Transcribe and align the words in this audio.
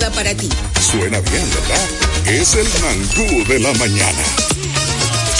para 0.00 0.34
ti. 0.34 0.48
Suena 0.80 1.20
bien, 1.20 1.46
¿verdad? 1.50 1.88
Es 2.26 2.54
el 2.54 2.66
mangú 2.80 3.46
de 3.46 3.58
la 3.58 3.74
mañana. 3.74 4.22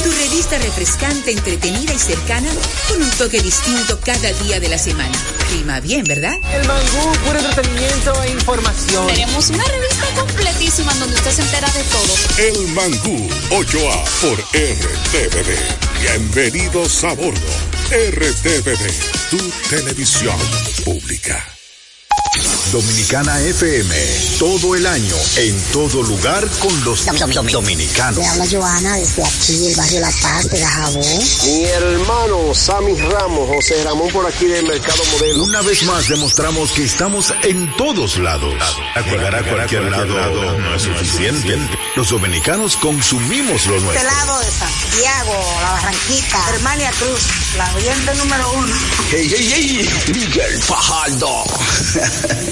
Tu 0.03 0.11
revista 0.11 0.59
refrescante, 0.59 1.31
entretenida 1.31 1.95
y 1.95 1.99
cercana, 1.99 2.51
con 2.87 3.03
un 3.03 3.11
toque 3.13 3.41
distinto 3.41 3.99
cada 4.05 4.31
día 4.45 4.61
de 4.61 4.69
la 4.69 4.77
semana. 4.77 5.17
Clima 5.49 5.81
bien, 5.81 6.05
¿verdad? 6.05 6.35
El 6.53 6.67
mangú, 6.67 7.13
puro 7.25 7.39
entretenimiento 7.39 8.23
e 8.25 8.31
información. 8.33 9.07
Tenemos 9.07 9.49
una 9.49 9.65
revista 9.65 10.07
completísima 10.17 10.93
donde 10.95 11.15
usted 11.15 11.31
se 11.31 11.43
entera 11.43 11.71
de 11.71 11.85
todo. 11.85 12.15
El 12.37 12.69
mangú 12.75 13.29
8A 13.51 14.05
por 14.21 14.39
RTVD. 14.53 16.03
Bienvenidos 16.03 17.05
a 17.05 17.15
bordo. 17.15 17.41
RTVD, 17.91 19.31
tu 19.31 19.39
televisión 19.71 20.37
pública. 20.85 21.52
Dominicana 22.71 23.41
FM, 23.41 23.95
todo 24.39 24.75
el 24.75 24.87
año, 24.87 25.17
en 25.37 25.61
todo 25.73 26.03
lugar 26.03 26.49
con 26.59 26.85
los 26.85 27.05
dominicanos. 27.51 28.19
Le 28.19 28.27
habla 28.27 28.47
Joana 28.51 28.97
desde 28.97 29.25
aquí, 29.25 29.67
el 29.67 29.77
barrio 29.77 30.01
La 30.01 30.11
Paz 30.23 30.49
de 30.49 30.61
Gajabón. 30.61 31.19
Mi 31.45 31.65
hermano 31.65 32.55
Sammy 32.55 32.95
Ramos, 32.95 33.49
José 33.49 33.83
Ramón 33.85 34.09
por 34.13 34.27
aquí 34.27 34.47
del 34.47 34.67
Mercado 34.67 35.03
Modelo. 35.13 35.45
Una 35.45 35.61
vez 35.63 35.83
más 35.85 36.09
demostramos 36.09 36.73
que 36.73 36.85
estamos 36.85 37.35
en 37.43 37.75
todos 37.77 38.17
lados. 38.19 38.55
Llegar 39.05 39.35
a 39.35 39.43
cualquier 39.43 39.83
lado 39.91 40.59
no 40.59 40.75
es 40.75 40.83
suficiente. 40.83 41.59
Los 41.97 42.09
dominicanos 42.11 42.77
consumimos 42.77 43.67
lo 43.67 43.81
nuestro. 43.81 43.93
Este 43.93 44.05
lado 44.05 44.39
de 44.41 44.51
Santiago, 44.51 45.35
La 45.61 45.71
Barranquita, 45.73 46.39
Hermania 46.55 46.91
Cruz, 46.99 47.21
la 47.59 47.75
oyente 47.75 48.15
número 48.15 48.53
uno. 48.53 48.75
¡Hey, 49.11 49.31
hey, 49.31 49.51
hey! 49.53 49.91
Miguel 50.15 50.63
Fajardo. 50.63 51.45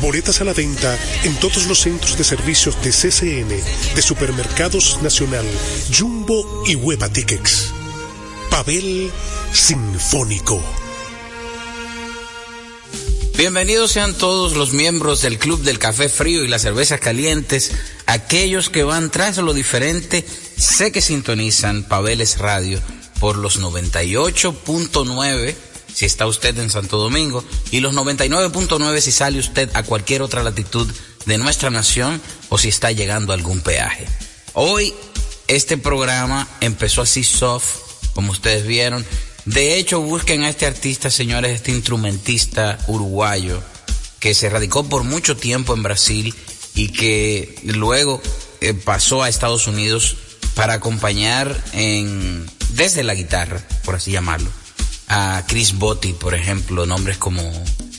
Boletas 0.00 0.40
a 0.40 0.44
la 0.44 0.52
venta 0.52 0.96
en 1.24 1.34
todos 1.40 1.66
los 1.66 1.80
centros 1.80 2.16
de 2.16 2.24
servicios 2.24 2.80
de 2.82 2.90
CCN, 2.90 3.48
de 3.94 4.02
Supermercados 4.02 5.02
Nacional, 5.02 5.44
Jumbo 5.96 6.64
y 6.66 6.74
Hueva 6.76 7.08
Tickets. 7.08 7.72
Pavel 8.50 9.10
Sinfónico. 9.52 10.62
Bienvenidos 13.36 13.92
sean 13.92 14.14
todos 14.14 14.56
los 14.56 14.72
miembros 14.72 15.22
del 15.22 15.38
Club 15.38 15.62
del 15.62 15.78
Café 15.78 16.08
Frío 16.08 16.44
y 16.44 16.48
las 16.48 16.62
Cervezas 16.62 17.00
Calientes, 17.00 17.70
aquellos 18.06 18.68
que 18.68 18.82
van 18.82 19.10
tras 19.10 19.36
lo 19.38 19.54
diferente, 19.54 20.24
sé 20.56 20.90
que 20.90 21.00
sintonizan 21.00 21.84
Paveles 21.84 22.38
Radio 22.38 22.80
por 23.20 23.36
los 23.36 23.60
98.9 23.60 25.54
si 25.98 26.06
está 26.06 26.28
usted 26.28 26.56
en 26.60 26.70
Santo 26.70 26.96
Domingo 26.96 27.42
y 27.72 27.80
los 27.80 27.92
99.9 27.92 29.00
si 29.00 29.10
sale 29.10 29.40
usted 29.40 29.68
a 29.74 29.82
cualquier 29.82 30.22
otra 30.22 30.44
latitud 30.44 30.88
de 31.26 31.38
nuestra 31.38 31.70
nación 31.70 32.22
o 32.50 32.56
si 32.56 32.68
está 32.68 32.92
llegando 32.92 33.32
a 33.32 33.34
algún 33.34 33.62
peaje. 33.62 34.06
Hoy 34.52 34.94
este 35.48 35.76
programa 35.76 36.46
empezó 36.60 37.02
así 37.02 37.24
soft, 37.24 37.78
como 38.14 38.30
ustedes 38.30 38.64
vieron, 38.64 39.04
De 39.44 39.76
hecho, 39.76 40.00
busquen 40.00 40.44
a 40.44 40.50
este 40.50 40.66
artista, 40.66 41.10
señores, 41.10 41.50
este 41.50 41.72
instrumentista 41.72 42.78
uruguayo 42.86 43.60
que 44.20 44.34
se 44.34 44.48
radicó 44.50 44.84
por 44.88 45.02
mucho 45.02 45.36
tiempo 45.36 45.74
en 45.74 45.82
Brasil 45.82 46.32
y 46.76 46.92
que 46.92 47.58
luego 47.64 48.22
eh, 48.60 48.72
pasó 48.72 49.24
a 49.24 49.28
Estados 49.28 49.66
Unidos 49.66 50.16
para 50.54 50.74
acompañar 50.74 51.60
en, 51.72 52.48
desde 52.74 53.02
la 53.02 53.14
guitarra, 53.14 53.60
por 53.84 53.96
así 53.96 54.12
llamarlo, 54.12 54.50
a 55.08 55.44
Chris 55.46 55.78
Botti, 55.78 56.12
por 56.12 56.34
ejemplo, 56.34 56.86
nombres 56.86 57.18
como 57.18 57.42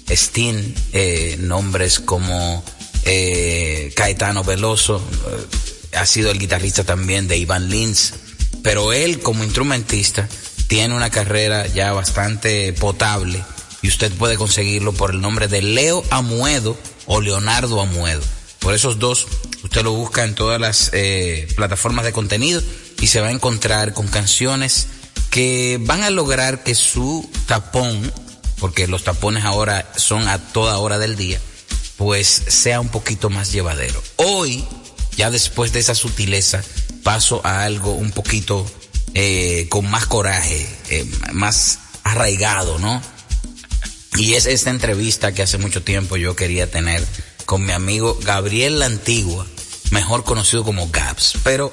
Steen, 0.10 0.74
eh, 0.94 1.38
nombres 1.40 2.00
como 2.00 2.64
eh, 3.04 3.92
Caetano 3.96 4.44
Veloso, 4.44 4.98
eh, 4.98 5.98
ha 5.98 6.06
sido 6.06 6.32
el 6.32 6.40
guitarrista 6.40 6.84
también 6.84 7.28
de 7.28 7.38
Ivan 7.38 7.70
Lins, 7.70 8.14
pero 8.64 8.94
él 8.94 9.20
como 9.20 9.44
instrumentista 9.44 10.28
tiene 10.68 10.96
una 10.96 11.10
carrera 11.10 11.66
ya 11.68 11.94
bastante 11.94 12.74
potable 12.74 13.44
y 13.82 13.88
usted 13.88 14.12
puede 14.14 14.38
conseguirlo 14.38 14.94
por 14.94 15.12
el 15.12 15.22
nombre 15.22 15.48
de 15.48 15.62
Leo 15.62 16.04
Amuedo 16.12 16.78
o 17.06 17.22
Leonardo 17.22 17.82
Amuedo. 17.82 18.22
Por 18.60 18.74
esos 18.74 19.00
dos, 19.00 19.28
usted 19.64 19.84
lo 19.84 19.94
busca 19.94 20.24
en 20.26 20.36
todas 20.36 20.60
las 20.60 20.92
eh, 20.94 21.48
plataformas 21.56 22.06
de 22.06 22.12
contenido 22.12 22.62
y 23.00 23.08
se 23.08 23.22
va 23.22 23.28
a 23.28 23.32
encontrar 23.32 23.94
con 23.94 24.08
canciones 24.08 24.88
que 25.30 25.78
van 25.82 26.04
a 26.04 26.10
lograr 26.10 26.64
que 26.64 26.76
su 26.76 27.30
tapón, 27.46 28.12
porque 28.60 28.88
los 28.88 29.04
tapones 29.04 29.46
ahora 29.46 29.92
son 29.96 30.28
a 30.28 30.40
toda 30.40 30.78
hora 30.78 30.98
del 30.98 31.16
día, 31.16 31.40
pues 31.98 32.28
sea 32.28 32.80
un 32.80 32.90
poquito 32.90 33.30
más 33.30 33.52
llevadero. 33.52 34.02
Hoy, 34.18 34.66
ya 35.18 35.32
después 35.32 35.74
de 35.74 35.80
esa 35.80 35.96
sutileza, 35.96 36.64
paso 37.04 37.42
a 37.44 37.64
algo 37.64 37.94
un 37.94 38.12
poquito 38.12 38.70
eh, 39.14 39.68
con 39.70 39.90
más 39.90 40.06
coraje, 40.06 40.68
eh, 40.90 41.06
más 41.34 41.80
arraigado, 42.04 42.80
¿no? 42.80 43.02
Y 44.16 44.34
es 44.34 44.46
esta 44.46 44.70
entrevista 44.70 45.34
que 45.34 45.44
hace 45.44 45.58
mucho 45.58 45.82
tiempo 45.84 46.18
yo 46.18 46.36
quería 46.36 46.70
tener 46.70 47.06
con 47.46 47.66
mi 47.66 47.72
amigo 47.72 48.18
Gabriel 48.24 48.80
La 48.80 48.86
Antigua, 48.86 49.46
mejor 49.92 50.24
conocido 50.24 50.64
como 50.64 50.90
Gaps. 50.90 51.36
Pero, 51.44 51.72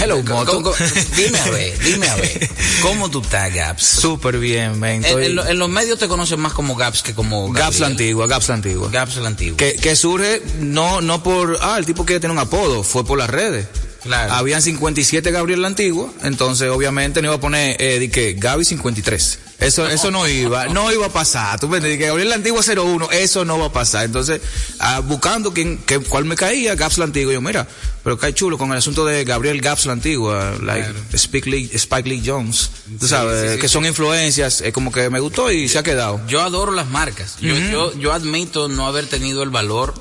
hello, 0.00 0.22
Moto. 0.22 0.74
dime 1.16 1.38
a 1.38 1.50
ver, 1.50 1.78
dime 1.80 2.08
a 2.08 2.16
ver, 2.16 2.50
¿cómo 2.82 3.10
tú 3.10 3.20
estás, 3.20 3.52
Gaps? 3.54 3.82
Súper 3.84 4.38
bien, 4.38 4.78
men. 4.80 4.96
En, 4.96 5.04
Estoy- 5.04 5.24
en 5.26 5.34
lo- 5.36 5.46
en 5.46 5.58
los 5.58 5.68
medios 5.68 5.98
te 5.98 6.08
conocen 6.08 6.40
más 6.40 6.52
como 6.52 6.74
Gaps 6.76 7.02
que 7.02 7.14
como 7.14 7.46
Gaps 7.52 7.56
la 7.58 7.64
Gabriel. 7.64 7.84
antigua, 7.84 8.26
Gaps 8.26 8.48
la 8.48 8.54
antigua. 8.54 8.88
Gaps 8.90 9.16
la 9.16 9.28
Antigua. 9.28 9.56
Que, 9.56 9.76
que 9.76 9.96
surge 9.96 10.42
no, 10.60 11.00
no 11.00 11.22
por, 11.22 11.58
ah, 11.62 11.76
el 11.78 11.86
tipo 11.86 12.04
quiere 12.04 12.20
tener 12.20 12.32
un 12.32 12.40
apodo, 12.42 12.82
fue 12.82 13.04
por 13.04 13.18
las 13.18 13.30
redes. 13.30 13.66
Claro. 14.02 14.32
Habían 14.32 14.62
57 14.62 15.30
Gabriel 15.30 15.62
la 15.62 15.68
Antigua, 15.68 16.10
entonces 16.22 16.68
obviamente 16.70 17.22
no 17.22 17.28
iba 17.28 17.36
a 17.36 17.40
poner, 17.40 17.76
eh, 17.80 17.98
di 17.98 18.08
que 18.08 18.34
Gaby 18.34 18.64
53. 18.64 19.38
Eso, 19.60 19.86
eso 19.86 20.10
no 20.10 20.26
iba, 20.26 20.66
no 20.66 20.92
iba 20.92 21.06
a 21.06 21.12
pasar. 21.12 21.60
Tú 21.60 21.68
me 21.68 21.80
que 21.80 21.96
Gabriel 21.96 22.28
la 22.28 22.34
Antigua 22.34 22.62
01, 22.62 23.12
eso 23.12 23.44
no 23.44 23.58
va 23.58 23.66
a 23.66 23.72
pasar. 23.72 24.04
Entonces, 24.04 24.40
ah, 24.80 25.00
buscando 25.00 25.52
quién, 25.52 25.78
qué, 25.78 26.00
cuál 26.00 26.24
me 26.24 26.34
caía, 26.34 26.74
Gaps 26.74 26.98
la 26.98 27.04
Antigua, 27.04 27.32
yo, 27.32 27.40
mira, 27.40 27.68
pero 28.02 28.18
cae 28.18 28.34
chulo 28.34 28.58
con 28.58 28.72
el 28.72 28.78
asunto 28.78 29.04
de 29.04 29.24
Gabriel 29.24 29.60
Gaps 29.60 29.86
la 29.86 29.92
Antigua, 29.92 30.54
like 30.60 30.88
Spike 31.12 31.48
Lee, 31.48 31.70
Spike 31.74 32.08
Lee 32.08 32.22
Jones, 32.24 32.70
tú 32.98 33.06
sabes, 33.06 33.50
sí, 33.50 33.54
sí, 33.54 33.60
que 33.60 33.68
son 33.68 33.86
influencias, 33.86 34.62
eh, 34.62 34.72
como 34.72 34.90
que 34.90 35.08
me 35.10 35.20
gustó 35.20 35.52
y 35.52 35.68
se 35.68 35.78
ha 35.78 35.84
quedado. 35.84 36.20
Yo 36.26 36.42
adoro 36.42 36.72
las 36.72 36.88
marcas. 36.88 37.36
Yo, 37.40 37.56
yo, 37.56 37.96
yo 37.96 38.12
admito 38.12 38.68
no 38.68 38.86
haber 38.86 39.06
tenido 39.06 39.44
el 39.44 39.50
valor 39.50 39.94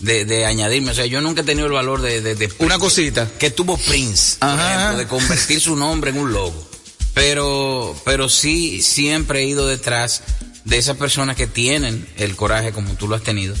de, 0.00 0.24
de 0.24 0.46
añadirme. 0.46 0.90
O 0.90 0.94
sea, 0.94 1.06
yo 1.06 1.20
nunca 1.20 1.40
he 1.42 1.44
tenido 1.44 1.66
el 1.66 1.72
valor 1.72 2.02
de... 2.02 2.20
de, 2.20 2.34
de- 2.34 2.52
Una 2.58 2.78
cosita. 2.78 3.28
Que 3.38 3.50
tuvo 3.50 3.76
Prince, 3.78 4.36
por 4.38 4.48
ejemplo, 4.50 4.98
de 4.98 5.06
convertir 5.06 5.60
su 5.60 5.76
nombre 5.76 6.10
en 6.10 6.18
un 6.18 6.32
logo. 6.32 6.68
Pero, 7.14 7.98
pero 8.04 8.28
sí, 8.28 8.82
siempre 8.82 9.40
he 9.40 9.46
ido 9.46 9.66
detrás 9.66 10.22
de 10.64 10.78
esas 10.78 10.96
personas 10.96 11.36
que 11.36 11.46
tienen 11.46 12.06
el 12.18 12.36
coraje, 12.36 12.72
como 12.72 12.92
tú 12.94 13.08
lo 13.08 13.14
has 13.16 13.22
tenido, 13.22 13.54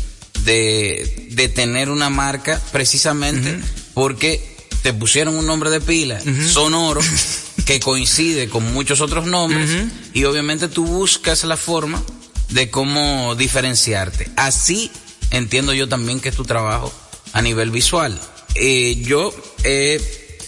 de, 0.44 1.28
de 1.32 1.48
tener 1.48 1.88
una 1.90 2.10
marca 2.10 2.60
precisamente 2.72 3.58
porque 3.94 4.56
te 4.82 4.92
pusieron 4.92 5.36
un 5.36 5.46
nombre 5.46 5.70
de 5.70 5.80
pila 5.80 6.20
sonoro 6.52 7.00
que 7.64 7.80
coincide 7.80 8.48
con 8.48 8.72
muchos 8.74 9.00
otros 9.00 9.26
nombres 9.26 9.70
y 10.12 10.24
obviamente 10.24 10.68
tú 10.68 10.84
buscas 10.84 11.42
la 11.44 11.56
forma 11.56 12.02
de 12.50 12.70
cómo 12.70 13.34
diferenciarte. 13.36 14.30
Así 14.36 14.90
entiendo 15.30 15.74
yo 15.74 15.88
también 15.88 16.20
que 16.20 16.28
es 16.28 16.36
tu 16.36 16.44
trabajo 16.44 16.92
a 17.32 17.42
nivel 17.42 17.70
visual. 17.70 18.18
Eh, 18.54 19.02
yo 19.02 19.34
he 19.64 20.00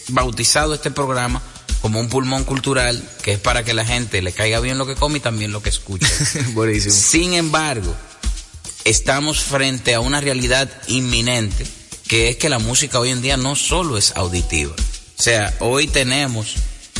bautizado 0.09 0.75
este 0.75 0.91
programa 0.91 1.43
como 1.81 2.01
un 2.01 2.09
pulmón 2.09 2.45
cultural 2.45 3.03
que 3.23 3.33
es 3.33 3.39
para 3.39 3.65
que 3.65 3.75
la 3.75 3.85
gente 3.85 4.23
le 4.23 4.33
caiga 4.33 4.61
bien 4.61 4.79
lo 4.79 4.87
que 4.87 4.95
come 4.95 5.19
y 5.19 5.21
también 5.21 5.53
lo 5.53 5.63
que 5.63 5.69
escucha. 5.69 6.09
Buenísimo. 6.53 6.95
Sin 6.95 7.35
embargo, 7.35 7.95
estamos 8.85 9.41
frente 9.41 9.95
a 9.95 10.01
una 10.01 10.21
realidad 10.21 10.71
inminente, 10.87 11.67
que 12.07 12.31
es 12.31 12.37
que 12.37 12.49
la 12.49 12.59
música 12.59 12.99
hoy 12.99 13.11
en 13.11 13.23
día 13.23 13.37
no 13.37 13.55
solo 13.55 13.99
es 13.99 14.13
auditiva. 14.17 14.75
O 15.19 15.23
sea, 15.23 15.55
hoy 15.61 15.89
tenemos 15.89 16.55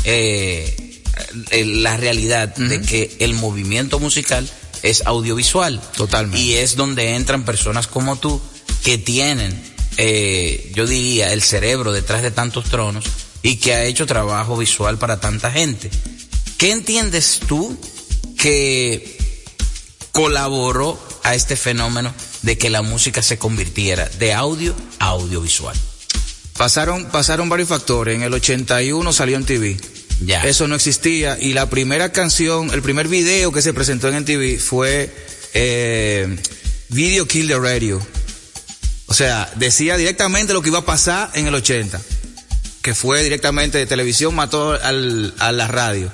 eh, 0.05 1.03
eh, 1.51 1.65
la 1.65 1.97
realidad 1.97 2.55
de 2.57 2.81
que 2.83 3.17
el 3.21 3.35
movimiento 3.35 3.99
musical 3.99 4.49
es 4.83 5.07
audiovisual. 5.07 5.81
Totalmente. 5.97 6.39
Y 6.39 6.55
es 6.55 6.77
donde 6.77 7.15
entran 7.15 7.45
personas 7.45 7.87
como 7.87 8.17
tú 8.17 8.41
que 8.83 8.99
tienen, 8.99 9.61
eh, 9.97 10.73
yo 10.75 10.87
diría, 10.87 11.33
el 11.33 11.43
cerebro 11.43 11.93
detrás 11.93 12.23
de 12.23 12.31
tantos 12.31 12.65
tronos 12.67 13.05
y 13.43 13.57
que 13.57 13.75
ha 13.75 13.85
hecho 13.85 14.07
trabajo 14.07 14.57
visual 14.57 14.99
para 14.99 15.21
tanta 15.21 15.51
gente. 15.51 15.91
¿Qué 16.57 16.73
entiendes 16.73 17.41
tú 17.47 17.79
que 18.37 19.17
colaboró 20.13 20.99
a 21.23 21.35
este 21.35 21.57
fenómeno 21.57 22.13
de 22.43 22.59
que 22.59 22.71
la 22.71 22.83
música 22.83 23.23
se 23.23 23.39
convirtiera 23.39 24.09
de 24.19 24.33
audio 24.33 24.75
a 24.99 25.07
audiovisual? 25.07 25.77
Pasaron, 26.57 27.07
pasaron 27.07 27.49
varios 27.49 27.69
factores. 27.69 28.17
En 28.17 28.23
el 28.23 28.35
81 28.35 29.13
salió 29.13 29.37
en 29.37 29.45
TV. 29.45 29.77
Ya. 30.25 30.43
Eso 30.45 30.67
no 30.69 30.75
existía. 30.75 31.39
Y 31.41 31.53
la 31.53 31.71
primera 31.71 32.13
canción, 32.13 32.71
el 32.73 32.83
primer 32.83 33.09
video 33.09 33.53
que 33.53 33.63
se 33.63 33.73
presentó 33.73 34.09
en 34.09 34.25
TV 34.25 34.59
fue 34.59 35.11
eh, 35.55 36.37
Video 36.89 37.27
Kill 37.27 37.49
the 37.49 37.59
Radio. 37.59 38.01
O 39.07 39.15
sea, 39.15 39.51
decía 39.57 39.97
directamente 39.97 40.53
lo 40.53 40.61
que 40.63 40.69
iba 40.69 40.81
a 40.81 40.85
pasar 40.85 41.31
en 41.35 41.47
el 41.47 41.55
80. 41.55 42.01
Que 42.83 42.95
fue 42.95 43.23
directamente 43.23 43.77
de 43.79 43.87
televisión, 43.87 44.35
mató 44.35 44.73
al, 44.73 45.35
a 45.39 45.53
la 45.53 45.67
radio. 45.67 46.11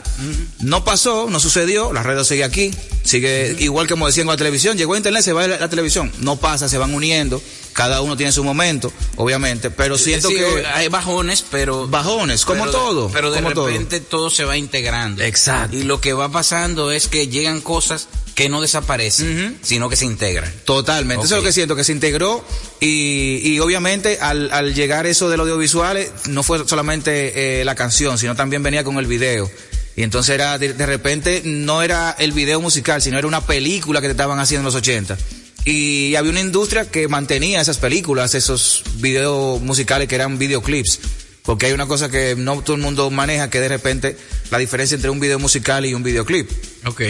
No 0.60 0.84
pasó, 0.84 1.28
no 1.30 1.38
sucedió, 1.38 1.92
la 1.92 2.02
radio 2.02 2.24
sigue 2.24 2.44
aquí. 2.44 2.72
Sigue 3.04 3.56
igual 3.58 3.86
que 3.86 3.92
como 3.92 4.06
decían 4.06 4.26
con 4.26 4.32
la 4.32 4.38
televisión, 4.38 4.76
llegó 4.76 4.94
a 4.94 4.96
internet, 4.96 5.22
se 5.22 5.32
va 5.32 5.44
a 5.44 5.48
la, 5.48 5.58
la 5.58 5.68
televisión. 5.68 6.10
No 6.20 6.36
pasa, 6.36 6.68
se 6.68 6.78
van 6.78 6.94
uniendo. 6.94 7.42
Cada 7.74 8.00
uno 8.00 8.16
tiene 8.16 8.32
su 8.32 8.42
momento, 8.44 8.90
obviamente. 9.16 9.70
Pero 9.70 9.98
siento 9.98 10.28
Sí, 10.28 10.36
que. 10.36 10.64
hay 10.72 10.88
bajones, 10.88 11.44
pero 11.50 11.86
Bajones, 11.86 12.44
como 12.46 12.60
pero- 12.64 12.72
todo. 12.72 13.10
Pero 13.10 13.30
de 13.30 13.42
como 13.42 13.52
todo. 13.52 13.66
repente 13.66 14.00
todo. 14.00 14.30
se 14.30 14.44
va 14.44 14.56
integrando. 14.56 15.22
Exacto. 15.22 15.76
Y 15.76 15.82
lo 15.82 16.00
que 16.00 16.12
va 16.14 16.30
pasando 16.30 16.90
es 16.92 17.08
que 17.08 17.28
llegan 17.28 17.60
cosas 17.60 18.08
que 18.34 18.48
no 18.48 18.60
desaparecen, 18.60 19.58
sino 19.62 19.88
que 19.88 19.96
se 19.96 20.06
integran. 20.06 20.52
Totalmente, 20.64 21.24
eso 21.26 21.36
es 21.36 21.42
lo 21.42 21.46
que 21.46 21.52
siento, 21.52 21.76
que 21.76 21.84
se 21.84 21.92
integró 21.92 22.44
y, 22.80 23.40
y 23.44 23.60
obviamente 23.60 24.18
al, 24.20 24.50
al 24.52 24.74
llegar 24.74 25.06
eso 25.06 25.28
del 25.28 25.40
audiovisual 25.40 26.04
no 26.28 26.42
fue 26.42 26.66
solamente 26.66 27.60
eh, 27.60 27.64
la 27.64 27.74
canción, 27.76 28.18
sino 28.18 28.34
también 28.34 28.62
venía 28.62 28.82
con 28.82 28.98
el 28.98 29.06
video. 29.06 29.48
Y 29.96 30.02
entonces 30.02 30.34
era, 30.34 30.58
de, 30.58 30.72
de 30.72 30.86
repente 30.86 31.42
no 31.44 31.82
era 31.82 32.16
el 32.18 32.32
video 32.32 32.60
musical, 32.60 33.00
sino 33.00 33.18
era 33.18 33.28
una 33.28 33.46
película 33.46 34.00
que 34.00 34.08
te 34.08 34.12
estaban 34.12 34.40
haciendo 34.40 34.62
en 34.62 34.64
los 34.66 34.74
80. 34.74 35.16
Y 35.64 36.14
había 36.16 36.30
una 36.30 36.40
industria 36.40 36.90
que 36.90 37.08
mantenía 37.08 37.60
esas 37.60 37.78
películas, 37.78 38.34
esos 38.34 38.82
videos 38.96 39.60
musicales 39.62 40.08
que 40.08 40.14
eran 40.14 40.38
videoclips. 40.38 41.00
Porque 41.42 41.66
hay 41.66 41.72
una 41.72 41.86
cosa 41.86 42.10
que 42.10 42.36
no 42.36 42.60
todo 42.62 42.76
el 42.76 42.82
mundo 42.82 43.10
maneja, 43.10 43.50
que 43.50 43.60
de 43.60 43.68
repente 43.68 44.16
la 44.50 44.58
diferencia 44.58 44.94
entre 44.94 45.10
un 45.10 45.20
video 45.20 45.38
musical 45.38 45.84
y 45.84 45.94
un 45.94 46.02
videoclip. 46.02 46.50
Ok. 46.86 47.02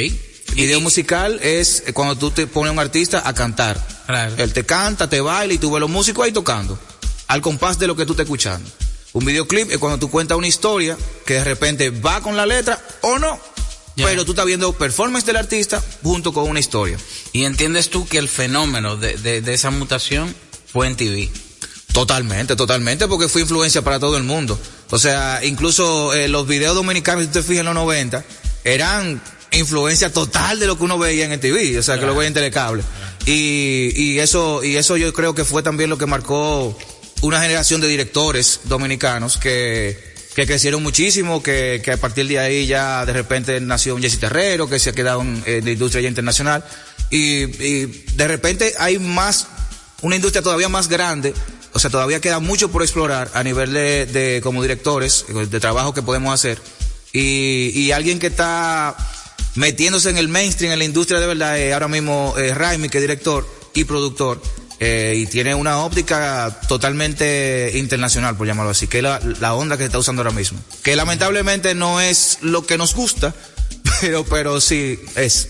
Video 0.54 0.80
musical 0.80 1.40
es 1.42 1.82
cuando 1.94 2.16
tú 2.16 2.30
te 2.30 2.46
pones 2.46 2.70
a 2.70 2.72
un 2.72 2.78
artista 2.78 3.26
a 3.26 3.34
cantar. 3.34 3.84
Claro. 4.06 4.34
Él 4.38 4.52
te 4.52 4.64
canta, 4.64 5.08
te 5.08 5.20
baila 5.20 5.54
y 5.54 5.58
tú 5.58 5.72
ves 5.72 5.80
los 5.80 5.90
músicos 5.90 6.24
ahí 6.24 6.32
tocando. 6.32 6.78
Al 7.26 7.40
compás 7.40 7.78
de 7.78 7.86
lo 7.86 7.96
que 7.96 8.06
tú 8.06 8.12
estás 8.12 8.24
escuchando. 8.24 8.68
Un 9.14 9.24
videoclip 9.24 9.70
es 9.70 9.78
cuando 9.78 9.98
tú 9.98 10.10
cuentas 10.10 10.36
una 10.36 10.48
historia 10.48 10.96
que 11.24 11.34
de 11.34 11.44
repente 11.44 11.90
va 11.90 12.20
con 12.20 12.36
la 12.36 12.46
letra 12.46 12.80
o 13.02 13.18
no. 13.18 13.38
Pero 13.96 14.24
tú 14.24 14.32
estás 14.32 14.46
viendo 14.46 14.72
performance 14.72 15.24
del 15.26 15.36
artista 15.36 15.82
junto 16.02 16.32
con 16.32 16.48
una 16.48 16.58
historia. 16.60 16.98
¿Y 17.32 17.44
entiendes 17.44 17.90
tú 17.90 18.06
que 18.08 18.18
el 18.18 18.28
fenómeno 18.28 18.96
de, 18.96 19.16
de- 19.16 19.40
de 19.40 19.54
esa 19.54 19.70
mutación 19.70 20.34
fue 20.72 20.86
en 20.88 20.96
TV? 20.96 21.30
Totalmente, 21.92 22.56
totalmente, 22.56 23.06
porque 23.06 23.28
fue 23.28 23.42
influencia 23.42 23.82
para 23.82 24.00
todo 24.00 24.16
el 24.16 24.24
mundo. 24.24 24.58
O 24.90 24.98
sea, 24.98 25.40
incluso 25.44 26.12
eh, 26.12 26.26
los 26.28 26.46
videos 26.46 26.74
dominicanos, 26.74 27.24
si 27.26 27.30
te 27.30 27.42
fijas 27.42 27.60
en 27.60 27.66
los 27.66 27.74
90, 27.76 28.24
eran 28.64 29.22
influencia 29.52 30.12
total 30.12 30.58
de 30.58 30.66
lo 30.66 30.76
que 30.76 30.84
uno 30.84 30.98
veía 30.98 31.24
en 31.24 31.32
el 31.32 31.38
TV, 31.40 31.78
o 31.78 31.82
sea, 31.84 32.00
que 32.00 32.06
lo 32.06 32.16
veía 32.16 32.28
en 32.28 32.34
telecable. 32.34 32.82
Y, 33.26 33.92
y 33.94 34.18
eso, 34.18 34.64
y 34.64 34.76
eso 34.76 34.96
yo 34.96 35.12
creo 35.12 35.34
que 35.36 35.44
fue 35.44 35.62
también 35.62 35.88
lo 35.88 35.96
que 35.98 36.06
marcó 36.06 36.76
una 37.20 37.40
generación 37.40 37.80
de 37.80 37.86
directores 37.86 38.60
dominicanos 38.64 39.36
que, 39.36 40.13
que 40.34 40.46
crecieron 40.46 40.82
muchísimo, 40.82 41.42
que, 41.42 41.80
que 41.84 41.92
a 41.92 41.96
partir 41.96 42.26
de 42.26 42.38
ahí 42.38 42.66
ya 42.66 43.06
de 43.06 43.12
repente 43.12 43.60
nació 43.60 43.94
un 43.94 44.02
Jesse 44.02 44.18
Terrero, 44.18 44.68
que 44.68 44.78
se 44.78 44.90
ha 44.90 44.92
quedado 44.92 45.22
en, 45.22 45.42
la 45.64 45.70
industria 45.70 46.02
ya 46.02 46.08
internacional. 46.08 46.64
Y, 47.10 47.44
y 47.64 47.86
de 48.14 48.28
repente 48.28 48.74
hay 48.78 48.98
más, 48.98 49.46
una 50.02 50.16
industria 50.16 50.42
todavía 50.42 50.68
más 50.68 50.88
grande, 50.88 51.34
o 51.72 51.78
sea, 51.78 51.90
todavía 51.90 52.20
queda 52.20 52.38
mucho 52.38 52.70
por 52.70 52.82
explorar 52.82 53.30
a 53.34 53.42
nivel 53.42 53.72
de, 53.72 54.06
de 54.06 54.40
como 54.42 54.62
directores, 54.62 55.24
de 55.28 55.60
trabajo 55.60 55.92
que 55.92 56.02
podemos 56.02 56.32
hacer. 56.32 56.58
Y, 57.12 57.70
y 57.74 57.92
alguien 57.92 58.18
que 58.18 58.28
está 58.28 58.96
metiéndose 59.54 60.10
en 60.10 60.18
el 60.18 60.28
mainstream, 60.28 60.72
en 60.72 60.78
la 60.78 60.84
industria 60.84 61.20
de 61.20 61.26
verdad, 61.26 61.58
eh, 61.58 61.72
ahora 61.72 61.88
mismo 61.88 62.34
eh, 62.38 62.54
Raimi, 62.54 62.88
que 62.88 62.98
es 62.98 63.02
director 63.02 63.46
y 63.72 63.84
productor, 63.84 64.40
eh, 64.86 65.14
y 65.16 65.24
tiene 65.24 65.54
una 65.54 65.78
óptica 65.78 66.60
totalmente 66.68 67.72
internacional, 67.74 68.36
por 68.36 68.46
llamarlo 68.46 68.72
así, 68.72 68.86
que 68.86 68.98
es 68.98 69.02
la, 69.02 69.18
la 69.40 69.54
onda 69.54 69.78
que 69.78 69.84
se 69.84 69.86
está 69.86 69.98
usando 69.98 70.20
ahora 70.20 70.34
mismo. 70.34 70.58
Que 70.82 70.94
lamentablemente 70.94 71.74
no 71.74 72.02
es 72.02 72.36
lo 72.42 72.66
que 72.66 72.76
nos 72.76 72.94
gusta, 72.94 73.34
pero, 74.02 74.26
pero 74.26 74.60
sí 74.60 75.00
es. 75.16 75.48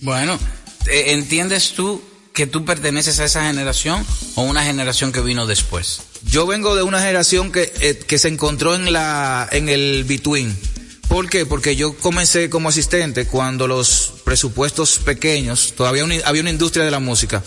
Bueno, 0.00 0.38
eh, 0.86 1.12
¿entiendes 1.12 1.72
tú 1.72 2.02
que 2.32 2.46
tú 2.46 2.64
perteneces 2.64 3.20
a 3.20 3.26
esa 3.26 3.42
generación 3.42 4.02
o 4.36 4.42
una 4.44 4.64
generación 4.64 5.12
que 5.12 5.20
vino 5.20 5.46
después? 5.46 6.00
Yo 6.24 6.46
vengo 6.46 6.74
de 6.74 6.82
una 6.82 7.00
generación 7.00 7.52
que, 7.52 7.70
eh, 7.82 7.98
que 7.98 8.18
se 8.18 8.28
encontró 8.28 8.74
en 8.74 8.94
la, 8.94 9.46
en 9.52 9.68
el 9.68 10.04
between. 10.04 10.58
¿Por 11.06 11.28
qué? 11.28 11.44
Porque 11.44 11.76
yo 11.76 11.94
comencé 11.98 12.48
como 12.48 12.70
asistente 12.70 13.26
cuando 13.26 13.66
los 13.66 14.14
presupuestos 14.24 15.00
pequeños, 15.04 15.74
todavía 15.76 16.04
había 16.24 16.40
una 16.40 16.50
industria 16.50 16.86
de 16.86 16.90
la 16.90 17.00
música, 17.00 17.42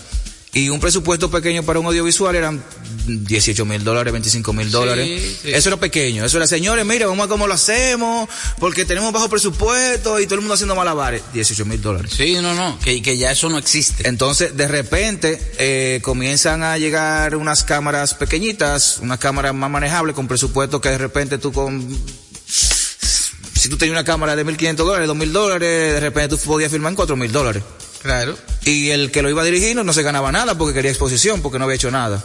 y 0.54 0.68
un 0.68 0.78
presupuesto 0.78 1.30
pequeño 1.30 1.64
para 1.64 1.80
un 1.80 1.86
audiovisual 1.86 2.36
eran 2.36 2.62
18 3.06 3.64
mil 3.64 3.82
dólares, 3.82 4.12
25 4.12 4.52
mil 4.52 4.70
dólares. 4.70 5.38
sí. 5.42 5.50
Eso 5.52 5.68
era 5.68 5.76
pequeño. 5.78 6.24
Eso 6.24 6.36
era, 6.36 6.46
señores, 6.46 6.86
mira, 6.86 7.06
vamos 7.06 7.22
a 7.22 7.26
ver 7.26 7.30
cómo 7.30 7.46
lo 7.48 7.54
hacemos, 7.54 8.28
porque 8.58 8.84
tenemos 8.84 9.12
bajo 9.12 9.28
presupuesto 9.28 10.20
y 10.20 10.26
todo 10.26 10.36
el 10.36 10.40
mundo 10.42 10.54
haciendo 10.54 10.76
malabares. 10.76 11.22
18 11.32 11.64
mil 11.64 11.82
dólares. 11.82 12.12
Sí, 12.16 12.36
no, 12.40 12.54
no, 12.54 12.78
que, 12.78 13.02
que 13.02 13.18
ya 13.18 13.32
eso 13.32 13.48
no 13.48 13.58
existe. 13.58 14.08
Entonces, 14.08 14.56
de 14.56 14.68
repente, 14.68 15.40
eh, 15.58 16.00
comienzan 16.02 16.62
a 16.62 16.78
llegar 16.78 17.34
unas 17.36 17.64
cámaras 17.64 18.14
pequeñitas, 18.14 18.98
unas 19.02 19.18
cámaras 19.18 19.54
más 19.54 19.70
manejables 19.70 20.14
con 20.14 20.28
presupuesto 20.28 20.80
que 20.80 20.90
de 20.90 20.98
repente 20.98 21.38
tú 21.38 21.52
con... 21.52 21.98
Si 22.46 23.68
tú 23.68 23.76
tenías 23.78 23.94
una 23.94 24.04
cámara 24.04 24.36
de 24.36 24.44
1.500 24.44 24.74
dólares, 24.76 25.08
2.000 25.08 25.28
dólares, 25.30 25.94
de 25.94 26.00
repente 26.00 26.36
tú 26.36 26.42
podías 26.42 26.70
filmar 26.70 26.92
en 26.92 26.98
4.000 26.98 27.30
dólares. 27.30 27.62
Claro. 28.04 28.38
Y 28.66 28.90
el 28.90 29.10
que 29.10 29.22
lo 29.22 29.30
iba 29.30 29.40
a 29.40 29.44
dirigir 29.46 29.74
no, 29.74 29.92
se 29.94 30.02
ganaba 30.02 30.30
nada 30.30 30.56
porque 30.58 30.74
quería 30.74 30.90
exposición, 30.90 31.40
porque 31.42 31.58
no 31.58 31.64
había 31.64 31.76
hecho 31.76 31.90
nada. 31.90 32.22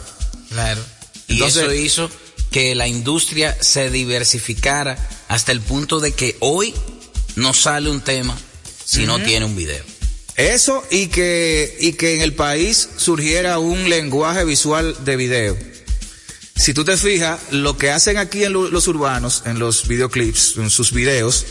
Claro. 0.50 0.80
Y 1.26 1.42
eso 1.42 1.72
hizo 1.72 2.10
que 2.50 2.74
la 2.74 2.86
industria 2.86 3.56
se 3.60 3.88
diversificara 3.90 4.96
hasta 5.28 5.52
el 5.52 5.60
punto 5.62 5.98
de 6.00 6.12
que 6.12 6.36
hoy 6.40 6.74
no 7.36 7.54
sale 7.54 7.88
un 7.90 8.02
tema 8.02 8.36
si 8.84 9.06
no 9.06 9.18
tiene 9.22 9.46
un 9.46 9.56
video. 9.56 9.82
Eso 10.36 10.84
y 10.90 11.06
que, 11.06 11.76
y 11.80 11.94
que 11.94 12.14
en 12.14 12.20
el 12.20 12.34
país 12.34 12.90
surgiera 12.96 13.58
un 13.58 13.88
lenguaje 13.88 14.44
visual 14.44 14.94
de 15.04 15.16
video. 15.16 15.56
Si 16.56 16.74
tú 16.74 16.84
te 16.84 16.96
fijas, 16.98 17.40
lo 17.52 17.78
que 17.78 17.90
hacen 17.90 18.18
aquí 18.18 18.44
en 18.44 18.52
lo- 18.52 18.68
los 18.70 18.86
urbanos, 18.86 19.44
en 19.46 19.58
los 19.58 19.88
videoclips, 19.88 20.56
en 20.58 20.68
sus 20.68 20.92
videos, 20.92 21.46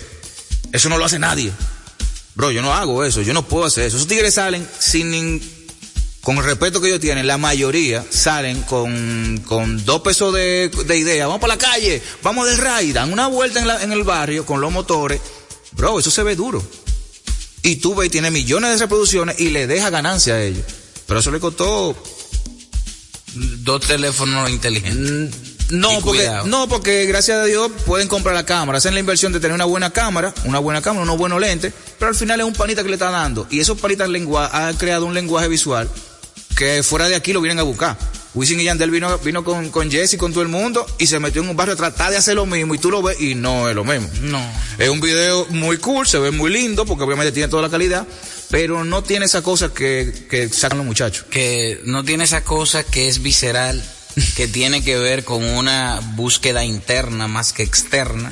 eso 0.72 0.88
no 0.90 1.00
lo 1.00 1.06
hace 1.06 1.18
nadie. 1.18 1.52
Bro, 2.40 2.52
yo 2.52 2.62
no 2.62 2.74
hago 2.74 3.04
eso, 3.04 3.22
yo 3.22 3.34
no 3.34 3.46
puedo 3.46 3.66
hacer 3.66 3.84
eso. 3.84 3.98
Esos 3.98 4.08
tigres 4.08 4.36
salen 4.36 4.66
sin 4.80 5.12
nin- 5.12 5.42
con 6.22 6.38
el 6.38 6.44
respeto 6.46 6.80
que 6.80 6.88
ellos 6.88 7.02
tienen, 7.02 7.28
la 7.28 7.38
mayoría 7.38 8.06
salen 8.10 8.62
con, 8.62 9.44
con 9.46 9.84
dos 9.84 10.00
pesos 10.04 10.34
de, 10.34 10.70
de 10.70 10.98
idea. 10.98 11.28
Vamos 11.28 11.42
para 11.42 11.56
la 11.56 11.60
calle, 11.60 12.02
vamos 12.24 12.48
del 12.48 12.58
ride, 12.58 12.94
dan 12.94 13.12
una 13.12 13.28
vuelta 13.28 13.60
en, 13.60 13.68
la- 13.68 13.84
en 13.84 13.92
el 13.92 14.04
barrio 14.06 14.46
con 14.46 14.62
los 14.62 14.72
motores. 14.72 15.20
Bro, 15.74 16.00
eso 16.00 16.10
se 16.12 16.24
ve 16.24 16.38
duro. 16.38 16.64
Y 17.62 17.76
tú 17.76 17.94
ves, 17.94 18.10
tiene 18.10 18.32
millones 18.32 18.72
de 18.72 18.78
reproducciones 18.78 19.38
y 19.38 19.50
le 19.50 19.68
deja 19.68 19.90
ganancia 19.90 20.36
a 20.36 20.42
ellos. 20.42 20.64
Pero 21.08 21.20
eso 21.20 21.32
le 21.32 21.42
costó 21.42 22.02
Dos 23.36 23.82
teléfonos 23.86 24.50
inteligentes. 24.50 25.36
No, 25.70 26.00
porque, 26.02 26.20
cuidado. 26.22 26.48
no, 26.48 26.68
porque 26.68 27.06
gracias 27.06 27.38
a 27.38 27.46
Dios 27.46 27.72
pueden 27.86 28.08
comprar 28.08 28.36
la 28.36 28.46
cámara, 28.46 28.78
hacen 28.78 28.94
la 28.94 29.00
inversión 29.00 29.32
de 29.34 29.40
tener 29.40 29.54
una 29.54 29.66
buena 29.66 29.92
cámara, 29.92 30.34
una 30.46 30.60
buena 30.60 30.82
cámara, 30.82 31.04
unos 31.04 31.18
buenos 31.18 31.40
lentes, 31.40 31.74
pero 31.98 32.10
al 32.10 32.16
final 32.16 32.40
es 32.40 32.46
un 32.46 32.54
panita 32.54 32.84
que 32.84 32.90
le 32.90 32.96
está 32.96 33.12
dando. 33.12 33.48
Y 33.50 33.60
esos 33.60 33.80
panitas 33.80 34.10
lengua 34.10 34.50
han 34.52 34.76
creado 34.76 35.06
un 35.06 35.14
lenguaje 35.14 35.48
visual 35.48 35.90
que 36.56 36.84
fuera 36.84 37.08
de 37.08 37.16
aquí 37.16 37.32
lo 37.32 37.42
vienen 37.42 37.60
a 37.60 37.64
buscar. 37.64 37.98
Wisin 38.36 38.60
y 38.60 38.66
Yandel 38.66 38.92
vino, 38.92 39.18
vino 39.20 39.44
con, 39.44 39.70
con 39.70 39.90
Jesse, 39.90 40.18
con 40.18 40.32
todo 40.32 40.44
el 40.44 40.50
mundo, 40.50 40.86
y 41.00 41.08
se 41.08 41.20
metió 41.20 41.42
en 41.42 41.50
un 41.50 41.56
barrio 41.56 41.74
a 41.74 41.78
tratar 41.78 42.12
de 42.12 42.18
hacer 42.18 42.36
lo 42.36 42.46
mismo, 42.46 42.76
y 42.76 42.78
tú 42.78 42.92
lo 42.92 43.02
ves, 43.02 43.20
y 43.20 43.34
no 43.34 43.70
es 43.70 43.76
lo 43.76 43.84
mismo. 43.84 44.08
No. 44.22 44.42
Es 44.78 44.90
un 44.90 45.00
video 45.00 45.48
muy 45.50 45.78
cool, 45.78 46.06
se 46.06 46.20
ve 46.20 46.30
muy 46.30 46.52
lindo, 46.52 46.86
porque 46.86 47.04
obviamente 47.06 47.32
tiene 47.32 47.48
toda 47.48 47.64
la 47.64 47.70
calidad, 47.70 48.06
pero 48.52 48.84
no 48.84 49.04
tiene 49.04 49.26
esa 49.26 49.42
cosa 49.42 49.74
que, 49.74 50.28
que 50.30 50.50
sacan 50.50 50.78
los 50.78 50.86
muchachos. 50.86 51.26
Que 51.30 51.82
no 51.86 52.04
tiene 52.04 52.26
esa 52.26 52.44
cosa 52.44 52.84
que 52.84 53.08
es 53.08 53.24
visceral, 53.24 53.84
que 54.36 54.48
tiene 54.48 54.84
que 54.84 54.98
ver 54.98 55.24
con 55.24 55.44
una 55.44 56.00
búsqueda 56.16 56.64
interna 56.64 57.28
más 57.28 57.54
que 57.54 57.64
externa 57.64 58.32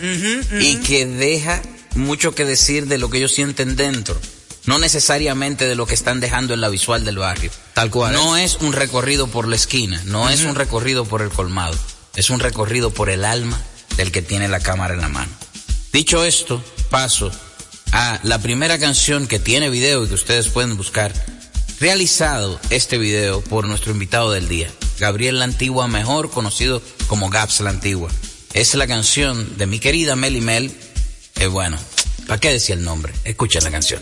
y 0.59 0.77
que 0.77 1.05
deja 1.05 1.61
mucho 1.95 2.35
que 2.35 2.45
decir 2.45 2.87
de 2.87 2.97
lo 2.97 3.09
que 3.09 3.17
ellos 3.17 3.33
sienten 3.33 3.75
dentro. 3.75 4.19
No 4.65 4.79
necesariamente 4.79 5.65
de 5.65 5.75
lo 5.75 5.87
que 5.87 5.93
están 5.93 6.19
dejando 6.19 6.53
en 6.53 6.61
la 6.61 6.69
visual 6.69 7.05
del 7.05 7.19
barrio. 7.19 7.51
Tal 7.73 7.89
cual. 7.89 8.13
No 8.13 8.35
es 8.35 8.57
un 8.57 8.73
recorrido 8.73 9.27
por 9.27 9.47
la 9.47 9.55
esquina, 9.55 10.01
no 10.05 10.29
es 10.29 10.43
un 10.43 10.55
recorrido 10.55 11.05
por 11.05 11.21
el 11.21 11.29
colmado, 11.29 11.77
es 12.15 12.29
un 12.29 12.39
recorrido 12.39 12.91
por 12.91 13.09
el 13.09 13.23
alma 13.23 13.61
del 13.95 14.11
que 14.11 14.21
tiene 14.21 14.47
la 14.47 14.59
cámara 14.59 14.93
en 14.93 15.01
la 15.01 15.09
mano. 15.09 15.31
Dicho 15.93 16.25
esto, 16.25 16.63
paso 16.89 17.31
a 17.91 18.19
la 18.23 18.39
primera 18.39 18.77
canción 18.77 19.27
que 19.27 19.39
tiene 19.39 19.69
video 19.69 20.03
y 20.03 20.07
que 20.07 20.13
ustedes 20.15 20.49
pueden 20.49 20.75
buscar, 20.75 21.13
realizado 21.79 22.59
este 22.69 22.97
video 22.97 23.41
por 23.41 23.67
nuestro 23.67 23.91
invitado 23.91 24.31
del 24.31 24.47
día, 24.47 24.71
Gabriel 24.99 25.39
La 25.39 25.45
Antigua, 25.45 25.87
mejor 25.87 26.31
conocido 26.31 26.81
como 27.07 27.29
Gaps 27.29 27.59
La 27.61 27.69
Antigua. 27.69 28.09
Es 28.53 28.73
la 28.75 28.87
canción 28.87 29.57
de 29.57 29.67
mi 29.67 29.79
querida 29.79 30.15
Meli 30.15 30.41
Mel. 30.41 30.75
Eh, 31.35 31.47
bueno, 31.47 31.77
¿para 32.25 32.39
qué 32.39 32.51
decía 32.51 32.75
el 32.75 32.83
nombre? 32.83 33.13
Escuchen 33.23 33.63
la 33.63 33.71
canción. 33.71 34.01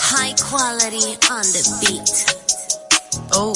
High 0.00 0.34
quality 0.36 1.18
on 1.30 1.42
the 1.52 1.62
beat. 1.80 2.36
Oh. 3.32 3.54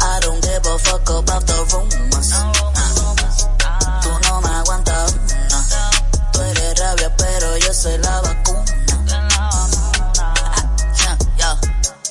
I 0.00 0.20
don't 0.20 0.42
give 0.42 0.66
a 0.66 0.78
fuck 0.78 1.08
about 1.10 1.46
the 1.46 1.58
rumors. 1.72 2.75
Soy 7.76 7.98
la 7.98 8.20
vacuna. 8.22 8.64
Ah. 9.38 9.66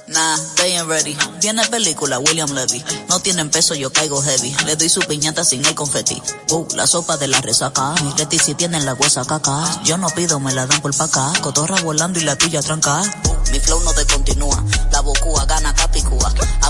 Nah, 0.08 0.38
they 0.56 0.80
ready. 0.88 1.18
Tiene 1.42 1.66
película, 1.66 2.20
William 2.20 2.50
Levy. 2.54 2.84
No 3.10 3.20
tienen 3.20 3.50
peso, 3.50 3.74
yo 3.76 3.92
caigo 3.92 4.22
heavy. 4.22 4.56
Le 4.66 4.76
doy 4.76 4.88
su 4.88 5.02
piñata 5.02 5.44
sin 5.44 5.66
el 5.66 5.76
confeti. 5.76 6.22
Uh, 6.52 6.66
la 6.76 6.88
sopa 6.88 7.18
de 7.18 7.28
la 7.28 7.42
resaca. 7.42 7.96
Mi 8.02 8.14
Leti 8.14 8.40
si 8.40 8.54
tienen 8.54 8.86
la 8.86 8.94
huesa 8.94 9.26
caca. 9.26 9.82
Yo 9.84 9.98
no 9.98 10.08
pido, 10.12 10.40
me 10.40 10.54
la 10.54 10.68
dan 10.68 10.80
por 10.82 10.96
pa' 10.96 11.06
acá. 11.06 11.34
Cotorra 11.42 11.82
volando 11.82 12.20
y 12.20 12.24
la 12.24 12.38
tuya 12.38 12.62
tranca. 12.62 13.02
Uh, 13.02 13.52
mi 13.52 13.60
flow 13.60 13.82
no 13.82 13.92
descontinúa. 13.94 14.64
La 14.92 15.02
bocúa 15.02 15.46
gana 15.46 15.74
capicúa. 15.74 15.85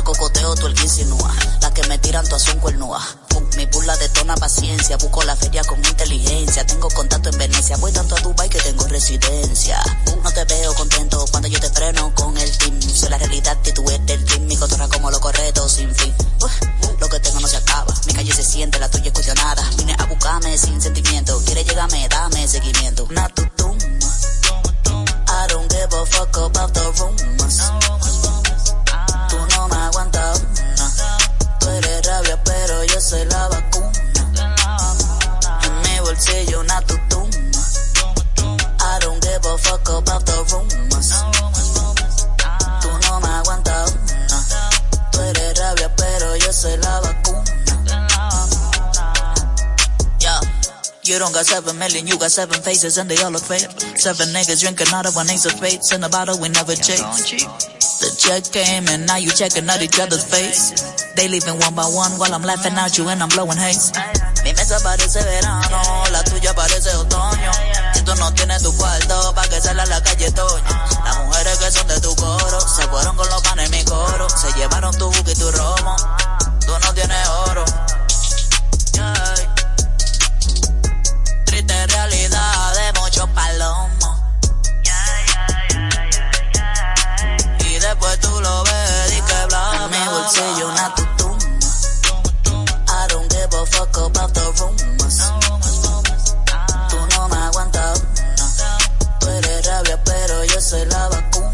Cocoteo 0.06 0.54
tú 0.54 0.68
el 0.68 0.76
que 0.76 0.84
insinúa. 0.84 1.34
La 1.62 1.74
que 1.74 1.82
me 1.88 1.98
tiran 1.98 2.24
todas 2.26 2.44
son 2.44 2.60
cuernúa. 2.60 3.02
Uh, 3.34 3.42
mi 3.58 3.66
burla 3.66 3.98
detona 3.98 4.36
paciencia. 4.36 4.98
Busco 4.98 5.24
la 5.24 5.36
feria 5.36 5.64
con 5.64 5.84
inteligencia. 5.84 6.64
Tengo 6.64 6.90
contacto 6.90 7.30
en 7.30 7.40
Venecia. 7.40 7.76
Voy 7.78 7.92
tanto 7.92 8.16
a 8.16 8.20
Dubai 8.20 8.48
que 8.48 8.60
tengo 8.60 8.86
residencia. 8.86 9.82
No 10.24 10.32
te 10.32 10.46
veo 10.46 10.76
contento 10.76 11.26
cuando 11.32 11.50
yo 11.50 11.60
te 11.60 11.72
freno 11.72 12.14
con 12.14 12.38
el 12.38 12.56
team. 12.56 12.80
Soy 12.82 13.10
la 13.10 13.18
realidad 13.18 13.58
y 13.66 13.72
tú 13.72 13.84
eres 13.90 14.08
el 14.12 14.26
team. 14.26 14.46
Mi 14.46 14.56
cotorra 14.56 14.88
como 14.90 15.10
lo 15.10 15.20
correcto 15.20 15.68
sin 15.68 15.94
fin. 15.96 16.14
Lo 17.00 17.10
que 17.10 17.20
tengo 17.20 17.40
no 17.40 17.48
se 17.48 17.58
acaba. 17.58 17.92
Mi 18.06 18.14
calle 18.14 18.32
se 18.32 18.44
siente, 18.44 18.78
la 18.78 18.90
tuya 18.90 19.08
es 19.08 19.12
cuestionada. 19.14 19.68
Vine 19.76 19.96
a 19.98 20.06
buscarme 20.06 20.56
sin 20.56 20.80
sentimiento. 20.80 21.42
Quiere 21.46 21.64
llegarme, 21.64 22.08
dame 22.08 22.48
seguimiento. 22.48 23.06
Una 23.06 23.28
tutuma. 23.30 23.76
I 25.28 25.48
don't 25.48 25.68
give 25.68 25.92
a 25.92 26.06
fuck 26.06 26.38
about 26.38 26.74
the 26.74 26.92
rumors. 27.00 28.25
Tú 32.24 32.40
pero 32.46 32.84
yo 32.86 33.02
soy 33.02 33.26
la 33.26 33.50
vacuna. 33.50 33.92
En 35.64 35.82
mi 35.82 36.00
bolsillo 36.00 36.62
una 36.62 36.82
tutuma. 36.82 37.28
I 38.80 39.00
don't 39.02 39.22
give 39.22 39.46
a 39.46 39.58
fuck 39.58 39.90
about 39.90 40.26
the 40.26 40.38
rumors. 40.50 41.10
Tú 42.82 42.90
no 43.02 43.20
me 43.20 43.28
aguantas 43.28 43.92
una. 43.92 44.70
Tú 45.12 45.22
eres 45.22 45.60
rabia, 45.60 45.94
pero 45.96 46.38
yo 46.38 46.54
soy 46.54 46.78
la 46.78 47.02
vacuna. 47.02 47.44
You 51.04 51.20
don't 51.20 51.34
got 51.34 51.46
seven 51.46 51.78
million, 51.78 52.08
you 52.08 52.18
got 52.18 52.32
seven 52.32 52.60
faces 52.62 52.98
and 52.98 53.08
they 53.10 53.22
all 53.22 53.30
look 53.30 53.44
fake. 53.44 53.70
Seven 53.96 54.30
niggas 54.30 54.62
drinking 54.62 54.88
out 54.92 55.06
of 55.06 55.16
one 55.16 55.30
ace 55.30 55.46
of 55.46 55.52
spades 55.52 55.92
in 55.92 56.04
a 56.04 56.10
bottle 56.10 56.40
we 56.40 56.50
never 56.50 56.76
chase. 56.76 57.02
The 58.00 58.16
check 58.18 58.52
came 58.52 58.88
and 58.88 59.06
now 59.06 59.18
you 59.18 59.30
checking 59.30 59.70
out 59.70 59.82
each 59.84 60.00
other's 60.00 60.24
face. 60.24 60.95
They 61.16 61.30
leaving 61.30 61.58
one 61.60 61.74
by 61.74 61.84
one 61.88 62.20
while 62.20 62.34
I'm 62.34 62.44
laughing 62.44 62.74
at 62.76 62.98
you 62.98 63.08
and 63.08 63.24
I'm 63.24 63.30
blowing 63.30 63.58
haze. 63.58 63.92
Mi 64.44 64.52
mesa 64.54 64.78
parece 64.84 65.24
verano, 65.24 66.04
la 66.12 66.22
tuya 66.24 66.54
parece 66.54 66.94
otoño. 66.94 67.52
Si 67.94 68.02
tú 68.02 68.14
no 68.16 68.34
tienes 68.34 68.62
tu 68.64 68.76
cuarto, 68.76 69.34
pa' 69.34 69.48
que 69.48 69.62
salga 69.62 69.84
a 69.84 69.86
la 69.86 70.04
calle 70.04 70.30
Toño. 70.32 70.64
Las 71.06 71.18
mujeres 71.26 71.58
que 71.58 71.72
son 71.72 71.88
de 71.88 72.00
tu 72.02 72.14
coro, 72.16 72.60
se 72.60 72.88
fueron 72.90 73.16
con 73.16 73.30
los 73.30 73.42
panes 73.44 73.66
en 73.66 73.72
mi 73.72 73.84
coro. 73.86 74.28
Se 74.30 74.52
llevaron 74.60 74.96
tu 74.98 75.10
buque 75.10 75.32
y 75.32 75.36
tu 75.36 75.52
romo. 75.52 75.96
Tú 76.66 76.74
no 76.84 76.94
tienes 76.94 77.28
oro. 77.48 77.66
Triste 81.46 81.88
realidad 81.88 82.74
de 82.76 83.00
muchos 83.00 83.30
palomos. 83.30 84.20
Y 87.60 87.80
después 87.80 88.20
tú 88.20 88.42
lo 88.42 88.64
ves 88.64 88.85
bla, 90.26 90.42
Mi 90.42 90.50
bolsillo 90.50 90.70
una 90.70 90.94
tutuma. 90.94 91.38
I 92.88 93.08
don't 93.08 93.30
give 93.30 93.54
a 93.54 93.66
fuck 93.66 93.98
about 93.98 94.34
the 94.34 94.42
rumors. 94.60 95.20
Tú 96.90 96.98
no 97.16 97.30
me 97.30 97.38
aguantas 97.38 98.00
una. 98.00 98.78
Tú 99.20 99.28
eres 99.30 99.66
rabia, 99.66 100.04
pero 100.04 100.44
yo 100.46 100.62
soy 100.62 100.86
la 100.86 101.10
vacuna. 101.10 101.52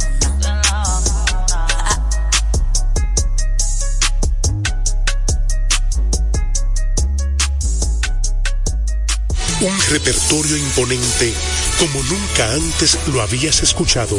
Un 9.62 9.80
repertorio 9.90 10.58
imponente 10.58 11.34
como 11.80 12.02
nunca 12.04 12.52
antes 12.54 12.98
lo 13.08 13.22
habías 13.22 13.62
escuchado. 13.62 14.18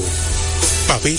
Pavel 0.87 1.19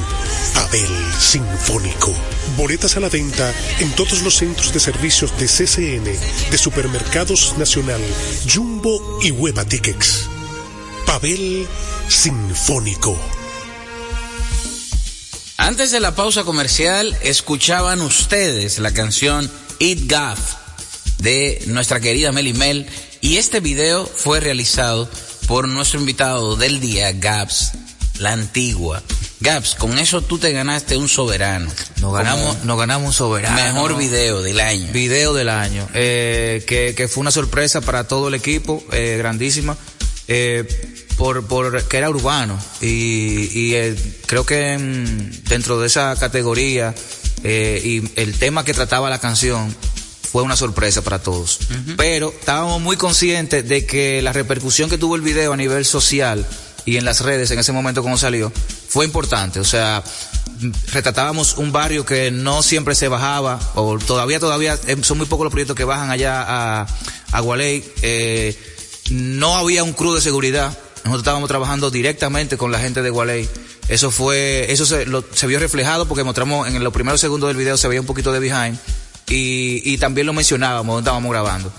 Pavel 0.53 0.87
Sinfónico. 1.19 2.13
Boletas 2.57 2.97
a 2.97 2.99
la 2.99 3.09
venta 3.09 3.53
en 3.79 3.91
todos 3.91 4.21
los 4.21 4.35
centros 4.35 4.73
de 4.73 4.79
servicios 4.79 5.37
de 5.37 5.47
CCN, 5.47 6.03
de 6.03 6.57
Supermercados 6.57 7.57
Nacional, 7.57 8.01
Jumbo 8.51 9.19
y 9.21 9.31
Hueva 9.31 9.65
Tickets. 9.65 10.29
Pavel 11.05 11.67
Sinfónico. 12.07 13.17
Antes 15.57 15.91
de 15.91 15.99
la 15.99 16.15
pausa 16.15 16.43
comercial, 16.43 17.15
escuchaban 17.21 18.01
ustedes 18.01 18.79
la 18.79 18.91
canción 18.91 19.49
Eat 19.79 19.99
Gaff 20.05 20.55
de 21.19 21.61
nuestra 21.67 21.99
querida 21.99 22.31
Meli 22.31 22.53
Mel 22.53 22.87
y 23.21 23.37
este 23.37 23.59
video 23.59 24.05
fue 24.07 24.39
realizado 24.39 25.09
por 25.47 25.67
nuestro 25.67 25.99
invitado 25.99 26.55
del 26.55 26.79
día, 26.79 27.11
Gaps, 27.11 27.73
la 28.21 28.33
antigua. 28.33 29.01
Gaps, 29.39 29.75
con 29.75 29.97
eso 29.97 30.21
tú 30.21 30.37
te 30.37 30.51
ganaste 30.51 30.95
un 30.95 31.09
soberano. 31.09 31.71
Nos 31.99 32.13
ganamos, 32.13 32.63
nos 32.63 32.77
ganamos 32.77 33.07
un 33.07 33.13
soberano. 33.13 33.55
Mejor 33.55 33.97
video 33.97 34.43
del 34.43 34.59
año. 34.59 34.93
Video 34.93 35.33
del 35.33 35.49
año. 35.49 35.87
Eh, 35.95 36.63
que, 36.67 36.93
que 36.95 37.07
fue 37.07 37.21
una 37.21 37.31
sorpresa 37.31 37.81
para 37.81 38.07
todo 38.07 38.27
el 38.27 38.35
equipo, 38.35 38.83
eh, 38.91 39.15
grandísima. 39.17 39.75
Eh, 40.27 40.67
por, 41.17 41.45
por 41.47 41.83
que 41.85 41.97
era 41.97 42.09
urbano. 42.09 42.59
Y, 42.79 43.49
y 43.53 43.73
eh, 43.73 43.95
creo 44.27 44.45
que 44.45 44.77
dentro 45.49 45.79
de 45.79 45.87
esa 45.87 46.15
categoría 46.19 46.93
eh, 47.43 47.81
y 47.83 48.21
el 48.21 48.37
tema 48.37 48.63
que 48.63 48.75
trataba 48.75 49.09
la 49.09 49.19
canción 49.19 49.75
fue 50.31 50.43
una 50.43 50.55
sorpresa 50.55 51.01
para 51.01 51.19
todos. 51.19 51.59
Pero 51.97 52.33
estábamos 52.39 52.79
muy 52.79 52.95
conscientes 52.95 53.67
de 53.67 53.85
que 53.85 54.21
la 54.21 54.31
repercusión 54.31 54.89
que 54.89 54.97
tuvo 54.97 55.15
el 55.15 55.21
video 55.21 55.51
a 55.51 55.57
nivel 55.57 55.83
social 55.83 56.47
y 56.85 56.97
en 56.97 57.05
las 57.05 57.21
redes 57.21 57.51
en 57.51 57.59
ese 57.59 57.71
momento 57.71 58.01
cuando 58.01 58.17
salió 58.17 58.51
fue 58.87 59.05
importante. 59.05 59.59
O 59.59 59.63
sea, 59.63 60.03
retratábamos 60.91 61.57
un 61.57 61.71
barrio 61.71 62.05
que 62.05 62.31
no 62.31 62.63
siempre 62.63 62.95
se 62.95 63.07
bajaba, 63.07 63.59
o 63.75 63.97
todavía, 63.99 64.39
todavía, 64.39 64.77
eh, 64.87 64.97
son 65.01 65.17
muy 65.17 65.27
pocos 65.27 65.45
los 65.45 65.51
proyectos 65.51 65.75
que 65.75 65.83
bajan 65.83 66.09
allá 66.09 66.43
a, 66.45 66.87
a 67.31 67.39
Gualey. 67.39 67.83
Eh, 68.01 68.57
no 69.11 69.57
había 69.57 69.83
un 69.83 69.93
crew 69.93 70.13
de 70.13 70.21
seguridad. 70.21 70.77
Nosotros 71.03 71.21
estábamos 71.21 71.49
trabajando 71.49 71.89
directamente 71.89 72.57
con 72.57 72.71
la 72.71 72.79
gente 72.79 73.01
de 73.01 73.09
Gualey. 73.09 73.49
Eso 73.87 74.11
fue, 74.11 74.71
eso 74.71 74.85
se, 74.85 75.05
lo, 75.05 75.25
se 75.33 75.47
vio 75.47 75.59
reflejado 75.59 76.07
porque 76.07 76.23
mostramos 76.23 76.67
en 76.67 76.83
los 76.83 76.93
primeros 76.93 77.19
segundos 77.19 77.49
del 77.49 77.57
video 77.57 77.75
se 77.77 77.87
veía 77.87 77.99
un 77.99 78.07
poquito 78.07 78.31
de 78.31 78.39
behind 78.39 78.77
y, 79.27 79.81
y 79.83 79.97
también 79.97 80.27
lo 80.27 80.33
mencionábamos, 80.33 80.99
estábamos 80.99 81.31
grabando. 81.31 81.71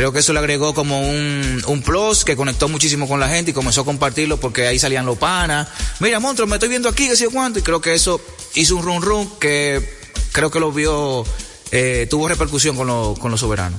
Creo 0.00 0.14
que 0.14 0.20
eso 0.20 0.32
le 0.32 0.38
agregó 0.38 0.72
como 0.72 0.98
un, 0.98 1.62
un 1.66 1.82
plus 1.82 2.24
que 2.24 2.34
conectó 2.34 2.70
muchísimo 2.70 3.06
con 3.06 3.20
la 3.20 3.28
gente 3.28 3.50
y 3.50 3.54
comenzó 3.54 3.82
a 3.82 3.84
compartirlo 3.84 4.40
porque 4.40 4.66
ahí 4.66 4.78
salían 4.78 5.04
los 5.04 5.18
panas. 5.18 5.68
Mira, 5.98 6.18
monstruo, 6.18 6.48
me 6.48 6.56
estoy 6.56 6.70
viendo 6.70 6.88
aquí, 6.88 7.06
que 7.06 7.16
sé 7.16 7.28
cuánto. 7.28 7.58
Y 7.58 7.62
creo 7.62 7.82
que 7.82 7.92
eso 7.92 8.18
hizo 8.54 8.76
un 8.76 8.82
run 8.82 9.02
run 9.02 9.30
que 9.38 9.98
creo 10.32 10.50
que 10.50 10.58
lo 10.58 10.72
vio, 10.72 11.26
eh, 11.70 12.06
tuvo 12.08 12.28
repercusión 12.28 12.78
con, 12.78 12.86
lo, 12.86 13.14
con 13.20 13.30
los 13.30 13.40
soberanos. 13.40 13.78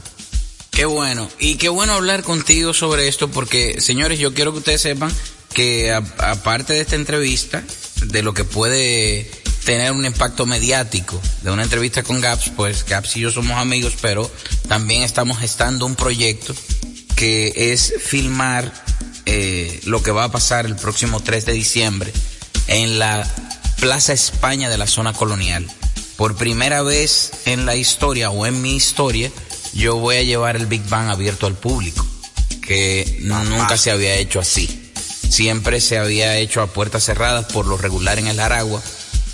Qué 0.70 0.86
bueno. 0.86 1.28
Y 1.40 1.56
qué 1.56 1.70
bueno 1.70 1.94
hablar 1.94 2.22
contigo 2.22 2.72
sobre 2.76 3.08
esto 3.08 3.28
porque, 3.28 3.82
señores, 3.82 4.20
yo 4.20 4.36
quiero 4.36 4.52
que 4.52 4.60
ustedes 4.60 4.82
sepan 4.82 5.12
que 5.56 5.92
aparte 5.92 6.74
de 6.74 6.82
esta 6.82 6.98
entrevista, 6.98 7.64
de 8.06 8.22
lo 8.22 8.36
que 8.36 8.44
puede 8.44 9.41
tener 9.64 9.92
un 9.92 10.06
impacto 10.06 10.46
mediático 10.46 11.22
de 11.42 11.52
una 11.52 11.64
entrevista 11.64 12.04
con 12.04 12.20
Gaps, 12.20 12.52
pues 12.56 12.86
Gaps 12.86 13.18
y 13.18 13.22
yo 13.22 13.32
somos 13.32 13.58
amigos, 13.58 13.94
pero 14.02 14.30
también 14.68 15.04
estamos 15.04 15.40
gestando 15.40 15.86
un 15.86 15.96
proyecto 15.96 16.54
que 17.16 17.54
es 17.56 17.94
filmar 18.00 18.72
eh, 19.26 19.80
lo 19.86 20.02
que 20.02 20.12
va 20.12 20.26
a 20.26 20.32
pasar 20.32 20.66
el 20.66 20.76
próximo 20.76 21.20
3 21.20 21.46
de 21.46 21.54
diciembre 21.54 22.12
en 22.68 22.98
la 23.00 23.28
Plaza 23.80 24.14
España 24.14 24.70
de 24.70 24.78
la 24.78 24.88
zona 24.88 25.14
colonial. 25.14 25.68
Por 26.18 26.36
primera 26.36 26.82
vez 26.82 27.32
en 27.46 27.66
la 27.66 27.76
historia 27.76 28.30
o 28.30 28.46
en 28.46 28.62
mi 28.62 28.76
historia, 28.76 29.32
yo 29.74 29.98
voy 29.98 30.18
a 30.18 30.24
llevar 30.24 30.56
el 30.56 30.66
Big 30.66 30.88
Bang 30.88 31.10
abierto 31.10 31.48
al 31.48 31.56
público, 31.56 32.06
que 32.62 33.20
nunca 33.22 33.78
se 33.78 33.92
había 33.92 34.16
hecho 34.16 34.40
así. 34.40 34.92
Siempre 35.30 35.82
se 35.82 35.98
había 35.98 36.38
hecho 36.38 36.62
a 36.62 36.68
puertas 36.68 37.06
cerradas 37.06 37.46
por 37.52 37.66
lo 37.66 37.78
regular 37.78 38.20
en 38.20 38.28
el 38.28 38.40
Aragua. 38.40 38.82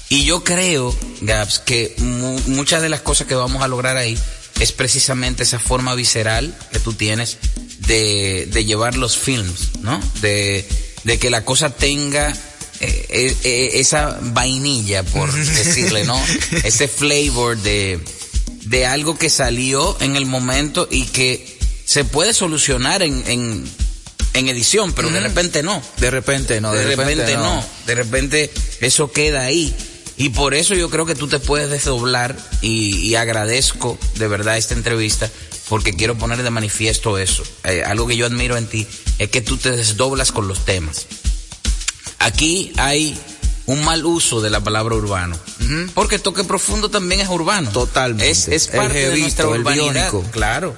Y 0.10 0.24
yo 0.26 0.43
creo, 0.43 0.96
Gaps, 1.22 1.60
que 1.60 1.93
mu- 1.98 2.39
muchas 2.48 2.82
de 2.82 2.89
las 2.89 3.02
cosas 3.02 3.28
que 3.28 3.36
vamos 3.36 3.62
a 3.62 3.67
lograr 3.67 3.98
ahí 3.98 4.17
es 4.60 4.72
precisamente 4.72 5.43
esa 5.43 5.60
forma 5.60 5.93
visceral 5.96 6.58
que 6.72 6.80
tú 6.80 6.93
tienes 6.93 7.38
de, 7.88 8.48
de 8.52 8.65
llevar 8.65 8.96
los 8.96 9.17
films, 9.17 9.70
¿no? 9.82 10.00
De, 10.22 10.65
de 11.04 11.20
que 11.20 11.30
la 11.30 11.43
cosa 11.46 11.70
tenga 11.72 12.30
eh, 12.80 13.06
eh, 13.10 13.36
eh, 13.43 13.70
esa 13.76 14.17
vainilla, 14.22 15.04
por 15.04 15.32
decirle, 15.34 16.06
¿no? 16.06 16.20
Ese 16.63 16.88
flavor 16.88 17.58
de, 17.58 18.00
de 18.63 18.86
algo 18.86 19.17
que 19.17 19.30
salió 19.30 19.98
en 20.00 20.15
el 20.15 20.26
momento 20.26 20.88
y 20.89 21.04
que 21.06 21.58
se 21.86 22.04
puede 22.06 22.34
solucionar 22.34 23.04
en, 23.04 23.24
en, 23.28 23.63
en 24.34 24.48
edición, 24.48 24.93
pero 24.93 25.10
de 25.10 25.20
repente 25.20 25.63
no. 25.63 25.82
De 25.98 26.10
repente 26.12 26.60
no, 26.62 26.72
De, 26.74 26.80
de, 26.86 26.96
repente, 26.96 27.36
no. 27.38 27.65
De 27.86 27.96
repente 27.96 28.52
eso 28.82 29.12
queda 29.12 29.41
ahí. 29.41 29.76
Y 30.17 30.30
por 30.30 30.53
eso 30.53 30.73
yo 30.73 30.89
creo 30.89 31.06
que 31.06 31.15
tú 31.15 31.27
te 31.27 31.39
puedes 31.39 31.69
desdoblar 31.69 32.36
y, 32.62 32.97
y 32.97 33.15
agradezco 33.15 33.97
de 34.15 34.27
verdad 34.27 34.58
esta 34.58 34.73
entrevista 34.73 35.30
porque 35.69 35.93
quiero 35.93 36.17
poner 36.17 36.43
de 36.43 36.49
manifiesto 36.49 37.17
eso. 37.17 37.43
Eh, 37.63 37.84
algo 37.86 38.08
que 38.08 38.17
yo 38.17 38.25
admiro 38.25 38.58
en 38.58 38.67
ti 38.67 38.88
es 39.19 39.30
que 39.30 39.41
tú 39.41 39.58
te 39.58 39.71
desdoblas 39.71 40.32
con 40.32 40.47
los 40.47 40.65
temas. 40.65 41.06
Aquí 42.19 42.71
hay 42.77 43.17
un 43.67 43.84
mal 43.84 44.06
uso 44.06 44.41
de 44.41 44.49
la 44.49 44.62
palabra 44.62 44.95
urbano. 44.95 45.38
Porque 45.93 46.19
toque 46.19 46.43
profundo 46.45 46.89
también 46.89 47.21
es 47.21 47.27
urbano. 47.27 47.69
Totalmente. 47.71 48.30
Es, 48.30 48.47
es 48.47 48.69
El 48.69 48.77
parte 48.77 49.10
de 49.10 49.17
nuestra 49.17 49.45
el 49.45 49.60
urbanidad. 49.60 50.12
Claro. 50.32 50.75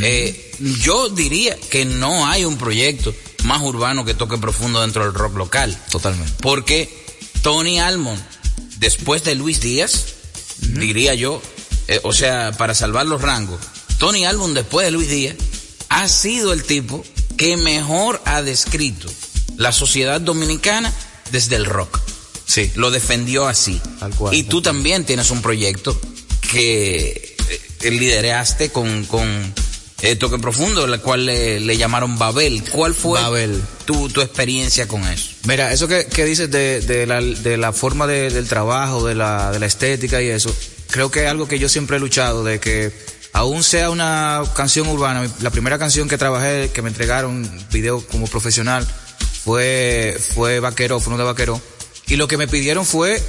Eh, 0.00 0.52
yo 0.80 1.10
diría 1.10 1.56
que 1.70 1.84
no 1.84 2.26
hay 2.26 2.44
un 2.44 2.56
proyecto 2.56 3.14
más 3.44 3.60
urbano 3.60 4.04
que 4.04 4.14
toque 4.14 4.38
profundo 4.38 4.80
dentro 4.80 5.04
del 5.04 5.12
rock 5.12 5.36
local. 5.36 5.76
Totalmente. 5.90 6.32
Porque 6.40 7.04
Tony 7.42 7.78
Almond, 7.78 8.22
después 8.82 9.22
de 9.22 9.36
Luis 9.36 9.60
Díaz, 9.60 10.06
diría 10.58 11.14
yo, 11.14 11.40
eh, 11.86 12.00
o 12.02 12.12
sea, 12.12 12.52
para 12.58 12.74
salvar 12.74 13.06
los 13.06 13.22
rangos, 13.22 13.60
Tony 13.98 14.24
Almond 14.26 14.56
después 14.56 14.84
de 14.84 14.90
Luis 14.90 15.08
Díaz 15.08 15.36
ha 15.88 16.08
sido 16.08 16.52
el 16.52 16.64
tipo 16.64 17.04
que 17.36 17.56
mejor 17.56 18.20
ha 18.24 18.42
descrito 18.42 19.08
la 19.56 19.70
sociedad 19.72 20.20
dominicana 20.20 20.92
desde 21.30 21.56
el 21.56 21.64
rock. 21.64 22.00
Sí. 22.44 22.72
Lo 22.74 22.90
defendió 22.90 23.46
así. 23.46 23.80
Tal 24.00 24.14
cual, 24.14 24.34
y 24.34 24.42
tal 24.42 24.50
tú 24.50 24.62
también 24.62 25.04
tienes 25.04 25.30
un 25.30 25.40
proyecto 25.40 25.98
que 26.50 27.36
eh, 27.80 27.90
lideraste 27.90 28.70
con, 28.70 29.04
con 29.04 29.54
eh, 30.02 30.16
Toque 30.16 30.38
Profundo, 30.38 30.88
la 30.88 30.98
cual 30.98 31.26
le, 31.26 31.76
llamaron 31.76 32.18
Babel. 32.18 32.64
¿Cuál 32.64 32.94
fue 32.94 33.20
Tu, 33.84 34.08
tu 34.10 34.20
experiencia 34.20 34.86
con 34.86 35.04
eso? 35.06 35.30
Mira, 35.44 35.72
eso 35.72 35.88
que, 35.88 36.06
que 36.06 36.24
dices 36.24 36.50
de, 36.50 36.80
de, 36.80 37.06
la, 37.06 37.20
de 37.20 37.56
la 37.56 37.72
forma 37.72 38.06
del 38.06 38.46
trabajo, 38.46 39.06
de 39.06 39.14
la, 39.14 39.50
de 39.50 39.58
la 39.58 39.66
estética 39.66 40.22
y 40.22 40.28
eso, 40.28 40.54
creo 40.90 41.10
que 41.10 41.24
es 41.24 41.30
algo 41.30 41.48
que 41.48 41.58
yo 41.58 41.68
siempre 41.68 41.96
he 41.96 42.00
luchado, 42.00 42.44
de 42.44 42.60
que 42.60 42.92
aún 43.32 43.64
sea 43.64 43.90
una 43.90 44.42
canción 44.54 44.86
urbana, 44.88 45.28
la 45.40 45.50
primera 45.50 45.78
canción 45.78 46.08
que 46.08 46.18
trabajé, 46.18 46.70
que 46.72 46.82
me 46.82 46.90
entregaron 46.90 47.50
video 47.72 48.06
como 48.06 48.26
profesional, 48.26 48.86
fue, 49.44 50.16
fue 50.34 50.60
Vaquero, 50.60 51.00
fue 51.00 51.14
uno 51.14 51.22
de 51.22 51.28
Vaquero, 51.28 51.60
y 52.06 52.16
lo 52.16 52.28
que 52.28 52.36
me 52.36 52.46
pidieron 52.46 52.86
fue 52.86 53.20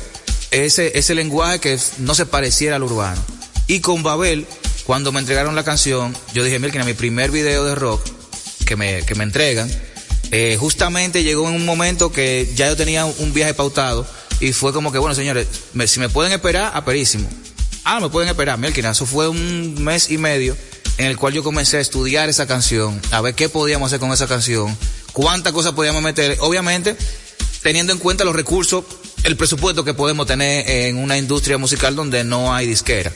ese, 0.52 0.98
ese 0.98 1.16
lenguaje 1.16 1.60
que 1.60 1.80
no 2.00 2.14
se 2.14 2.26
pareciera 2.26 2.76
al 2.76 2.84
urbano. 2.84 3.22
Y 3.68 3.80
con 3.80 4.04
Babel, 4.04 4.46
cuando 4.84 5.12
me 5.12 5.20
entregaron 5.20 5.56
la 5.56 5.64
canción, 5.64 6.16
yo 6.34 6.44
dije, 6.44 6.60
mira, 6.60 6.84
mi 6.84 6.94
primer 6.94 7.32
video 7.32 7.64
de 7.64 7.76
rock 7.76 8.04
que 8.66 8.76
me, 8.76 9.04
que 9.06 9.16
me 9.16 9.24
entregan, 9.24 9.72
eh, 10.32 10.58
justamente 10.60 11.24
llegó 11.24 11.48
en 11.48 11.56
un 11.56 11.66
momento 11.66 12.12
que 12.12 12.52
ya 12.56 12.68
yo 12.68 12.76
tenía 12.76 13.06
un 13.06 13.34
viaje 13.34 13.54
pautado 13.54 14.06
y 14.40 14.54
fue 14.54 14.74
como 14.74 14.92
que, 14.92 14.98
bueno, 14.98 15.16
señores, 15.16 15.48
si 15.86 16.00
me 16.00 16.10
pueden 16.10 16.34
esperar, 16.34 16.72
aperísimo. 16.76 17.30
Ah, 17.84 18.00
me 18.00 18.10
pueden 18.10 18.30
esperar, 18.30 18.58
Melkin, 18.58 18.86
eso 18.86 19.06
fue 19.06 19.28
un 19.28 19.84
mes 19.84 20.10
y 20.10 20.18
medio 20.18 20.56
en 20.98 21.08
el 21.08 21.18
cual 21.18 21.34
yo 21.34 21.44
comencé 21.44 21.78
a 21.78 21.82
estudiar 21.82 22.30
esa 22.30 22.48
canción, 22.48 23.00
a 23.12 23.22
ver 23.22 23.36
qué 23.36 23.50
podíamos 23.50 23.88
hacer 23.88 24.00
con 24.00 24.12
esa 24.12 24.28
canción, 24.28 24.78
cuántas 25.12 25.54
cosas 25.54 25.74
podíamos 25.74 26.02
meter, 26.02 26.38
obviamente 26.40 26.96
teniendo 27.64 27.94
en 27.94 28.00
cuenta 28.00 28.26
los 28.26 28.36
recursos, 28.36 28.84
el 29.24 29.38
presupuesto 29.38 29.84
que 29.84 29.94
podemos 29.94 30.28
tener 30.28 30.70
en 30.70 30.98
una 30.98 31.18
industria 31.18 31.58
musical 31.58 31.96
donde 31.96 32.24
no 32.24 32.54
hay 32.54 32.68
disquera. 32.68 33.12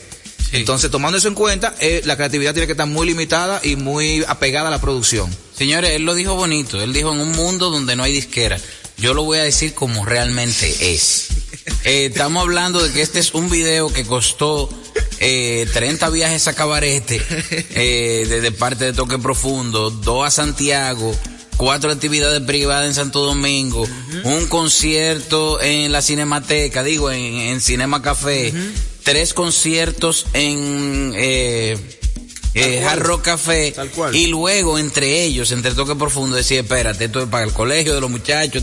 Entonces, 0.52 0.90
tomando 0.90 1.18
eso 1.18 1.28
en 1.28 1.34
cuenta, 1.34 1.74
eh, 1.80 2.00
la 2.06 2.16
creatividad 2.16 2.54
tiene 2.54 2.66
que 2.66 2.72
estar 2.72 2.86
muy 2.86 3.06
limitada 3.06 3.60
y 3.62 3.76
muy 3.76 4.24
apegada 4.26 4.68
a 4.68 4.70
la 4.70 4.80
producción. 4.80 5.30
Señores, 5.58 5.90
él 5.90 6.04
lo 6.04 6.14
dijo 6.14 6.36
bonito, 6.36 6.80
él 6.80 6.92
dijo 6.92 7.12
en 7.12 7.18
un 7.18 7.32
mundo 7.32 7.70
donde 7.70 7.96
no 7.96 8.04
hay 8.04 8.12
disquera. 8.12 8.60
Yo 8.96 9.12
lo 9.12 9.24
voy 9.24 9.38
a 9.38 9.42
decir 9.42 9.74
como 9.74 10.04
realmente 10.04 10.94
es. 10.94 11.26
Eh, 11.84 12.06
estamos 12.06 12.44
hablando 12.44 12.80
de 12.80 12.92
que 12.92 13.02
este 13.02 13.18
es 13.18 13.34
un 13.34 13.50
video 13.50 13.92
que 13.92 14.04
costó 14.04 14.70
eh, 15.18 15.66
30 15.72 16.10
viajes 16.10 16.46
a 16.46 16.54
Cabarete 16.54 17.20
eh, 17.50 18.24
desde 18.28 18.52
parte 18.52 18.84
de 18.84 18.92
Toque 18.92 19.18
Profundo, 19.18 19.90
dos 19.90 20.28
a 20.28 20.30
Santiago, 20.30 21.12
cuatro 21.56 21.90
actividades 21.90 22.40
privadas 22.42 22.86
en 22.86 22.94
Santo 22.94 23.24
Domingo, 23.24 23.84
un 24.22 24.46
concierto 24.46 25.60
en 25.60 25.90
la 25.90 26.02
Cinemateca, 26.02 26.84
digo, 26.84 27.10
en, 27.10 27.60
Cinema 27.60 28.00
Café, 28.00 28.54
tres 29.02 29.34
conciertos 29.34 30.26
en 30.34 31.12
eh, 31.16 31.97
eh, 32.54 32.86
Rock 32.96 33.22
Café 33.22 33.74
y 34.12 34.26
luego 34.26 34.78
entre 34.78 35.22
ellos, 35.22 35.52
entre 35.52 35.72
Toque 35.72 35.94
Profundo, 35.94 36.36
decía, 36.36 36.60
espérate, 36.60 37.06
esto 37.06 37.22
es 37.22 37.28
para 37.28 37.44
el 37.44 37.52
colegio 37.52 37.94
de 37.94 38.00
los 38.00 38.10
muchachos, 38.10 38.62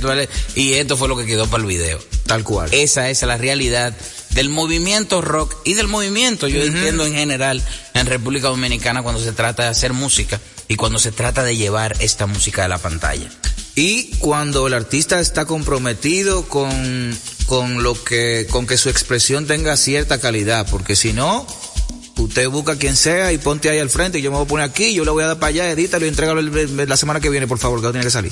y 0.56 0.74
esto 0.74 0.98
fue 0.98 1.08
lo 1.08 1.18
que 1.18 1.26
quedó 1.26 1.48
para 1.48 1.62
el 1.64 1.68
video. 1.68 2.00
Tal 2.26 2.44
cual. 2.44 2.70
Esa 2.74 3.10
es 3.10 3.22
la 3.24 3.38
realidad 3.38 3.96
del 4.32 4.50
movimiento 4.50 5.22
rock 5.22 5.56
y 5.64 5.76
del 5.76 5.88
movimiento, 5.88 6.48
yo 6.48 6.62
entiendo 6.62 7.06
en 7.06 7.14
general, 7.14 7.64
en 7.94 8.06
República 8.06 8.50
Dominicana 8.50 9.02
cuando 9.02 9.22
se 9.22 9.32
trata 9.32 9.64
de 9.64 9.70
hacer 9.70 9.94
música 9.94 10.40
y 10.68 10.76
cuando 10.76 11.00
se 11.00 11.12
trata 11.12 11.44
de 11.44 11.56
llevar 11.56 11.96
esta 12.00 12.26
música 12.26 12.66
a 12.66 12.68
la 12.68 12.78
pantalla. 12.78 13.30
Y 13.76 14.12
cuando 14.20 14.68
el 14.68 14.74
artista 14.74 15.20
está 15.20 15.46
comprometido 15.46 16.48
con, 16.48 17.18
con 17.46 17.84
lo 17.84 18.02
que, 18.02 18.48
con 18.50 18.68
que 18.68 18.78
su 18.78 18.90
expresión 18.90 19.48
tenga 19.48 19.78
cierta 19.78 20.20
calidad, 20.20 20.68
porque 20.70 20.96
si 20.96 21.14
no, 21.14 21.46
usted 22.18 22.50
busca 22.50 22.78
quien 22.78 22.96
sea 22.96 23.32
y 23.32 23.38
ponte 23.38 23.70
ahí 23.70 23.80
al 23.80 23.90
frente 23.90 24.20
y 24.20 24.22
yo 24.22 24.32
me 24.32 24.38
voy 24.38 24.46
a 24.46 24.48
poner 24.48 24.70
aquí, 24.70 24.94
yo 24.94 25.04
le 25.06 25.12
voy 25.12 25.24
a 25.24 25.28
dar 25.28 25.40
para 25.40 25.50
allá, 25.50 25.70
edítalo 25.70 26.06
y 26.06 26.10
entrégalo 26.10 26.42
la 26.42 26.98
semana 26.98 27.20
que 27.20 27.30
viene, 27.30 27.48
por 27.48 27.60
favor, 27.60 27.80
que 27.80 27.88
no 27.88 27.92
tiene 27.92 28.06
que 28.06 28.12
salir. 28.12 28.32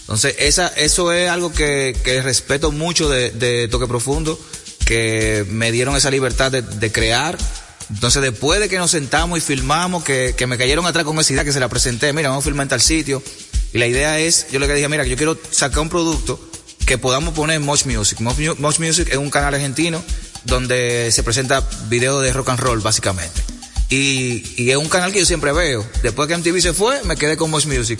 Entonces, 0.00 0.34
esa, 0.40 0.68
eso 0.68 1.12
es 1.12 1.30
algo 1.30 1.52
que, 1.52 1.96
que 2.02 2.20
respeto 2.20 2.72
mucho 2.72 3.08
de, 3.08 3.30
de, 3.30 3.68
Toque 3.68 3.86
Profundo, 3.86 4.40
que 4.84 5.46
me 5.48 5.70
dieron 5.70 5.94
esa 5.94 6.10
libertad 6.10 6.50
de, 6.50 6.62
de, 6.62 6.90
crear. 6.90 7.38
Entonces, 7.90 8.20
después 8.20 8.58
de 8.58 8.68
que 8.68 8.76
nos 8.76 8.90
sentamos 8.90 9.38
y 9.38 9.40
filmamos, 9.40 10.02
que, 10.02 10.34
que 10.36 10.48
me 10.48 10.58
cayeron 10.58 10.84
atrás 10.86 11.04
con 11.04 11.16
esa 11.20 11.32
idea 11.32 11.44
que 11.44 11.52
se 11.52 11.60
la 11.60 11.68
presenté, 11.68 12.12
mira, 12.12 12.28
vamos 12.30 12.42
a 12.42 12.46
filmar 12.46 12.64
en 12.64 12.70
tal 12.70 12.80
sitio. 12.80 13.22
Y 13.72 13.78
la 13.78 13.86
idea 13.86 14.18
es, 14.18 14.48
yo 14.50 14.58
le 14.58 14.66
dije, 14.74 14.88
mira, 14.88 15.04
yo 15.04 15.16
quiero 15.16 15.38
sacar 15.52 15.78
un 15.78 15.88
producto 15.88 16.40
que 16.86 16.98
podamos 16.98 17.32
poner 17.34 17.56
en 17.56 17.62
Moch 17.62 17.86
Music. 17.86 18.18
Moch 18.18 18.80
Music 18.80 19.08
es 19.12 19.16
un 19.16 19.30
canal 19.30 19.54
argentino 19.54 20.02
donde 20.44 21.10
se 21.12 21.22
presenta 21.22 21.66
video 21.88 22.20
de 22.20 22.32
rock 22.32 22.50
and 22.50 22.60
roll, 22.60 22.80
básicamente. 22.80 23.42
Y, 23.88 24.44
y, 24.56 24.70
es 24.70 24.76
un 24.76 24.88
canal 24.88 25.12
que 25.12 25.18
yo 25.18 25.26
siempre 25.26 25.52
veo. 25.52 25.84
Después 26.02 26.28
que 26.28 26.36
MTV 26.36 26.60
se 26.60 26.72
fue, 26.72 27.02
me 27.04 27.16
quedé 27.16 27.36
con 27.36 27.50
Mosh 27.50 27.66
Music. 27.66 27.98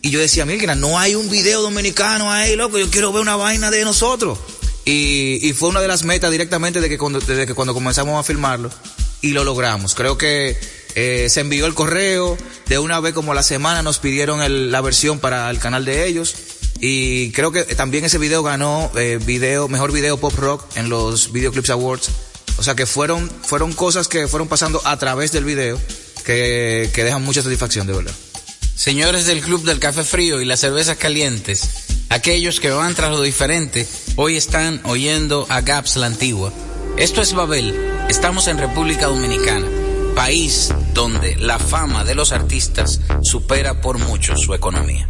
Y 0.00 0.10
yo 0.10 0.20
decía, 0.20 0.44
mira, 0.44 0.74
no 0.74 0.98
hay 0.98 1.14
un 1.14 1.30
video 1.30 1.62
dominicano 1.62 2.30
ahí, 2.30 2.56
loco, 2.56 2.78
yo 2.78 2.90
quiero 2.90 3.12
ver 3.12 3.22
una 3.22 3.36
vaina 3.36 3.70
de 3.70 3.84
nosotros. 3.84 4.38
Y, 4.84 5.38
y 5.42 5.52
fue 5.52 5.68
una 5.68 5.80
de 5.80 5.88
las 5.88 6.04
metas 6.04 6.30
directamente 6.30 6.80
de 6.80 6.88
que 6.88 6.98
cuando, 6.98 7.20
desde 7.20 7.46
que 7.46 7.54
cuando 7.54 7.74
comenzamos 7.74 8.18
a 8.18 8.22
filmarlo. 8.22 8.70
Y 9.20 9.30
lo 9.30 9.44
logramos. 9.44 9.94
Creo 9.94 10.18
que 10.18 10.58
eh, 10.94 11.28
se 11.30 11.40
envió 11.40 11.66
el 11.66 11.74
correo, 11.74 12.36
de 12.66 12.78
una 12.78 13.00
vez 13.00 13.14
como 13.14 13.34
la 13.34 13.42
semana 13.42 13.82
nos 13.82 13.98
pidieron 13.98 14.70
la 14.70 14.80
versión 14.80 15.20
para 15.20 15.48
el 15.50 15.58
canal 15.58 15.84
de 15.84 16.06
ellos. 16.06 16.34
Y 16.80 17.30
creo 17.32 17.52
que 17.52 17.62
también 17.64 18.04
ese 18.04 18.18
video 18.18 18.42
ganó 18.42 18.90
eh, 18.96 19.18
video, 19.24 19.68
mejor 19.68 19.92
video 19.92 20.18
pop 20.18 20.34
rock 20.36 20.64
en 20.76 20.88
los 20.88 21.32
Video 21.32 21.52
Clips 21.52 21.70
Awards. 21.70 22.10
O 22.58 22.62
sea 22.62 22.74
que 22.74 22.86
fueron, 22.86 23.30
fueron 23.42 23.72
cosas 23.72 24.08
que 24.08 24.28
fueron 24.28 24.48
pasando 24.48 24.80
a 24.84 24.98
través 24.98 25.32
del 25.32 25.44
video 25.44 25.80
que, 26.24 26.90
que 26.92 27.04
dejan 27.04 27.22
mucha 27.22 27.42
satisfacción, 27.42 27.86
de 27.86 27.94
verdad. 27.94 28.14
Señores 28.74 29.26
del 29.26 29.40
Club 29.40 29.64
del 29.64 29.78
Café 29.78 30.02
Frío 30.02 30.40
y 30.40 30.44
las 30.44 30.60
cervezas 30.60 30.96
calientes, 30.96 31.68
aquellos 32.08 32.58
que 32.58 32.70
van 32.70 32.94
tras 32.94 33.10
lo 33.10 33.22
diferente, 33.22 33.86
hoy 34.16 34.36
están 34.36 34.80
oyendo 34.84 35.46
a 35.48 35.60
Gaps 35.60 35.96
la 35.96 36.06
Antigua. 36.06 36.52
Esto 36.96 37.22
es 37.22 37.32
Babel, 37.32 37.74
estamos 38.08 38.48
en 38.48 38.58
República 38.58 39.06
Dominicana, 39.06 39.66
país 40.16 40.72
donde 40.94 41.36
la 41.36 41.58
fama 41.58 42.04
de 42.04 42.14
los 42.14 42.32
artistas 42.32 43.00
supera 43.22 43.80
por 43.80 43.98
mucho 43.98 44.36
su 44.36 44.52
economía. 44.52 45.08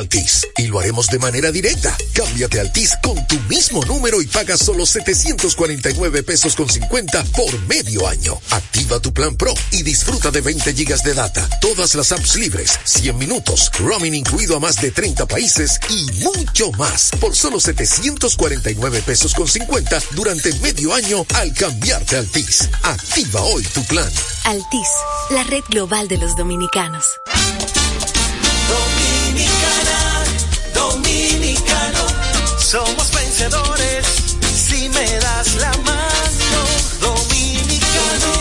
Altis. 0.00 0.46
Y 0.56 0.66
lo 0.66 0.80
haremos 0.80 1.06
de 1.08 1.18
manera 1.18 1.52
directa. 1.52 1.96
Cámbiate 2.14 2.58
a 2.58 2.62
Altis 2.62 2.96
con 3.02 3.26
tu 3.26 3.38
mismo 3.48 3.84
número 3.84 4.20
y 4.20 4.26
paga 4.26 4.56
solo 4.56 4.84
749 4.86 6.22
pesos 6.22 6.56
con 6.56 6.68
50 6.68 7.24
por 7.36 7.58
medio 7.66 8.08
año. 8.08 8.38
Activa 8.50 9.00
tu 9.00 9.12
plan 9.12 9.36
Pro 9.36 9.54
y 9.70 9.82
disfruta 9.82 10.30
de 10.30 10.40
20 10.40 10.74
gigas 10.74 11.04
de 11.04 11.14
data, 11.14 11.48
todas 11.60 11.94
las 11.94 12.12
apps 12.12 12.36
libres, 12.36 12.78
100 12.84 13.16
minutos, 13.16 13.70
roaming 13.78 14.14
incluido 14.14 14.56
a 14.56 14.60
más 14.60 14.80
de 14.80 14.90
30 14.90 15.26
países 15.26 15.78
y 15.88 16.06
mucho 16.24 16.72
más 16.72 17.10
por 17.20 17.36
solo 17.36 17.60
749 17.60 19.02
pesos 19.02 19.34
con 19.34 19.46
50 19.46 20.00
durante 20.12 20.52
medio 20.60 20.92
año 20.94 21.24
al 21.34 21.52
cambiarte 21.54 22.16
a 22.16 22.20
Altis. 22.20 22.68
Activa 22.82 23.42
hoy 23.42 23.62
tu 23.64 23.84
plan. 23.84 24.10
Altis, 24.44 24.88
la 25.30 25.44
red 25.44 25.62
global 25.68 26.08
de 26.08 26.18
los 26.18 26.36
dominicanos. 26.36 27.04
Dominicana, 28.68 29.89
dominicano, 31.02 32.06
somos 32.58 33.10
vencedores 33.12 34.06
si 34.54 34.88
me 34.88 35.06
das 35.18 35.54
la 35.56 35.72
mano. 35.84 36.60
Dominicano, 37.00 38.32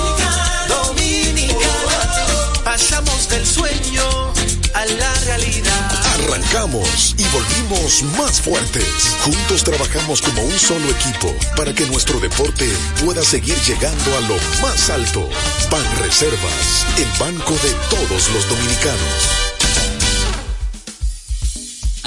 dominicano, 0.67 2.63
pasamos 2.63 3.29
del 3.29 3.45
sueño 3.45 4.33
a 4.73 4.85
la 4.85 5.13
realidad. 5.25 5.91
Arrancamos 6.15 7.15
y 7.17 7.23
volvimos 7.29 8.03
más 8.17 8.41
fuertes. 8.41 9.15
Juntos 9.23 9.63
trabajamos 9.63 10.21
como 10.21 10.41
un 10.43 10.59
solo 10.59 10.89
equipo 10.89 11.33
para 11.55 11.73
que 11.73 11.85
nuestro 11.87 12.19
deporte 12.19 12.67
pueda 13.03 13.23
seguir 13.23 13.57
llegando 13.61 14.17
a 14.17 14.21
lo 14.21 14.35
más 14.61 14.89
alto. 14.89 15.27
Ban 15.71 15.85
Reservas, 15.99 16.85
el 16.97 17.07
banco 17.19 17.53
de 17.63 17.73
todos 17.89 18.29
los 18.31 18.49
dominicanos. 18.49 19.48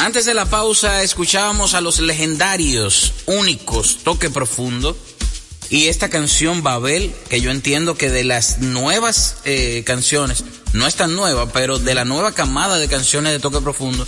Antes 0.03 0.25
de 0.25 0.35
la 0.35 0.47
pausa 0.47 1.05
escuchábamos 1.05 1.75
a 1.75 1.81
los 1.81 2.01
legendarios, 2.01 3.15
únicos, 3.27 3.99
Toque 4.03 4.31
Profundo. 4.31 4.97
Y 5.71 5.87
esta 5.87 6.11
canción 6.11 6.65
Babel, 6.65 7.15
que 7.31 7.41
yo 7.41 7.53
entiendo 7.53 7.95
que 7.95 8.11
de 8.11 8.25
las 8.25 8.59
nuevas 8.59 9.37
eh, 9.45 9.85
canciones, 9.87 10.43
no 10.73 10.89
es 10.89 10.97
tan 10.97 11.15
nueva, 11.15 11.53
pero 11.53 11.79
de 11.79 11.95
la 11.95 12.05
nueva 12.05 12.35
camada 12.35 12.81
de 12.81 12.89
canciones 12.89 13.33
de 13.33 13.39
Toque 13.39 13.61
Profundo, 13.61 14.05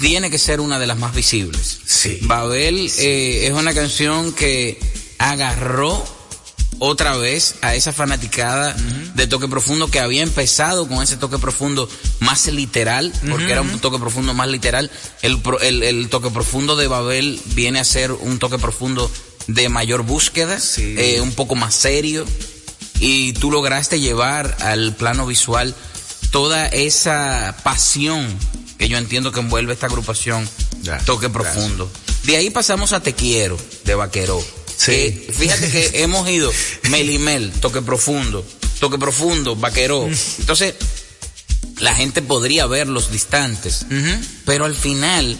tiene 0.00 0.30
que 0.30 0.38
ser 0.38 0.62
una 0.62 0.78
de 0.78 0.86
las 0.86 0.96
más 0.96 1.14
visibles. 1.14 1.78
Sí. 1.84 2.20
Babel 2.22 2.90
eh, 2.96 3.46
es 3.46 3.52
una 3.52 3.74
canción 3.74 4.32
que 4.32 4.80
agarró 5.18 6.02
otra 6.78 7.16
vez 7.16 7.54
a 7.62 7.74
esa 7.74 7.92
fanaticada 7.92 8.74
de 9.14 9.26
toque 9.26 9.48
profundo 9.48 9.88
que 9.88 10.00
había 10.00 10.22
empezado 10.22 10.88
con 10.88 11.02
ese 11.02 11.16
toque 11.16 11.38
profundo 11.38 11.88
más 12.20 12.46
literal, 12.48 13.12
porque 13.30 13.52
era 13.52 13.62
un 13.62 13.78
toque 13.78 13.98
profundo 13.98 14.34
más 14.34 14.48
literal. 14.48 14.90
El, 15.22 15.40
pro- 15.40 15.60
el, 15.60 15.82
el 15.82 16.08
toque 16.08 16.30
profundo 16.30 16.76
de 16.76 16.86
Babel 16.88 17.40
viene 17.54 17.80
a 17.80 17.84
ser 17.84 18.12
un 18.12 18.38
toque 18.38 18.58
profundo 18.58 19.10
de 19.46 19.68
mayor 19.68 20.02
búsqueda, 20.02 20.58
eh, 20.78 21.20
un 21.20 21.32
poco 21.32 21.54
más 21.54 21.74
serio, 21.74 22.24
y 22.98 23.32
tú 23.34 23.50
lograste 23.50 24.00
llevar 24.00 24.56
al 24.60 24.94
plano 24.94 25.26
visual 25.26 25.74
toda 26.30 26.66
esa 26.68 27.56
pasión 27.62 28.26
que 28.78 28.88
yo 28.88 28.98
entiendo 28.98 29.30
que 29.32 29.40
envuelve 29.40 29.72
esta 29.74 29.86
agrupación 29.86 30.48
Toque 31.06 31.28
Profundo. 31.28 31.90
De 32.24 32.36
ahí 32.36 32.50
pasamos 32.50 32.92
a 32.92 33.00
Te 33.00 33.12
Quiero, 33.14 33.56
de 33.84 33.94
Vaquero. 34.76 35.26
Que, 35.26 35.32
fíjate 35.32 35.70
que 35.70 35.90
hemos 36.02 36.28
ido 36.28 36.52
Melimel, 36.90 37.52
Toque 37.52 37.82
Profundo, 37.82 38.44
Toque 38.80 38.98
Profundo, 38.98 39.56
Vaquero. 39.56 40.08
Entonces, 40.38 40.74
la 41.80 41.94
gente 41.94 42.22
podría 42.22 42.66
ver 42.66 42.88
los 42.88 43.10
distantes, 43.10 43.86
pero 44.44 44.64
al 44.64 44.74
final, 44.74 45.38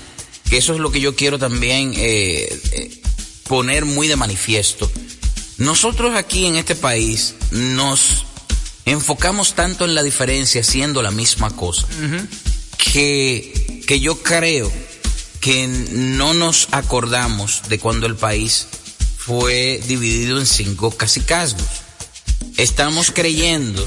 que 0.49 0.59
eso 0.59 0.75
es 0.75 0.81
lo 0.81 0.91
que 0.91 1.01
yo 1.01 1.15
quiero 1.15 1.39
también 1.39 1.93
eh, 1.97 2.61
eh, 2.73 3.03
poner 3.49 3.85
muy 3.85 4.09
de 4.09 4.17
manifiesto, 4.17 4.91
nosotros 5.59 6.17
aquí 6.17 6.47
en 6.47 6.57
este 6.57 6.75
país 6.75 7.35
nos 7.53 8.25
enfocamos 8.85 9.55
tanto 9.55 9.85
en 9.85 9.95
la 9.95 10.03
diferencia 10.03 10.65
siendo 10.65 11.03
la 11.03 11.13
misma 11.13 11.55
cosa, 11.55 11.87
que, 12.77 13.83
que 13.87 14.01
yo 14.01 14.23
creo 14.23 14.71
que 15.41 15.67
no 15.67 16.35
nos 16.35 16.69
acordamos 16.73 17.63
de 17.69 17.79
cuando 17.79 18.07
el 18.07 18.17
país 18.17 18.67
fue 19.25 19.81
dividido 19.87 20.39
en 20.39 20.47
cinco 20.47 20.91
cacicazgos. 20.91 21.65
Estamos 22.59 23.11
creyendo 23.11 23.87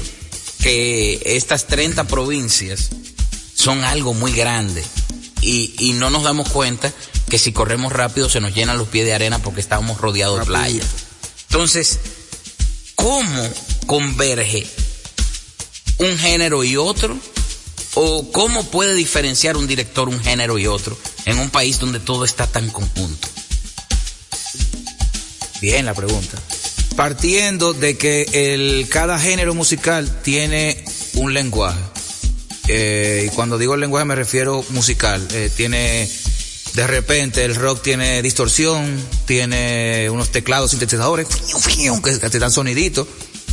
que 0.60 1.22
estas 1.24 1.68
30 1.68 2.04
provincias 2.04 2.90
son 3.54 3.84
algo 3.84 4.14
muy 4.14 4.32
grande 4.32 4.82
y, 5.40 5.74
y 5.78 5.92
no 5.92 6.10
nos 6.10 6.24
damos 6.24 6.48
cuenta 6.48 6.92
que 7.30 7.38
si 7.38 7.52
corremos 7.52 7.92
rápido 7.92 8.28
se 8.28 8.40
nos 8.40 8.52
llenan 8.52 8.78
los 8.78 8.88
pies 8.88 9.06
de 9.06 9.14
arena 9.14 9.38
porque 9.38 9.60
estamos 9.60 10.00
rodeados 10.00 10.40
de 10.40 10.46
playa. 10.46 10.82
Entonces, 11.50 12.00
¿cómo 12.96 13.48
converge 13.86 14.66
un 15.98 16.18
género 16.18 16.64
y 16.64 16.76
otro? 16.76 17.16
¿O 17.94 18.32
cómo 18.32 18.64
puede 18.64 18.94
diferenciar 18.94 19.56
un 19.56 19.68
director 19.68 20.08
un 20.08 20.20
género 20.20 20.58
y 20.58 20.66
otro 20.66 20.98
en 21.26 21.38
un 21.38 21.50
país 21.50 21.78
donde 21.78 22.00
todo 22.00 22.24
está 22.24 22.48
tan 22.48 22.70
conjunto? 22.70 23.28
Bien 25.60 25.86
la 25.86 25.94
pregunta. 25.94 26.38
Partiendo 26.96 27.72
de 27.74 27.96
que 27.96 28.26
el, 28.32 28.88
cada 28.88 29.18
género 29.18 29.54
musical 29.54 30.20
tiene 30.22 30.84
un 31.14 31.34
lenguaje. 31.34 31.80
Eh, 32.68 33.26
y 33.26 33.34
cuando 33.34 33.56
digo 33.56 33.74
el 33.74 33.80
lenguaje 33.80 34.04
me 34.04 34.14
refiero 34.14 34.64
musical. 34.70 35.26
Eh, 35.32 35.50
tiene, 35.54 36.08
de 36.74 36.86
repente 36.86 37.44
el 37.44 37.54
rock 37.54 37.82
tiene 37.82 38.20
distorsión, 38.22 39.00
tiene 39.26 40.08
unos 40.10 40.30
teclados 40.30 40.70
sintetizadores 40.70 41.26
que, 41.26 42.18
que 42.18 42.30
te 42.30 42.38
dan 42.38 42.50
soniditos, 42.50 43.06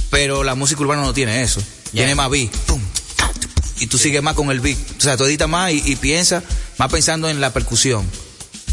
pero 0.10 0.44
la 0.44 0.56
música 0.56 0.82
urbana 0.82 1.02
no 1.02 1.14
tiene 1.14 1.44
eso. 1.44 1.62
Tiene 1.92 2.14
más 2.14 2.30
beat. 2.30 2.52
pum, 2.66 2.82
y 3.80 3.88
tú 3.88 3.98
sigues 3.98 4.22
más 4.22 4.36
con 4.36 4.52
el 4.52 4.60
beat. 4.60 4.78
O 4.98 5.02
sea, 5.02 5.18
tú 5.18 5.26
editas 5.26 5.50
más 5.50 5.72
y, 5.72 5.82
y 5.86 5.96
piensas 5.96 6.44
más 6.78 6.92
pensando 6.92 7.30
en 7.30 7.42
la 7.42 7.54
percusión. 7.54 8.06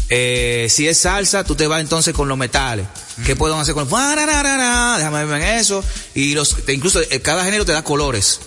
Eh, 0.09 0.67
si 0.69 0.87
es 0.87 0.97
salsa, 0.99 1.43
tú 1.43 1.55
te 1.55 1.65
vas 1.67 1.81
entonces 1.81 2.13
con 2.13 2.27
los 2.27 2.37
metales. 2.37 2.85
¿Qué 3.25 3.35
pueden 3.35 3.57
hacer 3.57 3.73
con? 3.73 3.87
Déjame 3.87 5.25
ver 5.25 5.41
en 5.41 5.47
eso. 5.59 5.83
Y 6.13 6.33
los, 6.33 6.55
incluso 6.67 7.01
eh, 7.01 7.21
cada 7.21 7.43
género 7.45 7.65
te 7.65 7.71
da 7.71 7.83
colores. 7.83 8.39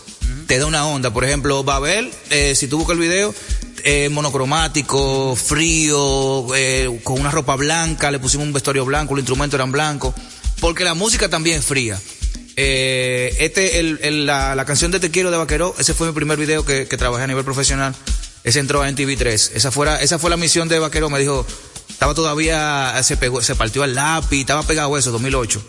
Te 0.47 0.59
da 0.59 0.67
una 0.67 0.87
onda. 0.87 1.13
Por 1.13 1.25
ejemplo, 1.25 1.65
Babel, 1.65 2.13
eh, 2.31 2.55
si 2.55 2.69
tú 2.69 2.79
buscas 2.79 2.95
el 2.95 3.01
video, 3.01 3.35
eh, 3.85 4.09
monocromático, 4.11 5.35
frío, 5.37 6.55
eh, 6.55 7.01
con 7.03 7.21
una 7.21 7.31
ropa 7.31 7.57
blanca, 7.57 8.11
le 8.11 8.19
pusimos 8.19 8.47
un 8.47 8.53
vestuario 8.53 8.85
blanco, 8.85 9.15
los 9.15 9.23
instrumentos 9.23 9.57
eran 9.59 9.73
blancos. 9.73 10.15
Porque 10.61 10.85
la 10.85 10.95
música 10.95 11.29
también 11.29 11.59
es 11.59 11.65
fría. 11.65 12.01
Eh, 12.57 13.37
este, 13.41 13.81
el, 13.81 13.99
el- 14.03 14.27
la, 14.27 14.55
la 14.55 14.65
canción 14.65 14.91
de 14.91 14.99
Te 15.01 15.11
Quiero 15.11 15.31
de 15.31 15.37
Vaquero, 15.37 15.75
ese 15.79 15.95
fue 15.95 16.07
mi 16.09 16.15
primer 16.15 16.39
video 16.39 16.65
que, 16.65 16.87
que 16.89 16.97
trabajé 16.97 17.25
a 17.25 17.27
nivel 17.27 17.45
profesional. 17.45 17.95
Ese 18.47 18.61
entró 18.61 18.81
a 18.81 18.89
NTV3. 18.89 19.51
Esa, 19.55 19.73
fuera, 19.73 20.01
esa 20.01 20.21
fue 20.21 20.31
la 20.31 20.37
misión 20.37 20.69
de 20.69 20.79
Vaquero. 20.79 21.11
Me 21.11 21.19
dijo, 21.19 21.45
estaba 21.91 22.15
todavía, 22.15 22.95
se 23.03 23.17
pegó, 23.17 23.43
se 23.43 23.57
partió 23.57 23.83
el 23.83 23.97
lápiz, 23.97 24.43
estaba 24.43 24.63
pegado 24.63 24.97
eso, 24.97 25.11
2008. 25.11 25.61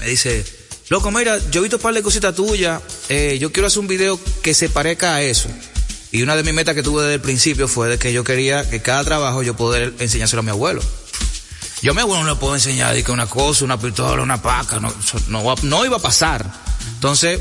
Me 0.00 0.08
dice, 0.08 0.44
loco, 0.90 1.10
mira, 1.10 1.38
yo 1.50 1.60
he 1.60 1.62
visto 1.62 1.78
un 1.78 1.82
par 1.82 1.94
de 1.94 2.02
cositas 2.02 2.34
tuyas, 2.34 2.82
eh, 3.08 3.38
yo 3.40 3.50
quiero 3.50 3.68
hacer 3.68 3.78
un 3.78 3.86
video 3.86 4.20
que 4.42 4.52
se 4.52 4.68
parezca 4.68 5.14
a 5.14 5.22
eso. 5.22 5.48
Y 6.12 6.20
una 6.20 6.36
de 6.36 6.42
mis 6.42 6.52
metas 6.52 6.74
que 6.74 6.82
tuve 6.82 7.00
desde 7.00 7.14
el 7.14 7.20
principio 7.22 7.66
fue 7.66 7.88
de 7.88 7.98
que 7.98 8.12
yo 8.12 8.24
quería 8.24 8.68
que 8.68 8.82
cada 8.82 9.02
trabajo 9.02 9.42
yo 9.42 9.56
poder 9.56 9.94
enseñárselo 9.98 10.40
a 10.40 10.42
mi 10.42 10.50
abuelo. 10.50 10.82
Yo 11.80 11.92
a 11.92 11.94
mi 11.94 12.02
abuelo 12.02 12.24
no 12.24 12.34
le 12.34 12.36
puedo 12.36 12.54
enseñar 12.54 13.02
que 13.02 13.10
una 13.10 13.26
cosa, 13.26 13.64
una 13.64 13.80
pistola, 13.80 14.22
una 14.22 14.42
paca, 14.42 14.80
no, 14.80 14.92
no, 15.28 15.54
no 15.62 15.84
iba 15.86 15.96
a 15.96 16.00
pasar. 16.00 16.44
Entonces, 16.94 17.40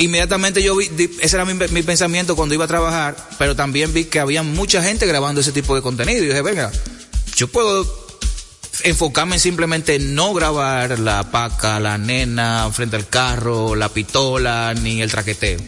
inmediatamente 0.00 0.62
yo 0.62 0.76
vi, 0.76 0.90
ese 1.20 1.36
era 1.36 1.44
mi, 1.44 1.54
mi 1.54 1.82
pensamiento 1.82 2.34
cuando 2.34 2.54
iba 2.54 2.64
a 2.64 2.68
trabajar, 2.68 3.16
pero 3.38 3.54
también 3.54 3.92
vi 3.92 4.04
que 4.04 4.18
había 4.18 4.42
mucha 4.42 4.82
gente 4.82 5.06
grabando 5.06 5.40
ese 5.40 5.52
tipo 5.52 5.74
de 5.74 5.82
contenido. 5.82 6.24
Y 6.24 6.28
dije, 6.28 6.42
venga, 6.42 6.72
yo 7.36 7.48
puedo 7.48 8.08
enfocarme 8.84 9.36
en 9.36 9.40
simplemente 9.40 9.98
no 9.98 10.32
grabar 10.32 10.98
la 10.98 11.30
paca, 11.30 11.78
la 11.80 11.98
nena 11.98 12.70
frente 12.72 12.96
al 12.96 13.08
carro, 13.08 13.74
la 13.74 13.88
pistola, 13.90 14.74
ni 14.74 15.02
el 15.02 15.10
traqueteo. 15.10 15.60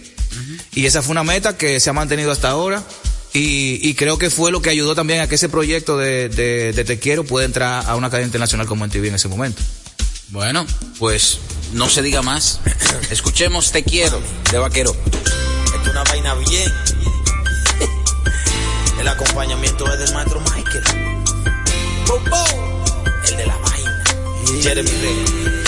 Y 0.75 0.87
esa 0.87 1.03
fue 1.03 1.13
una 1.13 1.25
meta 1.25 1.57
que 1.59 1.79
se 1.81 1.91
ha 1.91 1.93
mantenido 1.93 2.33
hasta 2.33 2.49
ahora. 2.49 2.83
Y, 3.35 3.79
y 3.89 3.95
creo 3.95 4.19
que 4.19 4.29
fue 4.29 4.51
lo 4.51 4.61
que 4.61 4.71
ayudó 4.71 4.95
también 4.95 5.21
a 5.21 5.29
que 5.29 5.37
ese 5.37 5.49
proyecto 5.49 5.97
de, 5.97 6.29
de, 6.29 6.73
de 6.73 6.85
Te 6.85 6.99
Quiero 6.99 7.25
pueda 7.25 7.47
entrar 7.47 7.85
a 7.87 7.97
una 7.97 8.11
cadena 8.11 8.27
internacional 8.27 8.67
como 8.67 8.85
NTV 8.85 9.07
en 9.07 9.15
ese 9.15 9.29
momento. 9.29 9.63
Bueno, 10.33 10.67
pues 10.99 11.39
no 11.75 11.91
se 11.91 12.01
diga 12.01 12.23
más. 12.23 12.61
Escuchemos 13.11 13.71
Te 13.71 13.85
Quiero 13.85 14.19
de 14.51 14.59
Vaquero. 14.59 14.97
Es 15.79 15.91
una 15.91 16.03
vaina 16.05 16.35
bien. 16.35 16.73
El 18.99 19.09
acompañamiento 19.09 19.87
es 19.93 19.99
del 19.99 20.15
maestro 20.15 20.41
Michael. 20.41 20.85
El 23.29 23.37
de 23.37 23.47
la 23.47 23.57
vaina. 23.59 24.05
Jeremy 24.63 24.91
Rey. 24.91 25.62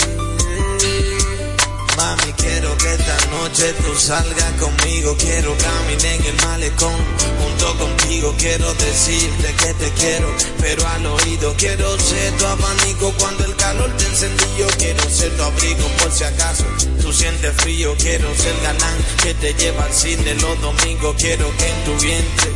Quiero 2.37 2.77
que 2.77 2.93
esta 2.93 3.17
noche 3.31 3.73
tú 3.73 3.95
salgas 3.95 4.51
conmigo, 4.59 5.15
quiero 5.17 5.55
caminar 5.57 6.05
en 6.05 6.25
el 6.25 6.45
malecón. 6.45 6.95
Junto 7.41 7.77
contigo 7.79 8.35
quiero 8.37 8.71
decirte 8.75 9.53
que 9.55 9.73
te 9.73 9.91
quiero, 9.93 10.27
pero 10.59 10.87
al 10.87 11.05
oído 11.07 11.55
quiero 11.57 11.97
ser 11.99 12.37
tu 12.37 12.45
abanico 12.45 13.11
cuando 13.17 13.45
el 13.45 13.55
calor 13.55 13.91
te 13.97 14.05
encendió. 14.05 14.67
Quiero 14.77 15.09
ser 15.09 15.35
tu 15.35 15.43
abrigo 15.43 15.87
por 15.99 16.11
si 16.11 16.23
acaso 16.25 16.63
tú 17.01 17.11
sientes 17.11 17.55
frío. 17.57 17.95
Quiero 17.97 18.33
ser 18.35 18.55
galán 18.61 18.97
que 19.23 19.33
te 19.33 19.53
lleva 19.55 19.85
al 19.85 19.93
cine 19.93 20.35
los 20.35 20.61
domingos. 20.61 21.15
Quiero 21.17 21.51
que 21.57 21.69
en 21.69 21.83
tu 21.85 22.03
vientre 22.03 22.51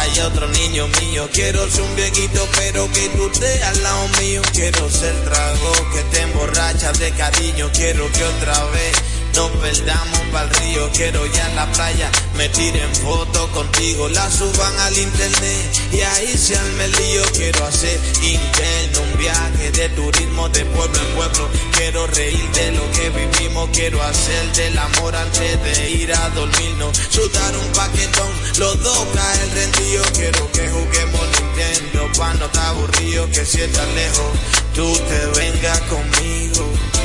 haya 0.00 0.28
otro 0.28 0.46
niño 0.48 0.88
mío. 1.00 1.28
Quiero 1.32 1.68
ser 1.68 1.82
un 1.82 1.96
viejito, 1.96 2.48
pero 2.56 2.90
que 2.92 3.08
tú 3.10 3.30
estés 3.32 3.62
al 3.62 3.82
lado 3.82 4.08
mío. 4.20 4.42
Quiero 4.52 4.90
ser 4.90 5.14
trago 5.24 5.72
que 5.92 6.02
te 6.10 6.22
emborracha 6.22 6.92
de 6.92 7.10
cariño. 7.12 7.70
Quiero 7.72 8.10
que 8.12 8.24
otra 8.24 8.64
vez 8.66 8.92
nos 9.34 9.50
perdamos 9.52 10.20
pa'l 10.32 10.50
río, 10.50 10.90
quiero 10.92 11.26
ya 11.26 11.48
en 11.48 11.56
la 11.56 11.66
playa, 11.72 12.10
me 12.36 12.48
tiren 12.48 12.94
fotos 12.94 13.50
contigo, 13.50 14.08
la 14.08 14.30
suban 14.30 14.78
al 14.80 14.98
internet 14.98 15.80
y 15.92 16.00
ahí 16.00 16.36
se 16.36 16.56
arme 16.56 16.84
el 16.84 16.92
lío. 16.92 17.22
Quiero 17.32 17.64
hacer 17.64 18.00
interno 18.22 19.00
un 19.02 19.18
viaje 19.18 19.70
de 19.72 19.88
turismo 19.90 20.48
de 20.48 20.64
pueblo 20.66 20.98
en 20.98 21.14
pueblo. 21.14 21.48
Quiero 21.76 22.06
reír 22.06 22.50
de 22.52 22.72
lo 22.72 22.90
que 22.92 23.10
vivimos, 23.10 23.70
quiero 23.72 24.02
hacer 24.02 24.52
del 24.52 24.78
amor 24.78 25.14
antes 25.16 25.62
de 25.62 25.90
ir 25.90 26.12
a 26.14 26.30
dormirnos. 26.30 26.96
Sudar 27.10 27.56
un 27.56 27.72
paquetón, 27.72 28.30
los 28.58 28.82
dos 28.82 29.06
caen 29.14 29.54
rendido. 29.54 30.04
Quiero 30.14 30.52
que 30.52 30.68
juguemos 30.68 31.20
Nintendo 31.40 32.10
cuando 32.16 32.46
está 32.46 32.68
aburrido, 32.68 33.28
que 33.30 33.44
si 33.44 33.60
estás 33.60 33.88
lejos, 33.94 34.32
tú 34.74 34.92
te 35.08 35.40
vengas 35.40 35.80
conmigo. 35.82 36.99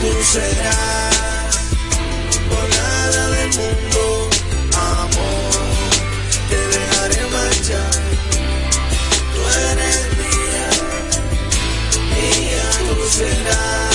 Tú 0.00 0.22
serás. 0.24 1.56
Por 2.48 2.68
nada 2.76 3.30
del 3.30 3.48
mundo, 3.58 4.30
amor, 4.74 5.66
te 6.48 6.58
dejaré 6.74 7.22
marchar. 7.36 7.90
Tú 9.34 9.40
eres 9.70 9.98
mía, 10.18 10.66
mía 12.14 12.70
tú 12.88 13.08
serás. 13.10 13.87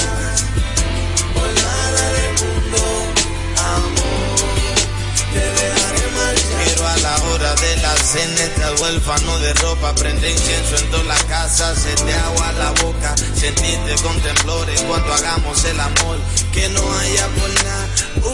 Cena 7.98 8.44
estar 8.44 8.74
huérfano 8.82 9.40
de 9.40 9.54
ropa, 9.56 9.94
prende 9.96 10.32
incienso 10.32 10.76
en 10.78 10.92
toda 10.92 11.04
la 11.04 11.18
casa, 11.28 11.76
se 11.76 11.94
te 11.96 12.14
agua 12.14 12.52
la 12.54 12.72
boca, 12.84 13.16
sentirte 13.36 13.96
con 14.02 14.20
temblores 14.22 14.82
cuando 14.82 15.14
hagamos 15.14 15.64
el 15.66 15.80
amor, 15.80 16.18
que 16.52 16.70
no 16.70 16.82
haya 17.00 17.28
por 17.28 17.64
nada 17.64 17.88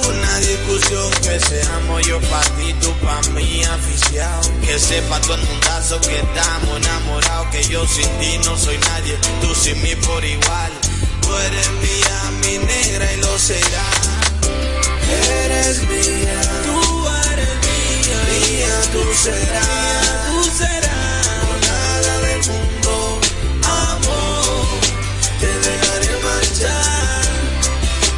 una 0.10 0.40
discusión, 0.40 1.12
que 1.22 1.40
seamos 1.40 2.06
yo 2.06 2.20
pa' 2.22 2.42
ti, 2.42 2.74
tú 2.82 2.94
pa' 3.04 3.22
mí, 3.34 3.64
aficiado, 3.64 4.52
que 4.66 4.80
sepa 4.80 5.20
todo 5.22 5.36
el 5.36 5.42
mundazo 5.44 6.00
que 6.02 6.18
estamos 6.18 6.78
enamorados, 6.78 7.48
que 7.48 7.64
yo 7.64 7.86
sin 7.88 8.10
ti 8.20 8.38
no 8.46 8.58
soy 8.58 8.78
nadie, 8.78 9.18
tú 9.42 9.54
sin 9.56 9.82
mí 9.82 9.96
por 9.96 10.24
igual, 10.24 10.72
tú 11.22 11.36
eres 11.36 11.70
mía, 11.72 12.32
mi 12.42 12.58
negra 12.58 13.14
y 13.14 13.18
lo 13.18 13.40
serás. 13.40 14.10
Eres 15.44 15.82
mía, 15.90 16.42
tú 16.66 16.89
mía, 18.50 18.82
tú 18.92 19.04
serás, 19.14 20.26
tú 20.28 20.44
serás, 20.58 21.28
por 21.46 21.60
nada 21.68 22.14
del 22.26 22.42
mundo, 22.50 23.20
amor, 23.64 24.66
te 25.40 25.52
dejaré 25.68 26.14
marchar. 26.24 27.24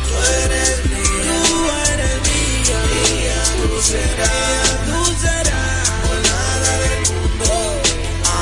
Tú 0.08 0.16
eres 0.44 0.86
mía, 0.92 1.36
tú 1.48 1.58
eres 1.92 2.16
mía, 2.28 2.80
mía 2.94 3.40
tú 3.62 3.82
serás, 3.82 4.70
tú 4.88 5.00
serás, 5.24 5.90
por 6.04 6.18
nada 6.30 6.72
del 6.84 7.02
mundo, 7.12 7.50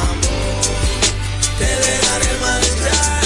amor, 0.01 0.63
te 1.59 1.69
dejaré 1.87 2.31
marchar. 2.45 3.23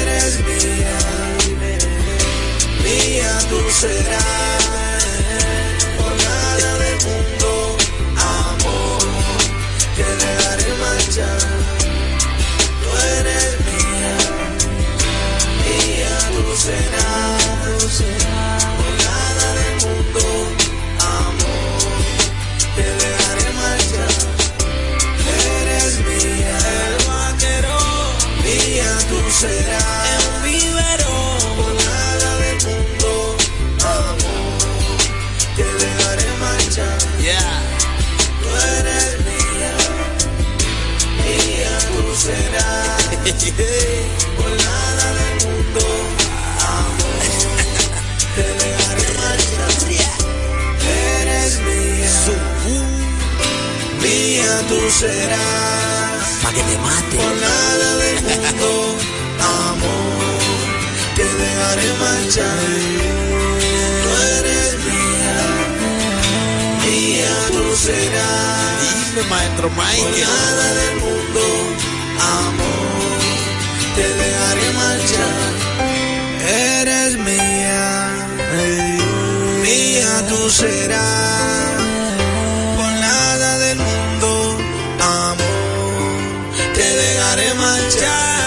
Eres 0.00 0.32
mía, 0.48 0.98
mía 2.82 3.32
tú 3.48 3.58
serás. 3.70 4.95
Serás. 16.66 17.78
Tú 17.78 17.88
serás. 17.88 18.64
Por 18.78 18.92
nada 19.06 19.46
del 19.58 19.74
mundo, 19.84 20.22
amor, 21.18 22.02
te 22.76 22.86
dejaré 23.02 23.46
marchar. 23.62 24.14
Eres 25.60 25.94
mía, 26.08 26.56
el 26.86 26.96
vaquero, 27.10 27.78
mía 28.44 28.90
tú 29.08 29.18
serás. 29.42 30.02
En 30.12 30.20
un 30.30 30.38
vivero, 30.42 31.12
por 31.56 31.72
nada 31.86 32.30
del 32.42 32.58
mundo, 32.66 33.10
amor, 33.98 34.58
te 35.56 35.64
dejaré 35.82 36.28
marchar. 36.44 36.98
Yeah. 37.20 37.62
Tú 38.42 38.48
eres 38.78 39.10
mía, 39.28 39.72
mía 41.22 41.74
tú 41.88 42.00
serás. 42.26 42.96
Por 44.36 44.50
nada 44.50 45.06
del 45.18 45.34
mundo, 45.46 45.82
tú 54.68 54.90
serás. 54.90 56.28
Pa' 56.42 56.52
que 56.52 56.62
te 56.62 56.78
mate. 56.78 57.16
Por 57.16 57.34
nada 57.46 57.88
del 58.02 58.16
mundo, 58.28 58.70
amor, 59.40 60.38
te 61.16 61.24
dejaré 61.24 61.88
marchar. 62.04 62.66
Tú 64.02 64.08
eres 64.38 64.70
mía, 64.86 65.38
mía 66.84 67.34
tú 67.54 67.64
serás. 67.76 68.80
Dime, 68.82 69.22
maestro 69.30 69.70
Mike. 69.70 70.02
Por 70.02 70.12
nada 70.28 70.66
del 70.80 70.94
mundo, 71.04 71.42
amor, 72.42 73.18
te 73.96 74.06
dejaré 74.22 74.66
marchar. 74.82 75.48
Eres 76.48 77.12
mía, 77.18 77.25
tú 80.46 80.52
serás. 80.52 81.82
Por 82.76 82.86
nada 82.86 83.58
del 83.58 83.78
mundo, 83.78 84.58
amor, 85.00 86.54
te 86.74 86.96
dejaré 86.96 87.54
marchar. 87.54 88.46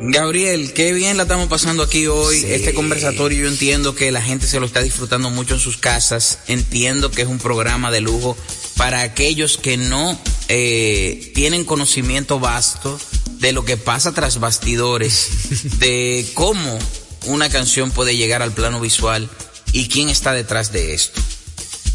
Gabriel, 0.00 0.72
qué 0.74 0.92
bien 0.92 1.16
la 1.16 1.22
estamos 1.22 1.48
pasando 1.48 1.82
aquí 1.82 2.06
hoy. 2.08 2.44
Este 2.46 2.74
conversatorio 2.74 3.44
yo 3.44 3.48
entiendo 3.48 3.94
que 3.94 4.12
la 4.12 4.20
gente 4.20 4.46
se 4.46 4.60
lo 4.60 4.66
está 4.66 4.82
disfrutando 4.82 5.30
mucho 5.30 5.54
en 5.54 5.60
sus 5.60 5.78
casas. 5.78 6.40
Entiendo 6.46 7.10
que 7.10 7.22
es 7.22 7.28
un 7.28 7.38
programa 7.38 7.90
de 7.90 8.02
lujo 8.02 8.36
para 8.76 9.00
aquellos 9.00 9.56
que 9.56 9.78
no 9.78 10.18
eh, 10.48 11.32
tienen 11.34 11.64
conocimiento 11.64 12.38
vasto 12.38 13.00
de 13.38 13.52
lo 13.52 13.64
que 13.64 13.78
pasa 13.78 14.12
tras 14.12 14.40
bastidores, 14.40 15.78
de 15.78 16.26
cómo 16.34 16.78
una 17.24 17.48
canción 17.48 17.90
puede 17.90 18.16
llegar 18.16 18.42
al 18.42 18.52
plano 18.52 18.80
visual 18.80 19.28
y 19.72 19.88
quién 19.88 20.08
está 20.08 20.32
detrás 20.32 20.72
de 20.72 20.94
esto. 20.94 21.20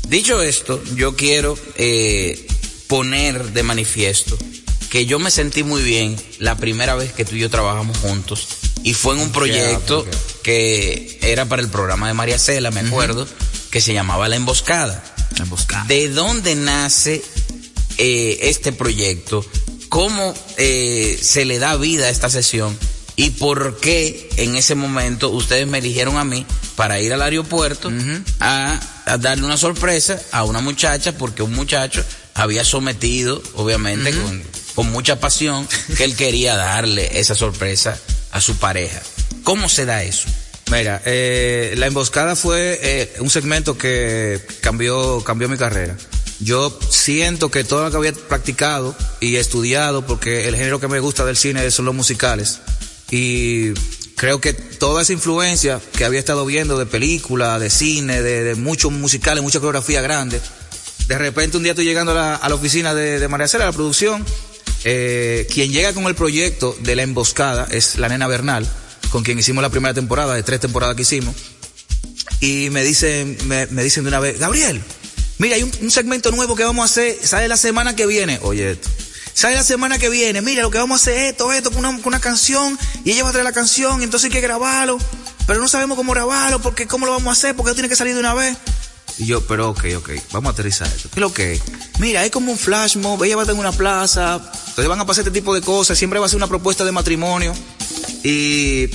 Dicho 0.08 0.42
esto, 0.42 0.82
yo 0.96 1.16
quiero 1.16 1.58
eh, 1.76 2.48
poner 2.88 3.52
de 3.52 3.64
manifiesto 3.64 4.38
que 4.90 5.06
yo 5.06 5.20
me 5.20 5.32
sentí 5.32 5.64
muy 5.64 5.84
bien 5.84 6.16
la 6.40 6.56
primera 6.56 6.96
vez 6.96 7.12
que 7.12 7.26
tú 7.26 7.36
y 7.36 7.40
yo 7.40 7.50
trabajamos 7.50 7.98
juntos 7.98 8.48
y 8.84 8.94
fue 8.94 9.16
en 9.16 9.22
un 9.22 9.32
proyecto 9.32 10.06
que 10.44 11.20
era 11.22 11.46
para 11.46 11.62
el 11.62 11.70
programa 11.70 12.08
de 12.08 12.14
María 12.14 12.40
Cela, 12.40 12.72
me 12.72 12.80
acuerdo, 12.80 13.28
que 13.70 13.82
se 13.82 13.94
llamaba 13.94 14.30
La 14.30 14.38
Emboscada. 14.38 15.04
La 15.38 15.44
emboscada. 15.44 15.84
¿De 15.86 16.08
dónde 16.08 16.56
nace 16.56 17.22
eh, 17.98 18.40
este 18.44 18.72
proyecto? 18.72 19.46
¿Cómo 19.90 20.34
eh, 20.58 21.20
se 21.22 21.44
le 21.44 21.60
da 21.60 21.76
vida 21.76 22.06
a 22.06 22.10
esta 22.10 22.30
sesión? 22.30 22.78
¿Y 23.20 23.32
por 23.32 23.80
qué 23.80 24.30
en 24.38 24.55
ese 24.55 24.76
momento 24.76 25.30
ustedes 25.32 25.68
me 25.68 25.80
eligieron 25.80 26.18
a 26.18 26.24
mí 26.24 26.45
para 26.76 27.01
ir 27.01 27.11
al 27.11 27.24
aeropuerto 27.24 27.91
a, 28.39 28.80
a 29.05 29.18
darle 29.18 29.43
una 29.43 29.57
sorpresa 29.57 30.22
a 30.32 30.43
una 30.43 30.61
muchacha? 30.61 31.18
Porque 31.18 31.41
un 31.41 31.53
muchacho 31.53 32.05
había 32.36 32.63
sometido, 32.63 33.41
obviamente, 33.55 34.13
con, 34.13 34.43
con 34.76 34.91
mucha 34.91 35.20
pasión, 35.20 35.68
que 35.97 36.03
él 36.03 36.15
quería 36.15 36.55
darle 36.55 37.20
esa 37.20 37.34
sorpresa 37.34 37.99
a 38.32 38.39
su 38.39 38.55
pareja. 38.57 39.01
¿Cómo 39.43 39.68
se 39.68 39.86
da 39.86 40.03
eso? 40.03 40.30
Mira, 40.70 41.01
eh, 41.05 41.74
la 41.78 41.88
emboscada 41.88 42.36
fue 42.36 42.80
eh, 42.84 43.15
un 43.20 43.32
segmento 43.32 43.80
que 43.80 44.39
cambió, 44.61 45.24
cambió 45.24 45.49
mi 45.49 45.57
carrera. 45.57 45.97
Yo 46.39 46.78
siento 46.91 47.49
que 47.49 47.63
todo 47.63 47.84
lo 47.84 47.89
que 47.89 47.97
había 47.97 48.13
practicado 48.13 48.95
y 49.20 49.38
estudiado, 49.38 50.05
porque 50.05 50.47
el 50.47 50.55
género 50.55 50.80
que 50.80 50.88
me 50.88 50.99
gusta 50.99 51.26
del 51.26 51.36
cine 51.36 51.72
son 51.72 51.86
los 51.86 51.95
musicales, 51.95 52.59
y 53.12 53.74
creo 54.16 54.41
que 54.41 54.53
toda 54.53 55.03
esa 55.03 55.14
influencia 55.14 55.80
que 55.95 56.03
había 56.03 56.20
estado 56.20 56.45
viendo 56.45 56.78
de 56.78 56.86
película, 56.86 57.60
de 57.60 57.70
cine, 57.70 58.22
de, 58.22 58.55
muchos 58.55 58.91
musicales, 58.91 59.43
mucha 59.43 59.60
coreografía 59.60 60.01
grande, 60.01 60.41
de 61.08 61.18
repente 61.18 61.58
un 61.58 61.64
día 61.64 61.72
estoy 61.72 61.86
llegando 61.86 62.12
a 62.12 62.47
la, 62.47 62.55
oficina 62.55 62.93
de, 62.93 63.26
María 63.28 63.47
Cela, 63.47 63.66
a 63.66 63.68
la 63.68 63.74
producción, 63.74 64.26
eh, 64.84 65.47
quien 65.53 65.72
llega 65.72 65.93
con 65.93 66.05
el 66.05 66.16
proyecto 66.16 66.76
de 66.82 66.95
la 66.95 67.03
emboscada 67.03 67.68
es 67.72 67.97
la 67.97 68.10
nena 68.10 68.28
Bernal, 68.28 68.68
con 69.10 69.24
quien 69.24 69.39
hicimos 69.39 69.62
la 69.62 69.70
primera 69.70 69.93
temporada, 69.93 70.34
de 70.34 70.43
tres 70.43 70.60
temporadas 70.60 70.95
que 70.95 71.03
hicimos, 71.03 71.36
y 72.41 72.70
me 72.72 72.84
dicen, 72.84 73.38
me, 73.45 73.68
me 73.68 73.84
dicen 73.84 74.03
de 74.03 74.10
una 74.10 74.20
vez, 74.20 74.39
Gabriel, 74.39 74.82
mira, 75.38 75.55
hay 75.55 75.64
un, 75.64 75.72
un, 75.82 75.91
segmento 75.91 76.32
nuevo 76.32 76.55
que 76.55 76.64
vamos 76.64 76.84
a 76.84 76.86
hacer, 76.86 77.18
sale 77.22 77.47
la 77.47 77.58
semana 77.58 77.95
que 77.95 78.05
viene, 78.05 78.39
oye 78.41 78.72
esto, 78.72 78.89
sale 79.38 79.54
la 79.54 79.64
semana 79.64 80.00
que 80.00 80.10
viene, 80.10 80.42
mira, 80.42 80.64
lo 80.64 80.72
que 80.72 80.80
vamos 80.80 81.00
a 81.00 81.02
hacer 81.04 81.18
es 81.20 81.32
esto, 81.34 81.54
esto, 81.54 81.70
con 81.70 81.86
una, 81.86 81.96
con 81.98 82.08
una 82.08 82.20
canción, 82.20 82.76
y 83.06 83.12
ella 83.12 83.22
va 83.22 83.30
a 83.30 83.34
traer 83.34 83.44
la 83.46 83.52
canción, 83.52 84.02
entonces 84.02 84.26
hay 84.26 84.32
que 84.32 84.42
grabarlo, 84.42 84.98
pero 85.46 85.62
no 85.62 85.68
sabemos 85.68 85.96
cómo 85.96 86.12
grabarlo, 86.12 86.60
porque 86.60 86.88
cómo 86.88 87.06
lo 87.06 87.12
vamos 87.12 87.28
a 87.28 87.32
hacer, 87.34 87.56
porque 87.56 87.74
tiene 87.74 87.88
que 87.88 87.96
salir 87.96 88.16
de 88.16 88.20
una 88.20 88.34
vez. 88.34 88.58
Y 89.20 89.28
yo, 89.28 89.46
pero 89.46 89.70
ok, 89.70 89.86
ok, 89.98 90.10
vamos 90.32 90.50
a 90.50 90.54
aterrizar 90.54 90.88
esto. 90.88 91.10
¿Qué 91.10 91.20
es 91.20 91.22
lo 91.22 91.32
que 91.32 91.54
es? 91.54 91.62
Mira, 92.00 92.26
es 92.26 92.32
como 92.32 92.52
un 92.52 92.58
flash 92.58 92.98
mob, 92.98 93.24
ella 93.24 93.36
va 93.36 93.44
a 93.44 93.46
tener 93.46 93.60
una 93.60 93.72
plaza, 93.72 94.42
entonces 94.70 94.88
van 94.88 95.02
a 95.02 95.06
pasar 95.06 95.22
este 95.22 95.40
tipo 95.40 95.54
de 95.54 95.62
cosas, 95.62 96.00
siempre 96.00 96.20
va 96.20 96.26
a 96.26 96.30
ser 96.30 96.38
una 96.38 96.48
propuesta 96.48 96.84
de 96.84 96.92
matrimonio. 96.92 97.54
Y, 98.24 98.90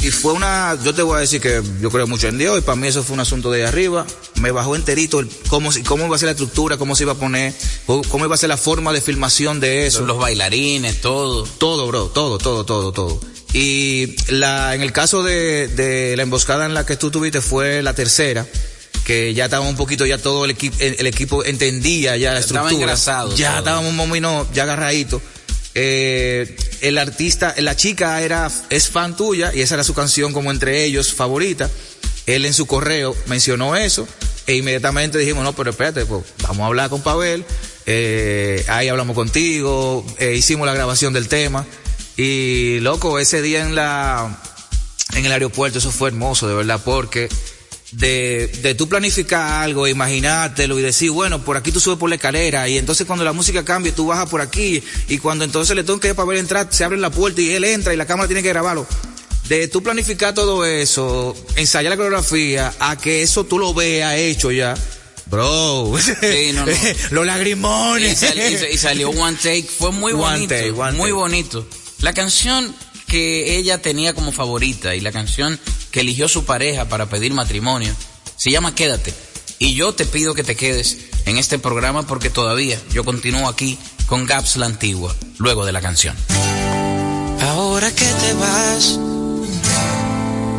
y 0.00 0.10
fue 0.10 0.34
una, 0.34 0.78
yo 0.82 0.94
te 0.94 1.02
voy 1.02 1.16
a 1.16 1.20
decir 1.20 1.40
que 1.40 1.62
yo 1.80 1.90
creo 1.90 2.06
mucho 2.06 2.28
en 2.28 2.38
Dios, 2.38 2.58
y 2.58 2.60
para 2.60 2.76
mí 2.76 2.86
eso 2.86 3.02
fue 3.02 3.14
un 3.14 3.20
asunto 3.20 3.50
de 3.50 3.66
arriba. 3.66 4.06
Me 4.40 4.50
bajó 4.50 4.76
enterito 4.76 5.20
el, 5.20 5.28
cómo, 5.48 5.70
cómo 5.86 6.06
iba 6.06 6.16
a 6.16 6.18
ser 6.18 6.26
la 6.26 6.32
estructura, 6.32 6.76
cómo 6.76 6.94
se 6.94 7.04
iba 7.04 7.12
a 7.12 7.16
poner, 7.16 7.54
cómo 7.86 8.24
iba 8.24 8.34
a 8.34 8.38
ser 8.38 8.50
la 8.50 8.56
forma 8.56 8.92
de 8.92 9.00
filmación 9.00 9.58
de 9.58 9.86
eso. 9.86 10.04
Los 10.04 10.18
bailarines, 10.18 11.00
todo. 11.00 11.44
Todo, 11.44 11.86
bro, 11.86 12.06
todo, 12.06 12.38
todo, 12.38 12.64
todo, 12.64 12.92
todo. 12.92 13.20
Y 13.52 14.14
la, 14.30 14.74
en 14.74 14.82
el 14.82 14.92
caso 14.92 15.22
de, 15.22 15.68
de 15.68 16.14
la 16.16 16.22
emboscada 16.22 16.66
en 16.66 16.74
la 16.74 16.84
que 16.84 16.96
tú 16.96 17.10
tuviste 17.10 17.40
fue 17.40 17.82
la 17.82 17.94
tercera 17.94 18.46
que 19.06 19.32
ya 19.34 19.44
estábamos 19.44 19.70
un 19.70 19.76
poquito, 19.76 20.04
ya 20.04 20.18
todo 20.18 20.44
el 20.44 20.50
equipo, 20.50 20.76
el, 20.80 21.06
equipo 21.06 21.44
entendía 21.44 22.16
ya 22.16 22.32
la 22.32 22.40
estructura. 22.40 22.70
Estaba 22.70 22.82
engrasado. 22.82 23.36
Ya 23.36 23.50
todo. 23.50 23.58
estábamos 23.58 23.90
un 23.90 23.96
momento, 23.96 24.48
ya 24.52 24.64
agarradito. 24.64 25.22
Eh, 25.78 26.56
el 26.80 26.96
artista, 26.96 27.54
la 27.58 27.76
chica 27.76 28.22
era, 28.22 28.50
es 28.70 28.88
fan 28.88 29.14
tuya 29.14 29.52
y 29.54 29.60
esa 29.60 29.74
era 29.74 29.84
su 29.84 29.92
canción 29.92 30.32
como 30.32 30.50
entre 30.50 30.84
ellos 30.84 31.12
favorita. 31.12 31.70
Él 32.24 32.46
en 32.46 32.54
su 32.54 32.66
correo 32.66 33.14
mencionó 33.26 33.76
eso 33.76 34.08
e 34.46 34.56
inmediatamente 34.56 35.18
dijimos, 35.18 35.44
no, 35.44 35.52
pero 35.54 35.70
espérate, 35.70 36.06
pues 36.06 36.24
vamos 36.42 36.60
a 36.60 36.66
hablar 36.66 36.88
con 36.88 37.02
Pavel. 37.02 37.44
Eh, 37.84 38.64
ahí 38.68 38.88
hablamos 38.88 39.14
contigo, 39.14 40.04
eh, 40.18 40.34
hicimos 40.34 40.66
la 40.66 40.72
grabación 40.72 41.12
del 41.12 41.28
tema 41.28 41.66
y 42.16 42.80
loco, 42.80 43.18
ese 43.18 43.42
día 43.42 43.62
en 43.62 43.74
la, 43.74 44.34
en 45.14 45.26
el 45.26 45.32
aeropuerto, 45.32 45.78
eso 45.78 45.90
fue 45.90 46.08
hermoso, 46.08 46.48
de 46.48 46.54
verdad, 46.54 46.80
porque 46.82 47.28
de, 47.92 48.48
de 48.62 48.74
tú 48.74 48.88
planificar 48.88 49.62
algo, 49.62 49.86
imaginártelo 49.86 50.78
y 50.78 50.82
decir, 50.82 51.10
bueno, 51.10 51.44
por 51.44 51.56
aquí 51.56 51.72
tú 51.72 51.80
subes 51.80 51.98
por 51.98 52.08
la 52.08 52.16
escalera 52.16 52.68
y 52.68 52.78
entonces 52.78 53.06
cuando 53.06 53.24
la 53.24 53.32
música 53.32 53.64
cambie 53.64 53.92
tú 53.92 54.06
bajas 54.06 54.28
por 54.28 54.40
aquí 54.40 54.82
y 55.08 55.18
cuando 55.18 55.44
entonces 55.44 55.76
le 55.76 55.84
tengo 55.84 56.00
que 56.00 56.14
para 56.14 56.28
ver 56.28 56.38
entrar, 56.38 56.68
se 56.70 56.84
abre 56.84 56.98
la 56.98 57.10
puerta 57.10 57.40
y 57.40 57.52
él 57.52 57.64
entra 57.64 57.94
y 57.94 57.96
la 57.96 58.06
cámara 58.06 58.26
tiene 58.26 58.42
que 58.42 58.48
grabarlo. 58.48 58.86
De 59.48 59.68
tú 59.68 59.80
planificar 59.80 60.34
todo 60.34 60.64
eso, 60.64 61.36
ensayar 61.54 61.90
la 61.90 61.96
coreografía, 61.96 62.74
a 62.80 62.96
que 62.98 63.22
eso 63.22 63.44
tú 63.44 63.60
lo 63.60 63.72
veas 63.72 64.16
hecho 64.16 64.50
ya. 64.50 64.74
Bro, 65.26 65.94
sí, 66.00 66.52
no, 66.52 66.66
no. 66.66 66.72
los 67.10 67.26
lagrimones. 67.26 68.12
Y, 68.12 68.16
sal, 68.16 68.38
y, 68.38 68.74
y, 68.74 68.78
salió 68.78 69.10
One 69.10 69.36
Take, 69.36 69.64
fue 69.64 69.92
muy 69.92 70.12
one 70.12 70.22
bonito. 70.22 70.54
Take, 70.54 70.70
one 70.72 70.92
muy 70.92 71.10
take. 71.10 71.12
bonito. 71.12 71.66
La 72.00 72.12
canción 72.12 72.74
que 73.06 73.56
ella 73.56 73.80
tenía 73.80 74.14
como 74.14 74.32
favorita 74.32 74.94
y 74.96 75.00
la 75.00 75.12
canción 75.12 75.58
que 75.96 76.00
eligió 76.00 76.28
su 76.28 76.44
pareja 76.44 76.84
para 76.84 77.06
pedir 77.06 77.32
matrimonio 77.32 77.90
se 78.36 78.50
llama 78.50 78.74
Quédate. 78.74 79.14
Y 79.58 79.72
yo 79.72 79.94
te 79.94 80.04
pido 80.04 80.34
que 80.34 80.44
te 80.44 80.54
quedes 80.54 80.98
en 81.24 81.38
este 81.38 81.58
programa 81.58 82.06
porque 82.06 82.28
todavía 82.28 82.78
yo 82.92 83.02
continúo 83.02 83.48
aquí 83.48 83.78
con 84.04 84.26
Gaps 84.26 84.58
la 84.58 84.66
Antigua, 84.66 85.16
luego 85.38 85.64
de 85.64 85.72
la 85.72 85.80
canción. 85.80 86.14
Ahora 87.40 87.90
que 87.94 88.04
te 88.04 88.34
vas, 88.34 88.98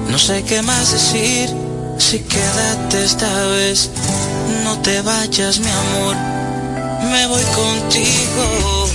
no 0.09 0.17
sé 0.17 0.43
qué 0.43 0.63
más 0.63 0.91
decir. 0.91 1.51
Si 1.99 2.17
quédate 2.17 3.05
esta 3.05 3.45
vez, 3.49 3.91
no 4.63 4.81
te 4.81 5.03
vayas, 5.03 5.59
mi 5.59 5.69
amor. 5.69 6.15
Me 7.11 7.27
voy 7.27 7.43
contigo. 7.43 8.89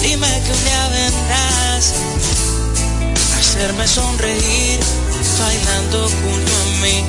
Dime 0.00 0.28
que 0.46 0.52
un 0.52 0.64
día 0.64 0.88
vendrás 0.88 1.92
a 3.34 3.38
hacerme 3.38 3.86
sonreír, 3.86 4.80
bailando 5.38 6.08
junto 6.08 6.52
a 6.52 6.64
mí. 6.82 7.04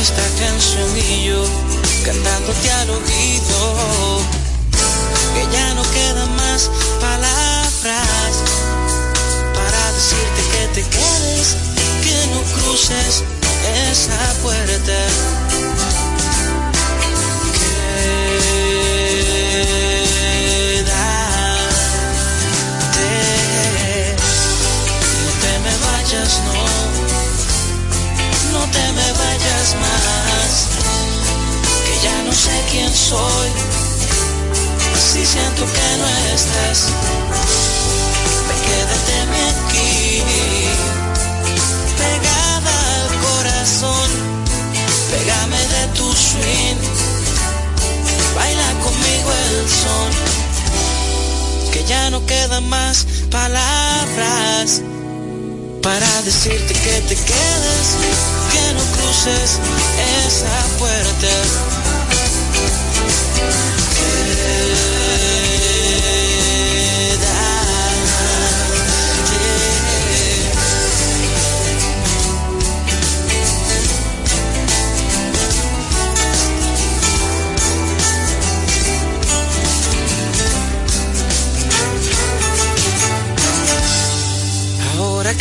Esta 0.00 0.22
canción 0.40 0.88
y 0.96 1.24
yo 1.26 1.44
cantándote 2.04 2.70
al 2.70 2.90
oído. 2.90 4.20
Que 5.34 5.42
ya 5.52 5.74
no 5.74 5.82
quedan 5.82 6.36
más 6.36 6.70
palabras 7.00 8.32
para 9.54 9.92
decirte 9.92 10.42
que 10.52 10.68
te 10.74 10.82
quedes, 10.88 11.56
que 12.02 12.26
no 12.32 12.40
cruces 12.54 13.24
esa 13.90 14.22
puerta. 14.42 14.98
Quédate, 22.92 24.16
no 25.24 25.30
te 25.40 25.52
me 25.64 25.74
vayas, 25.86 26.32
no, 26.46 26.61
te 28.72 28.92
me 28.92 29.12
vayas 29.12 29.76
más, 29.84 30.52
que 31.84 31.94
ya 32.04 32.22
no 32.24 32.32
sé 32.32 32.54
quién 32.70 32.92
soy, 32.92 33.48
si 35.12 35.24
siento 35.24 35.64
que 35.64 35.88
no 35.98 36.06
estás, 36.34 36.78
quédate 38.66 39.14
aquí 39.50 40.22
pegada 41.98 42.74
al 42.96 43.08
corazón, 43.26 44.08
pégame 45.10 45.58
de 45.74 45.86
tu 45.98 46.12
swing, 46.12 46.80
baila 48.34 48.68
conmigo 48.84 49.30
el 49.46 49.68
son, 49.82 50.10
que 51.72 51.84
ya 51.84 52.10
no 52.10 52.24
quedan 52.26 52.68
más 52.68 53.06
palabras 53.30 54.82
para 55.82 56.22
decirte 56.22 56.72
que 56.74 57.00
te 57.08 57.16
quedes, 57.16 57.96
que 58.52 58.74
no 58.74 58.82
cruces 58.92 59.58
esa 60.26 60.78
puerta. 60.78 61.28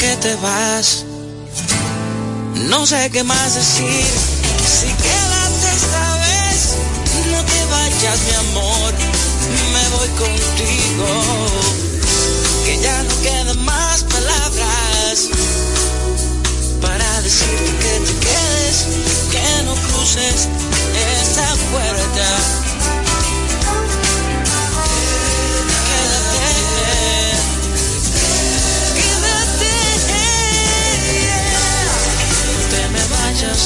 Que 0.02 0.16
te 0.16 0.36
vas, 0.38 1.06
no 2.70 2.88
sé 2.88 3.12
qué 3.12 3.24
más 3.24 3.54
decir. 3.54 4.06
Si 4.76 4.88
quédate 5.06 5.68
esta 5.80 6.06
vez, 6.26 6.60
no 7.32 7.40
te 7.52 7.66
vayas, 7.66 8.20
mi 8.28 8.34
amor, 8.50 8.94
me 9.74 9.84
voy 9.96 10.10
contigo. 10.24 11.08
Que 12.66 12.80
ya 12.80 13.04
no 13.04 13.22
quedan 13.22 13.64
más 13.64 14.04
palabras 14.06 15.30
para 16.82 17.22
decirte 17.22 17.72
que 17.84 17.94
te 18.08 18.14
quedes, 18.26 18.78
que 19.32 19.64
no 19.66 19.76
cruces 19.86 20.48
esa 21.22 21.48
puerta. 21.72 22.61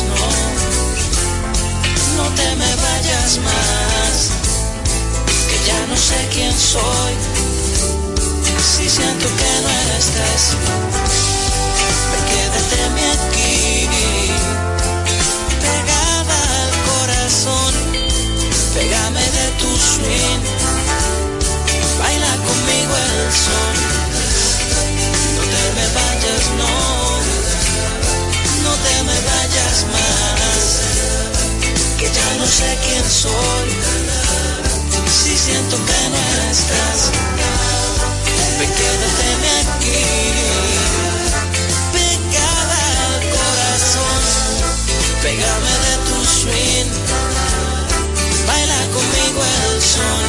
No, 0.04 0.16
no 2.18 2.30
te 2.36 2.56
me 2.56 2.76
vayas 2.76 3.38
más, 3.40 4.32
que 5.50 5.58
ya 5.68 5.88
no 5.88 5.96
sé 5.96 6.28
quién 6.34 6.54
soy, 6.54 7.14
si 8.76 8.90
siento 8.90 9.28
que 9.40 9.52
no 9.62 9.70
eres, 9.70 10.08
quédate 12.30 12.90
mi 12.96 13.06
aquí, 13.18 13.88
pegada 15.62 16.38
al 16.62 16.72
corazón, 16.90 17.74
pégame 18.74 19.26
de 19.38 19.48
tu 19.60 19.70
swing, 19.78 20.44
baila 22.00 22.34
conmigo 22.48 22.94
el 22.98 23.32
sol, 23.46 23.76
no 25.36 25.42
te 25.54 25.64
me 25.76 25.86
vayas, 25.98 26.46
no 26.58 27.45
te 28.84 28.96
me 29.04 29.18
vayas 29.30 29.78
más, 29.96 30.68
que 31.98 32.08
ya 32.18 32.30
no 32.40 32.46
sé 32.48 32.78
quién 32.86 33.06
soy, 33.10 33.68
si 35.08 35.38
siento 35.38 35.76
que 35.78 36.10
no 36.14 36.22
estás, 36.52 37.00
ven 38.60 38.72
quédate 38.80 39.30
aquí. 39.62 40.06
Pegada 41.94 42.84
corazón, 43.36 44.22
pégame 45.22 45.74
de 45.86 45.96
tu 46.08 46.18
swing, 46.40 46.92
baila 48.48 48.82
conmigo 48.96 49.42
el 49.68 49.82
son, 49.82 50.26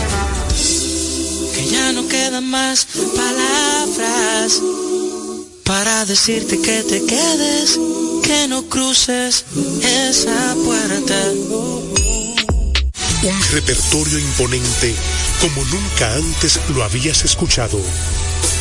que 1.55 1.63
ya 1.67 1.87
no 1.93 2.03
quedan 2.09 2.47
más 2.49 2.87
palabras 3.17 4.51
para 5.65 6.05
decirte 6.05 6.61
que 6.61 6.83
te 6.85 7.05
quedes, 7.05 7.79
que 8.27 8.49
no 8.49 8.65
cruces 8.69 9.45
esa 9.83 10.57
puerta. 10.65 11.15
Un 13.23 13.43
repertorio 13.53 14.19
imponente 14.19 14.95
como 15.41 15.65
nunca 15.67 16.13
antes 16.13 16.61
lo 16.75 16.83
habías 16.83 17.25
escuchado. 17.25 17.79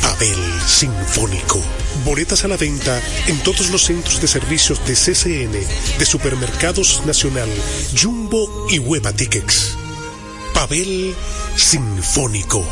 Pavel 0.00 0.60
Sinfónico. 0.66 1.60
Boletas 2.04 2.44
a 2.44 2.48
la 2.48 2.56
venta 2.56 3.00
en 3.26 3.38
todos 3.42 3.70
los 3.70 3.82
centros 3.82 4.20
de 4.20 4.28
servicios 4.28 4.84
de 4.86 4.94
CCN, 4.94 5.52
de 5.98 6.06
Supermercados 6.06 7.02
Nacional, 7.06 7.48
Jumbo 8.00 8.66
y 8.70 8.78
Hueva 8.78 9.12
Tickets. 9.12 9.76
Pavel 10.54 11.14
Sinfónico. 11.56 12.64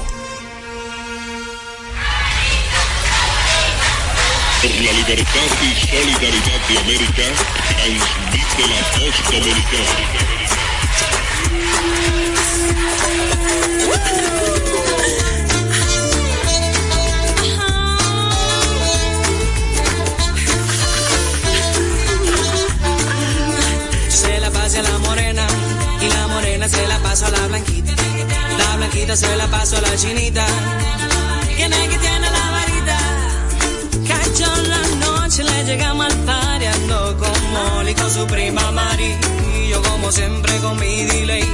Por 4.62 4.70
la 4.70 4.92
libertad 4.92 5.48
y 5.62 5.74
solidaridad 5.86 6.60
de 6.68 6.78
América, 6.78 7.24
transmite 7.68 8.62
la 8.68 8.80
voz 8.98 9.16
dominicana. 9.32 10.40
Morena 26.60 26.76
se 26.76 26.86
la 26.88 26.98
pasa 26.98 27.26
a 27.26 27.30
la 27.30 27.46
blanquita. 27.46 27.92
La 28.58 28.76
blanquita 28.76 29.16
se 29.16 29.36
la 29.36 29.46
pasa 29.46 29.78
a 29.78 29.80
la 29.80 29.96
chinita. 29.96 30.46
¿Quién 31.56 31.72
es 31.72 31.88
que 31.88 31.98
tiene 31.98 32.30
la 32.30 32.50
varita? 32.50 32.98
En 34.40 34.68
la 34.68 34.82
noche 35.06 35.44
le 35.44 35.64
llegamos 35.64 36.06
al 36.06 36.16
party 36.24 36.66
con 37.18 37.52
Molly 37.52 37.94
con 37.94 38.10
su 38.10 38.26
prima 38.26 38.70
Mari. 38.72 39.16
Y 39.54 39.68
yo 39.70 39.82
como 39.82 40.12
siempre 40.12 40.56
con 40.58 40.78
mi 40.78 41.04
delay. 41.04 41.48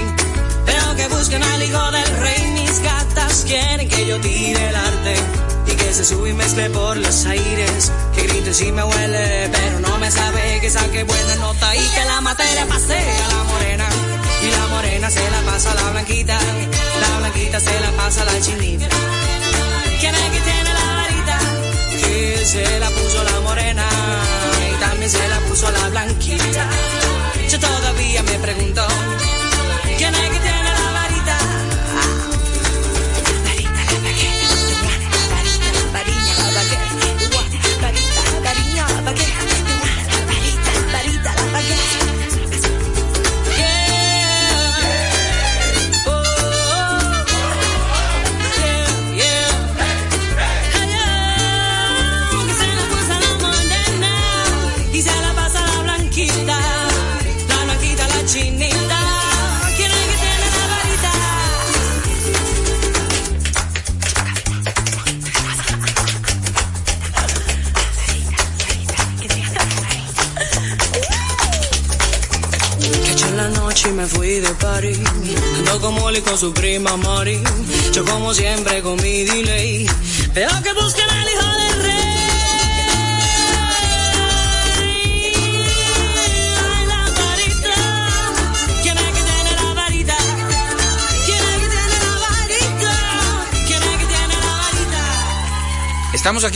Veo 0.67 0.97
que 0.97 1.07
buscan 1.09 1.43
al 1.43 1.63
hijo 1.63 1.91
del 1.93 2.17
rey. 2.21 2.51
Mis 2.53 2.81
gatas 2.81 3.45
quieren 3.47 3.89
que 3.89 4.07
yo 4.07 4.21
tire 4.21 4.69
el 4.69 4.77
arte. 4.77 5.15
Y 5.69 5.75
que 5.77 5.95
se 5.95 6.05
sube 6.05 6.31
y 6.31 6.33
mezcle 6.33 6.69
por 6.71 6.97
los 6.97 7.27
aires. 7.27 7.93
Que 8.15 8.23
grite 8.27 8.53
si 8.55 8.73
me 8.73 8.83
huele, 8.83 9.51
pero 9.53 9.81
no 9.81 9.99
me 9.99 10.11
sabe 10.11 10.59
que 10.61 10.71
saque 10.71 11.05
buena 11.05 11.35
nota 11.37 11.77
y 11.77 11.87
que 11.95 12.05
la 12.07 12.21
materia 12.21 12.67
pase 12.67 12.99
a 12.99 13.29
la 13.29 13.45
morena. 13.45 14.06
Y 14.47 14.51
la 14.51 14.67
morena 14.69 15.11
se 15.11 15.31
la 15.31 15.41
pasa 15.43 15.73
a 15.73 15.75
la 15.75 15.91
blanquita. 15.91 16.39
La 17.01 17.19
blanquita 17.19 17.59
se 17.61 17.81
la 17.81 17.91
pasa 17.93 18.23
a 18.23 18.25
la 18.27 18.41
chinita. 18.41 18.87
¿Quién 20.01 20.15
es 20.15 20.31
que 20.35 20.41
tiene 20.41 20.71
la 20.79 20.87
varita? 20.97 21.39
Se 22.45 22.79
la 22.79 22.91
puso 22.91 23.25
la 23.25 23.41
morena 23.41 24.46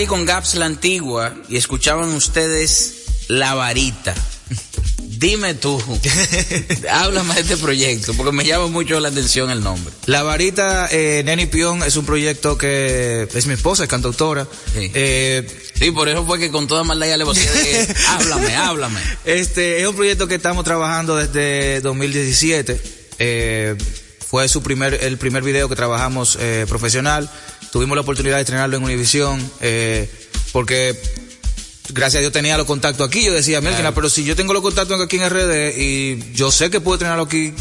aquí 0.01 0.07
con 0.07 0.25
Gaps 0.25 0.55
la 0.55 0.65
Antigua 0.65 1.35
y 1.51 1.59
escuchaban 1.59 2.09
ustedes 2.15 3.05
La 3.29 3.53
Varita. 3.53 4.15
Dime 4.99 5.53
tú, 5.53 5.79
háblame 6.91 7.35
de 7.35 7.41
este 7.43 7.59
proyecto, 7.59 8.15
porque 8.15 8.33
me 8.33 8.47
llama 8.47 8.69
mucho 8.69 8.99
la 8.99 9.09
atención 9.09 9.51
el 9.51 9.63
nombre. 9.63 9.93
La 10.07 10.23
varita 10.23 10.89
eh, 10.91 11.23
Neni 11.23 11.45
Pion 11.45 11.83
es 11.83 11.97
un 11.97 12.07
proyecto 12.07 12.57
que 12.57 13.29
es 13.31 13.47
mi 13.47 13.53
esposa, 13.53 13.83
es 13.83 13.91
cantautora. 13.91 14.47
Sí. 14.73 14.91
Eh, 14.95 15.47
Sí, 15.75 15.91
por 15.91 16.09
eso 16.09 16.25
fue 16.25 16.39
que 16.39 16.51
con 16.51 16.67
toda 16.67 16.83
maldad 16.83 17.07
ya 17.07 17.17
le 17.19 17.25
vocé 17.25 17.51
de 17.51 17.95
háblame, 18.09 18.57
háblame. 18.57 19.01
Este 19.27 19.83
es 19.83 19.87
un 19.87 19.97
proyecto 19.97 20.27
que 20.27 20.37
estamos 20.37 20.65
trabajando 20.65 21.17
desde 21.17 21.83
2017. 21.83 22.81
Eh, 23.19 23.77
fue 24.31 24.49
su 24.49 24.63
primer, 24.63 24.95
el 24.95 25.19
primer 25.19 25.43
video 25.43 25.69
que 25.69 25.75
trabajamos 25.75 26.39
eh, 26.41 26.65
profesional. 26.69 27.29
Tuvimos 27.73 27.97
la 27.97 28.03
oportunidad 28.03 28.37
de 28.37 28.43
estrenarlo 28.43 28.77
en 28.77 28.85
Univision, 28.85 29.51
eh, 29.61 30.11
porque 30.53 31.01
gracias 31.91 32.19
a 32.19 32.21
Dios 32.21 32.33
tenía 32.33 32.57
los 32.57 32.67
contactos 32.67 33.07
aquí. 33.07 33.25
Yo 33.25 33.33
decía, 33.33 33.61
Melkina, 33.61 33.95
pero 33.95 34.09
si 34.09 34.25
yo 34.25 34.35
tengo 34.35 34.53
los 34.53 34.63
contactos 34.63 35.01
aquí 35.01 35.17
en 35.17 35.31
RD 35.31 35.77
y 35.77 36.33
yo 36.35 36.51
sé 36.51 36.71
que 36.71 36.81
puedo 36.81 36.97
estrenarlo 36.97 37.25
aquí 37.25 37.53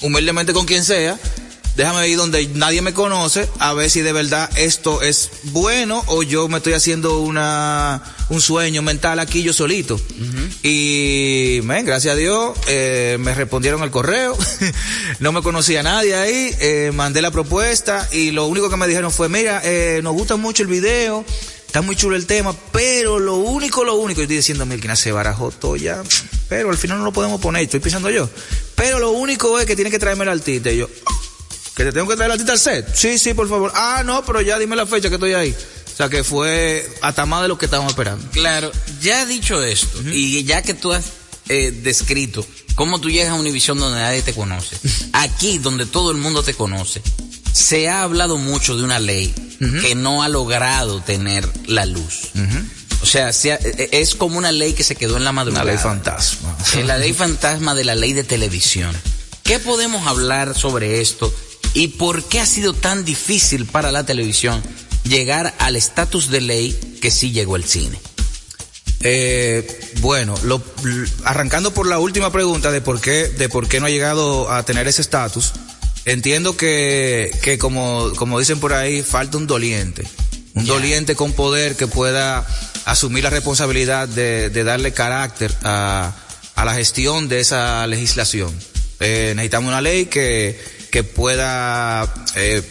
humildemente 0.00 0.52
con 0.52 0.66
quien 0.66 0.84
sea, 0.84 1.18
déjame 1.78 2.08
ir 2.08 2.16
donde 2.16 2.44
nadie 2.54 2.82
me 2.82 2.92
conoce 2.92 3.48
a 3.60 3.72
ver 3.72 3.88
si 3.88 4.00
de 4.00 4.12
verdad 4.12 4.50
esto 4.56 5.00
es 5.00 5.30
bueno 5.44 6.02
o 6.08 6.24
yo 6.24 6.48
me 6.48 6.56
estoy 6.56 6.72
haciendo 6.72 7.20
una 7.20 8.02
un 8.30 8.40
sueño 8.40 8.82
mental 8.82 9.20
aquí 9.20 9.44
yo 9.44 9.52
solito. 9.52 9.98
Y, 10.64 11.60
men, 11.62 11.86
gracias 11.86 12.14
a 12.14 12.16
Dios, 12.16 12.58
eh, 12.66 13.16
me 13.20 13.32
respondieron 13.32 13.84
el 13.84 13.92
correo, 13.92 14.36
no 15.20 15.30
me 15.30 15.40
conocía 15.40 15.84
nadie 15.84 16.16
ahí, 16.16 16.50
eh, 16.58 16.90
mandé 16.92 17.22
la 17.22 17.30
propuesta 17.30 18.08
y 18.10 18.32
lo 18.32 18.46
único 18.46 18.68
que 18.68 18.76
me 18.76 18.88
dijeron 18.88 19.12
fue, 19.12 19.28
mira, 19.28 19.62
eh, 19.64 20.00
nos 20.02 20.14
gusta 20.14 20.34
mucho 20.34 20.64
el 20.64 20.68
video, 20.68 21.24
está 21.64 21.80
muy 21.80 21.94
chulo 21.94 22.16
el 22.16 22.26
tema, 22.26 22.56
pero 22.72 23.20
lo 23.20 23.36
único, 23.36 23.84
lo 23.84 23.94
único, 23.94 24.18
yo 24.18 24.24
estoy 24.24 24.36
diciendo, 24.36 24.66
Milkina, 24.66 24.96
se 24.96 25.12
barajó 25.12 25.52
todo 25.52 25.76
ya, 25.76 26.02
pero 26.48 26.70
al 26.70 26.76
final 26.76 26.98
no 26.98 27.04
lo 27.04 27.12
podemos 27.12 27.40
poner, 27.40 27.62
estoy 27.62 27.78
pensando 27.78 28.10
yo. 28.10 28.28
Pero 28.74 28.98
lo 28.98 29.12
único 29.12 29.58
es 29.58 29.66
que 29.66 29.74
tiene 29.76 29.90
que 29.90 29.98
traerme 29.98 30.24
el 30.24 30.30
artista. 30.30 30.70
Y 30.70 30.78
yo, 30.78 30.88
que 31.78 31.84
te 31.84 31.92
tengo 31.92 32.06
que 32.08 32.16
traer 32.16 32.28
el 32.30 32.32
artista 32.32 32.52
al 32.52 32.58
set. 32.58 32.94
Sí, 32.94 33.18
sí, 33.18 33.32
por 33.32 33.48
favor. 33.48 33.72
Ah, 33.74 34.02
no, 34.04 34.22
pero 34.26 34.40
ya 34.42 34.58
dime 34.58 34.76
la 34.76 34.84
fecha 34.84 35.08
que 35.08 35.14
estoy 35.14 35.32
ahí. 35.32 35.54
O 35.90 35.96
sea 35.96 36.08
que 36.10 36.22
fue 36.24 36.86
hasta 37.02 37.24
más 37.24 37.40
de 37.42 37.48
lo 37.48 37.56
que 37.56 37.64
estábamos 37.66 37.92
esperando. 37.92 38.28
Claro, 38.32 38.70
ya 39.00 39.24
dicho 39.24 39.62
esto, 39.62 40.00
y 40.12 40.44
ya 40.44 40.60
que 40.62 40.74
tú 40.74 40.92
has 40.92 41.04
eh, 41.48 41.72
descrito 41.82 42.44
cómo 42.74 43.00
tú 43.00 43.10
llegas 43.10 43.30
a 43.30 43.34
Univisión 43.34 43.78
donde 43.78 43.98
nadie 44.00 44.22
te 44.22 44.32
conoce, 44.34 44.76
aquí 45.12 45.58
donde 45.58 45.86
todo 45.86 46.10
el 46.10 46.16
mundo 46.18 46.42
te 46.42 46.52
conoce, 46.54 47.00
se 47.52 47.88
ha 47.88 48.02
hablado 48.02 48.36
mucho 48.36 48.76
de 48.76 48.84
una 48.84 48.98
ley 49.00 49.32
que 49.82 49.94
no 49.96 50.22
ha 50.22 50.28
logrado 50.28 51.00
tener 51.00 51.48
la 51.66 51.84
luz. 51.86 52.30
O 53.02 53.06
sea, 53.06 53.32
se 53.32 53.52
ha- 53.52 53.58
eh, 53.62 53.88
es 53.92 54.14
como 54.14 54.38
una 54.38 54.52
ley 54.52 54.72
que 54.74 54.84
se 54.84 54.94
quedó 54.96 55.16
en 55.16 55.24
la 55.24 55.32
madrugada. 55.32 55.64
Una 55.64 55.72
ley 55.72 55.82
fantasma. 55.82 56.56
Es 56.76 56.84
la 56.86 56.98
ley 56.98 57.12
fantasma 57.12 57.74
de 57.74 57.84
la 57.84 57.94
ley 57.96 58.12
de 58.12 58.22
televisión. 58.24 58.94
¿Qué 59.42 59.58
podemos 59.58 60.06
hablar 60.06 60.56
sobre 60.56 61.00
esto 61.00 61.32
y 61.74 61.88
por 61.88 62.24
qué 62.24 62.40
ha 62.40 62.46
sido 62.46 62.72
tan 62.72 63.04
difícil 63.04 63.66
para 63.66 63.92
la 63.92 64.04
televisión 64.04 64.62
llegar 65.04 65.54
al 65.58 65.76
estatus 65.76 66.30
de 66.30 66.40
ley 66.40 66.98
que 67.00 67.10
sí 67.10 67.30
llegó 67.32 67.56
el 67.56 67.64
cine? 67.64 67.98
Eh, 69.00 69.66
bueno, 70.00 70.34
lo- 70.42 70.62
arrancando 71.24 71.72
por 71.72 71.86
la 71.86 71.98
última 71.98 72.32
pregunta 72.32 72.70
de 72.72 72.80
por 72.80 73.00
qué, 73.00 73.28
de 73.28 73.48
por 73.48 73.68
qué 73.68 73.78
no 73.80 73.86
ha 73.86 73.90
llegado 73.90 74.50
a 74.50 74.64
tener 74.64 74.88
ese 74.88 75.02
estatus, 75.02 75.52
entiendo 76.04 76.56
que, 76.56 77.30
que 77.42 77.58
como, 77.58 78.12
como 78.16 78.38
dicen 78.40 78.58
por 78.58 78.72
ahí, 78.72 79.02
falta 79.02 79.36
un 79.38 79.46
doliente. 79.46 80.04
Un 80.54 80.66
doliente 80.66 81.14
con 81.14 81.32
poder 81.34 81.76
que 81.76 81.86
pueda 81.86 82.44
asumir 82.84 83.22
la 83.22 83.30
responsabilidad 83.30 84.08
de, 84.08 84.50
de 84.50 84.64
darle 84.64 84.92
carácter 84.92 85.54
a, 85.62 86.12
a 86.56 86.64
la 86.64 86.74
gestión 86.74 87.28
de 87.28 87.38
esa 87.38 87.86
legislación. 87.86 88.52
Eh, 88.98 89.34
necesitamos 89.36 89.68
una 89.68 89.80
ley 89.80 90.06
que, 90.06 90.60
que 90.90 91.04
pueda 91.04 92.12
eh, 92.34 92.62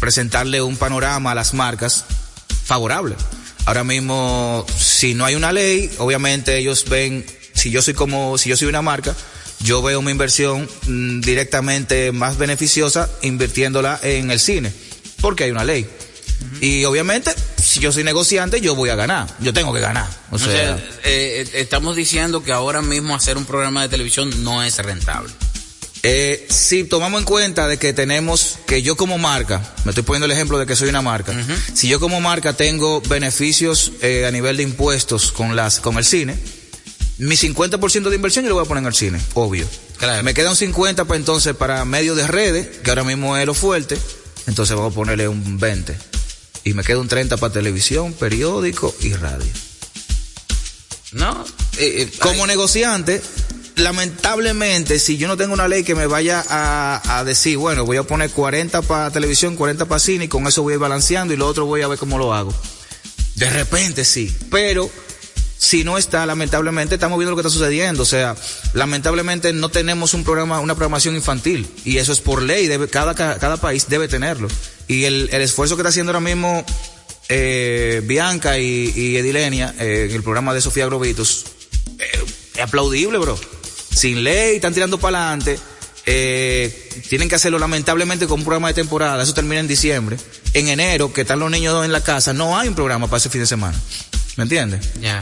presentarle 0.00 0.62
un 0.62 0.76
panorama 0.76 1.32
a 1.32 1.34
las 1.34 1.54
marcas 1.54 2.04
favorable. 2.64 3.14
Ahora 3.66 3.84
mismo, 3.84 4.64
si 4.78 5.14
no 5.14 5.24
hay 5.24 5.34
una 5.34 5.52
ley, 5.52 5.90
obviamente 5.98 6.56
ellos 6.56 6.86
ven, 6.88 7.24
si 7.54 7.70
yo 7.70 7.82
soy 7.82 7.94
como, 7.94 8.38
si 8.38 8.48
yo 8.48 8.56
soy 8.56 8.68
una 8.68 8.82
marca, 8.82 9.14
yo 9.60 9.82
veo 9.82 10.00
mi 10.02 10.10
inversión 10.10 10.68
mm, 10.86 11.20
directamente 11.20 12.12
más 12.12 12.38
beneficiosa 12.38 13.10
invirtiéndola 13.22 14.00
en 14.02 14.30
el 14.30 14.40
cine, 14.40 14.72
porque 15.20 15.44
hay 15.44 15.50
una 15.50 15.64
ley. 15.64 15.86
Y 16.60 16.84
obviamente, 16.84 17.34
si 17.56 17.80
yo 17.80 17.90
soy 17.92 18.04
negociante, 18.04 18.60
yo 18.60 18.74
voy 18.74 18.90
a 18.90 18.94
ganar, 18.94 19.26
yo 19.40 19.52
tengo 19.52 19.72
que 19.72 19.80
ganar. 19.80 20.08
O 20.30 20.36
O 20.36 20.38
sea, 20.38 20.48
sea, 20.48 20.76
eh, 21.04 21.44
eh, 21.44 21.50
estamos 21.54 21.96
diciendo 21.96 22.42
que 22.42 22.52
ahora 22.52 22.80
mismo 22.80 23.14
hacer 23.14 23.36
un 23.36 23.44
programa 23.44 23.82
de 23.82 23.88
televisión 23.88 24.44
no 24.44 24.62
es 24.62 24.78
rentable. 24.78 25.30
Eh, 26.10 26.46
si 26.48 26.84
tomamos 26.84 27.20
en 27.20 27.26
cuenta 27.26 27.68
de 27.68 27.76
que 27.76 27.92
tenemos, 27.92 28.58
que 28.66 28.80
yo 28.80 28.96
como 28.96 29.18
marca, 29.18 29.60
me 29.84 29.90
estoy 29.90 30.04
poniendo 30.04 30.24
el 30.24 30.32
ejemplo 30.32 30.58
de 30.58 30.64
que 30.64 30.74
soy 30.74 30.88
una 30.88 31.02
marca, 31.02 31.34
si 31.74 31.86
yo 31.86 32.00
como 32.00 32.18
marca 32.22 32.54
tengo 32.54 33.02
beneficios 33.02 33.92
eh, 34.00 34.24
a 34.24 34.30
nivel 34.30 34.56
de 34.56 34.62
impuestos 34.62 35.32
con 35.32 35.54
las, 35.54 35.80
con 35.80 35.98
el 35.98 36.06
cine, 36.06 36.38
mi 37.18 37.34
50% 37.34 38.08
de 38.08 38.16
inversión 38.16 38.42
yo 38.42 38.48
lo 38.48 38.54
voy 38.54 38.64
a 38.64 38.68
poner 38.68 38.84
en 38.84 38.88
el 38.88 38.94
cine, 38.94 39.20
obvio. 39.34 39.66
Me 40.22 40.32
queda 40.32 40.48
un 40.48 40.56
50 40.56 41.04
para 41.04 41.18
entonces 41.18 41.54
para 41.54 41.84
medios 41.84 42.16
de 42.16 42.26
redes, 42.26 42.78
que 42.78 42.88
ahora 42.88 43.04
mismo 43.04 43.36
es 43.36 43.44
lo 43.44 43.52
fuerte, 43.52 43.98
entonces 44.46 44.74
vamos 44.74 44.92
a 44.92 44.94
ponerle 44.94 45.28
un 45.28 45.58
20. 45.58 45.94
Y 46.64 46.72
me 46.72 46.84
queda 46.84 47.00
un 47.00 47.08
30 47.08 47.36
para 47.36 47.52
televisión, 47.52 48.14
periódico 48.14 48.94
y 49.02 49.12
radio. 49.12 49.52
No, 51.12 51.44
eh, 51.76 52.10
como 52.18 52.46
negociante, 52.46 53.20
lamentablemente, 53.78 54.98
si 54.98 55.16
yo 55.16 55.28
no 55.28 55.36
tengo 55.36 55.54
una 55.54 55.68
ley 55.68 55.84
que 55.84 55.94
me 55.94 56.06
vaya 56.06 56.44
a, 56.48 57.18
a 57.18 57.24
decir, 57.24 57.56
bueno, 57.56 57.84
voy 57.84 57.96
a 57.96 58.02
poner 58.02 58.30
40 58.30 58.82
para 58.82 59.10
televisión, 59.10 59.56
40 59.56 59.86
para 59.86 59.98
cine, 59.98 60.24
y 60.24 60.28
con 60.28 60.46
eso 60.46 60.62
voy 60.62 60.72
a 60.72 60.74
ir 60.74 60.80
balanceando 60.80 61.34
y 61.34 61.36
lo 61.36 61.46
otro 61.46 61.66
voy 61.66 61.82
a 61.82 61.88
ver 61.88 61.98
cómo 61.98 62.18
lo 62.18 62.34
hago. 62.34 62.54
De 63.36 63.48
repente 63.50 64.04
sí, 64.04 64.34
pero 64.50 64.90
si 65.58 65.82
no 65.82 65.98
está, 65.98 66.24
lamentablemente 66.24 66.94
estamos 66.94 67.18
viendo 67.18 67.32
lo 67.32 67.36
que 67.36 67.46
está 67.46 67.50
sucediendo. 67.50 68.04
O 68.04 68.06
sea, 68.06 68.36
lamentablemente 68.74 69.52
no 69.52 69.68
tenemos 69.68 70.14
un 70.14 70.24
programa, 70.24 70.60
una 70.60 70.74
programación 70.74 71.16
infantil. 71.16 71.68
Y 71.84 71.98
eso 71.98 72.12
es 72.12 72.20
por 72.20 72.42
ley, 72.42 72.68
debe, 72.68 72.88
cada, 72.88 73.14
cada, 73.14 73.56
país 73.56 73.86
debe 73.88 74.08
tenerlo. 74.08 74.48
Y 74.86 75.04
el, 75.04 75.28
el 75.32 75.42
esfuerzo 75.42 75.76
que 75.76 75.82
está 75.82 75.90
haciendo 75.90 76.10
ahora 76.10 76.20
mismo 76.20 76.64
eh, 77.28 78.02
Bianca 78.04 78.58
y, 78.58 78.92
y 78.94 79.16
Edilenia 79.16 79.74
eh, 79.78 80.06
en 80.08 80.16
el 80.16 80.22
programa 80.22 80.54
de 80.54 80.60
Sofía 80.60 80.86
Grovitos, 80.86 81.44
eh, 81.98 82.24
es 82.54 82.60
aplaudible, 82.60 83.18
bro. 83.18 83.38
Sin 83.98 84.22
ley, 84.22 84.56
están 84.56 84.72
tirando 84.72 84.98
para 85.00 85.18
adelante. 85.18 85.58
Eh, 86.06 87.02
tienen 87.08 87.28
que 87.28 87.34
hacerlo 87.34 87.58
lamentablemente 87.58 88.28
con 88.28 88.38
un 88.38 88.44
programa 88.44 88.68
de 88.68 88.74
temporada. 88.74 89.20
Eso 89.20 89.34
termina 89.34 89.58
en 89.58 89.66
diciembre. 89.66 90.16
En 90.54 90.68
enero, 90.68 91.12
que 91.12 91.22
están 91.22 91.40
los 91.40 91.50
niños 91.50 91.84
en 91.84 91.90
la 91.90 92.00
casa, 92.00 92.32
no 92.32 92.56
hay 92.56 92.68
un 92.68 92.76
programa 92.76 93.08
para 93.08 93.18
ese 93.18 93.28
fin 93.28 93.40
de 93.40 93.48
semana. 93.48 93.76
¿Me 94.36 94.44
entiendes? 94.44 94.88
Ya. 95.00 95.20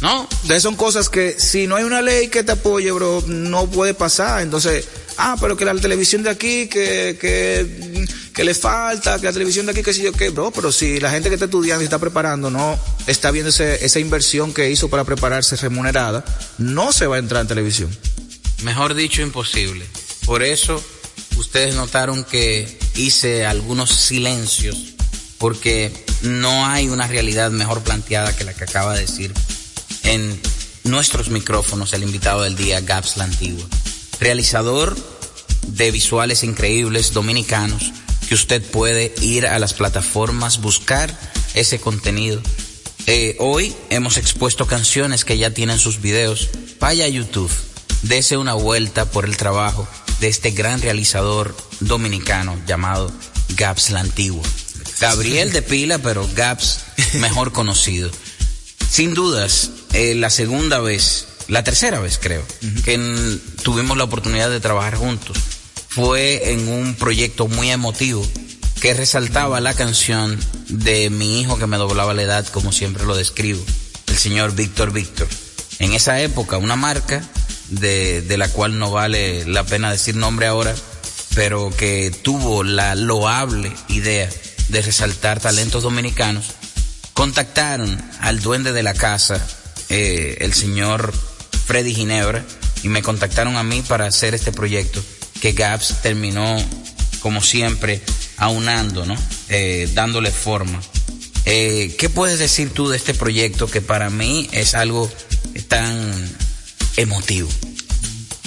No. 0.00 0.28
Entonces 0.30 0.62
son 0.62 0.76
cosas 0.76 1.08
que 1.08 1.38
si 1.38 1.66
no 1.66 1.76
hay 1.76 1.84
una 1.84 2.00
ley 2.00 2.28
que 2.28 2.44
te 2.44 2.52
apoye, 2.52 2.90
bro, 2.92 3.22
no 3.26 3.68
puede 3.68 3.94
pasar. 3.94 4.42
Entonces, 4.42 4.86
ah, 5.16 5.36
pero 5.40 5.56
que 5.56 5.64
la 5.64 5.74
televisión 5.74 6.22
de 6.22 6.30
aquí, 6.30 6.68
que, 6.68 7.18
que, 7.20 8.06
que 8.32 8.44
le 8.44 8.54
falta, 8.54 9.18
que 9.18 9.26
la 9.26 9.32
televisión 9.32 9.66
de 9.66 9.72
aquí, 9.72 9.82
que 9.82 9.92
si 9.92 10.02
yo 10.02 10.12
qué, 10.12 10.30
bro, 10.30 10.52
pero 10.52 10.70
si 10.70 11.00
la 11.00 11.10
gente 11.10 11.28
que 11.28 11.34
está 11.34 11.46
estudiando 11.46 11.82
y 11.82 11.84
está 11.84 11.98
preparando 11.98 12.50
no 12.50 12.78
está 13.06 13.30
viendo 13.30 13.50
ese, 13.50 13.84
esa 13.84 13.98
inversión 13.98 14.54
que 14.54 14.70
hizo 14.70 14.88
para 14.88 15.04
prepararse 15.04 15.56
remunerada, 15.56 16.24
no 16.58 16.92
se 16.92 17.06
va 17.06 17.16
a 17.16 17.18
entrar 17.18 17.42
en 17.42 17.48
televisión. 17.48 17.90
Mejor 18.62 18.94
dicho, 18.94 19.22
imposible. 19.22 19.84
Por 20.24 20.42
eso 20.42 20.82
ustedes 21.36 21.74
notaron 21.74 22.24
que 22.24 22.78
hice 22.94 23.46
algunos 23.46 23.90
silencios, 23.90 24.94
porque 25.38 25.92
no 26.22 26.66
hay 26.66 26.88
una 26.88 27.06
realidad 27.06 27.50
mejor 27.50 27.82
planteada 27.82 28.36
que 28.36 28.44
la 28.44 28.54
que 28.54 28.64
acaba 28.64 28.94
de 28.94 29.00
decir 29.00 29.32
en 30.08 30.40
nuestros 30.84 31.28
micrófonos 31.28 31.92
el 31.92 32.02
invitado 32.02 32.42
del 32.42 32.56
día, 32.56 32.80
Gaps 32.80 33.18
la 33.18 33.24
Antigua. 33.24 33.66
Realizador 34.18 34.96
de 35.66 35.90
visuales 35.90 36.42
increíbles 36.44 37.12
dominicanos 37.12 37.92
que 38.26 38.34
usted 38.34 38.62
puede 38.62 39.14
ir 39.20 39.46
a 39.46 39.58
las 39.58 39.74
plataformas, 39.74 40.60
buscar 40.60 41.14
ese 41.54 41.78
contenido. 41.78 42.40
Eh, 43.06 43.36
hoy 43.38 43.74
hemos 43.90 44.16
expuesto 44.16 44.66
canciones 44.66 45.24
que 45.24 45.36
ya 45.36 45.50
tienen 45.50 45.78
sus 45.78 46.00
videos. 46.00 46.48
Vaya 46.80 47.04
a 47.04 47.08
YouTube, 47.08 47.50
dese 48.02 48.38
una 48.38 48.54
vuelta 48.54 49.10
por 49.10 49.26
el 49.26 49.36
trabajo 49.36 49.86
de 50.20 50.28
este 50.28 50.52
gran 50.52 50.80
realizador 50.80 51.54
dominicano 51.80 52.58
llamado 52.66 53.12
Gaps 53.56 53.90
la 53.90 54.00
Antigua. 54.00 54.42
Gabriel 55.00 55.52
de 55.52 55.60
Pila, 55.62 55.98
pero 55.98 56.26
Gaps 56.34 56.80
mejor 57.14 57.52
conocido. 57.52 58.10
Sin 58.90 59.14
dudas, 59.14 59.70
eh, 59.92 60.14
la 60.14 60.30
segunda 60.30 60.80
vez, 60.80 61.26
la 61.48 61.64
tercera 61.64 62.00
vez 62.00 62.18
creo, 62.20 62.44
que 62.84 62.94
en- 62.94 63.40
tuvimos 63.62 63.96
la 63.96 64.04
oportunidad 64.04 64.50
de 64.50 64.60
trabajar 64.60 64.96
juntos, 64.96 65.36
fue 65.88 66.52
en 66.52 66.68
un 66.68 66.94
proyecto 66.94 67.48
muy 67.48 67.70
emotivo 67.70 68.26
que 68.80 68.94
resaltaba 68.94 69.60
la 69.60 69.74
canción 69.74 70.38
de 70.68 71.10
mi 71.10 71.40
hijo 71.40 71.58
que 71.58 71.66
me 71.66 71.76
doblaba 71.78 72.14
la 72.14 72.22
edad, 72.22 72.46
como 72.46 72.70
siempre 72.72 73.04
lo 73.04 73.16
describo, 73.16 73.64
el 74.06 74.16
señor 74.18 74.54
Víctor 74.54 74.92
Víctor. 74.92 75.26
En 75.80 75.92
esa 75.94 76.20
época, 76.20 76.58
una 76.58 76.76
marca 76.76 77.22
de, 77.70 78.22
de 78.22 78.36
la 78.38 78.48
cual 78.48 78.78
no 78.78 78.90
vale 78.90 79.44
la 79.46 79.64
pena 79.64 79.90
decir 79.90 80.14
nombre 80.16 80.46
ahora, 80.46 80.74
pero 81.34 81.70
que 81.76 82.12
tuvo 82.22 82.62
la 82.64 82.94
loable 82.94 83.72
idea 83.88 84.28
de 84.68 84.82
resaltar 84.82 85.40
talentos 85.40 85.82
dominicanos, 85.82 86.46
contactaron 87.14 88.00
al 88.20 88.40
duende 88.40 88.72
de 88.72 88.82
la 88.82 88.94
casa, 88.94 89.44
eh, 89.88 90.38
el 90.40 90.54
señor 90.54 91.12
Freddy 91.66 91.94
Ginebra, 91.94 92.44
y 92.82 92.88
me 92.88 93.02
contactaron 93.02 93.56
a 93.56 93.62
mí 93.62 93.82
para 93.82 94.06
hacer 94.06 94.34
este 94.34 94.52
proyecto 94.52 95.02
que 95.40 95.52
Gaps 95.52 96.02
terminó, 96.02 96.56
como 97.20 97.42
siempre, 97.42 98.00
aunando, 98.36 99.04
¿no? 99.06 99.16
Eh, 99.48 99.88
dándole 99.94 100.30
forma. 100.30 100.80
Eh, 101.44 101.94
¿Qué 101.98 102.08
puedes 102.08 102.38
decir 102.38 102.70
tú 102.70 102.88
de 102.88 102.96
este 102.96 103.14
proyecto 103.14 103.66
que 103.66 103.80
para 103.80 104.10
mí 104.10 104.48
es 104.52 104.74
algo 104.74 105.10
tan 105.68 106.36
emotivo? 106.96 107.48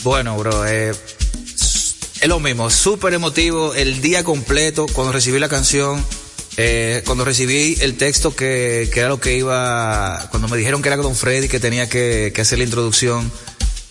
Bueno, 0.04 0.38
bro, 0.38 0.66
es 0.66 0.98
lo 2.28 2.39
mismo, 2.39 2.70
súper 2.70 3.14
emotivo 3.14 3.74
el 3.74 4.02
día 4.02 4.24
completo 4.24 4.86
cuando 4.94 5.12
recibí 5.12 5.39
la 5.39 5.50
canción, 5.50 6.06
eh, 6.58 7.02
cuando 7.06 7.26
recibí 7.26 7.78
el 7.82 7.97
texto 7.97 8.36
que, 8.36 8.89
que 8.93 8.99
era 8.99 9.10
lo 9.10 9.20
que 9.20 9.38
iba, 9.38 10.28
cuando 10.32 10.47
me 10.47 10.58
dijeron 10.58 10.82
que 10.82 10.89
era 10.89 10.97
Don 10.97 11.16
Freddy 11.16 11.47
que 11.47 11.60
tenía 11.60 11.88
que, 11.88 12.32
que 12.34 12.41
hacer 12.41 12.58
la 12.58 12.66
introducción, 12.66 13.32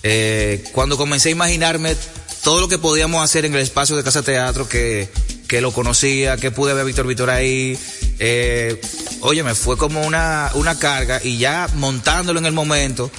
eh, 0.02 0.64
cuando 0.72 0.96
comencé 0.96 1.30
a 1.30 1.32
imaginarme 1.32 1.96
todo 2.42 2.60
lo 2.60 2.68
que 2.68 2.78
podíamos 2.78 3.22
hacer 3.22 3.44
en 3.44 3.54
el 3.54 3.60
espacio 3.60 3.96
de 3.96 4.04
Casa 4.04 4.22
Teatro, 4.22 4.68
que, 4.68 5.08
que 5.46 5.60
lo 5.60 5.72
conocía, 5.72 6.36
que 6.36 6.50
pude 6.50 6.72
ver 6.72 6.82
a 6.82 6.84
Víctor 6.84 7.06
Víctor 7.06 7.30
ahí, 7.30 7.78
eh, 8.18 8.80
oye, 9.20 9.42
me 9.42 9.54
fue 9.54 9.76
como 9.76 10.02
una, 10.02 10.50
una 10.54 10.78
carga 10.78 11.20
y 11.22 11.38
ya 11.38 11.68
montándolo 11.74 12.38
en 12.38 12.46
el 12.46 12.52
momento, 12.52 13.10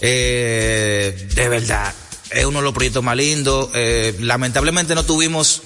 eh, 0.00 1.28
de 1.34 1.48
verdad, 1.48 1.94
es 2.30 2.44
uno 2.44 2.58
de 2.58 2.64
los 2.64 2.74
proyectos 2.74 3.02
más 3.02 3.16
lindos. 3.16 3.70
Eh, 3.74 4.14
lamentablemente 4.20 4.94
no 4.94 5.04
tuvimos 5.04 5.62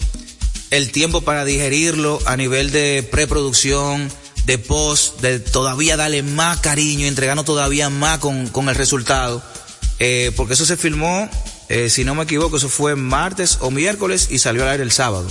el 0.71 0.93
tiempo 0.93 1.21
para 1.23 1.45
digerirlo 1.45 2.19
a 2.27 2.37
nivel 2.37 2.71
de 2.71 3.07
preproducción, 3.11 4.11
de 4.47 4.59
post, 4.59 5.21
de 5.21 5.41
todavía 5.41 5.97
darle 5.97 6.23
más 6.23 6.59
cariño, 6.61 7.07
entregando 7.07 7.45
todavía 7.45 7.91
más 7.91 8.19
con, 8.19 8.49
con 8.49 8.69
el 8.69 8.75
resultado. 8.75 9.43
Eh, 9.99 10.33
porque 10.37 10.55
eso 10.55 10.65
se 10.65 10.77
filmó, 10.77 11.29
eh, 11.69 11.91
si 11.91 12.05
no 12.05 12.15
me 12.15 12.25
equivoco, 12.25 12.57
eso 12.57 12.69
fue 12.69 12.97
martes 12.97 13.59
o 13.61 13.71
miércoles 13.71 14.29
y 14.31 14.39
salió 14.39 14.63
al 14.63 14.71
aire 14.71 14.83
el 14.83 14.93
sábado. 14.93 15.29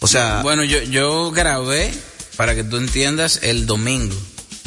O 0.00 0.06
sea. 0.06 0.42
Bueno, 0.42 0.64
yo, 0.64 0.82
yo 0.82 1.30
grabé, 1.30 1.92
para 2.36 2.54
que 2.54 2.64
tú 2.64 2.78
entiendas, 2.78 3.40
el 3.42 3.66
domingo 3.66 4.16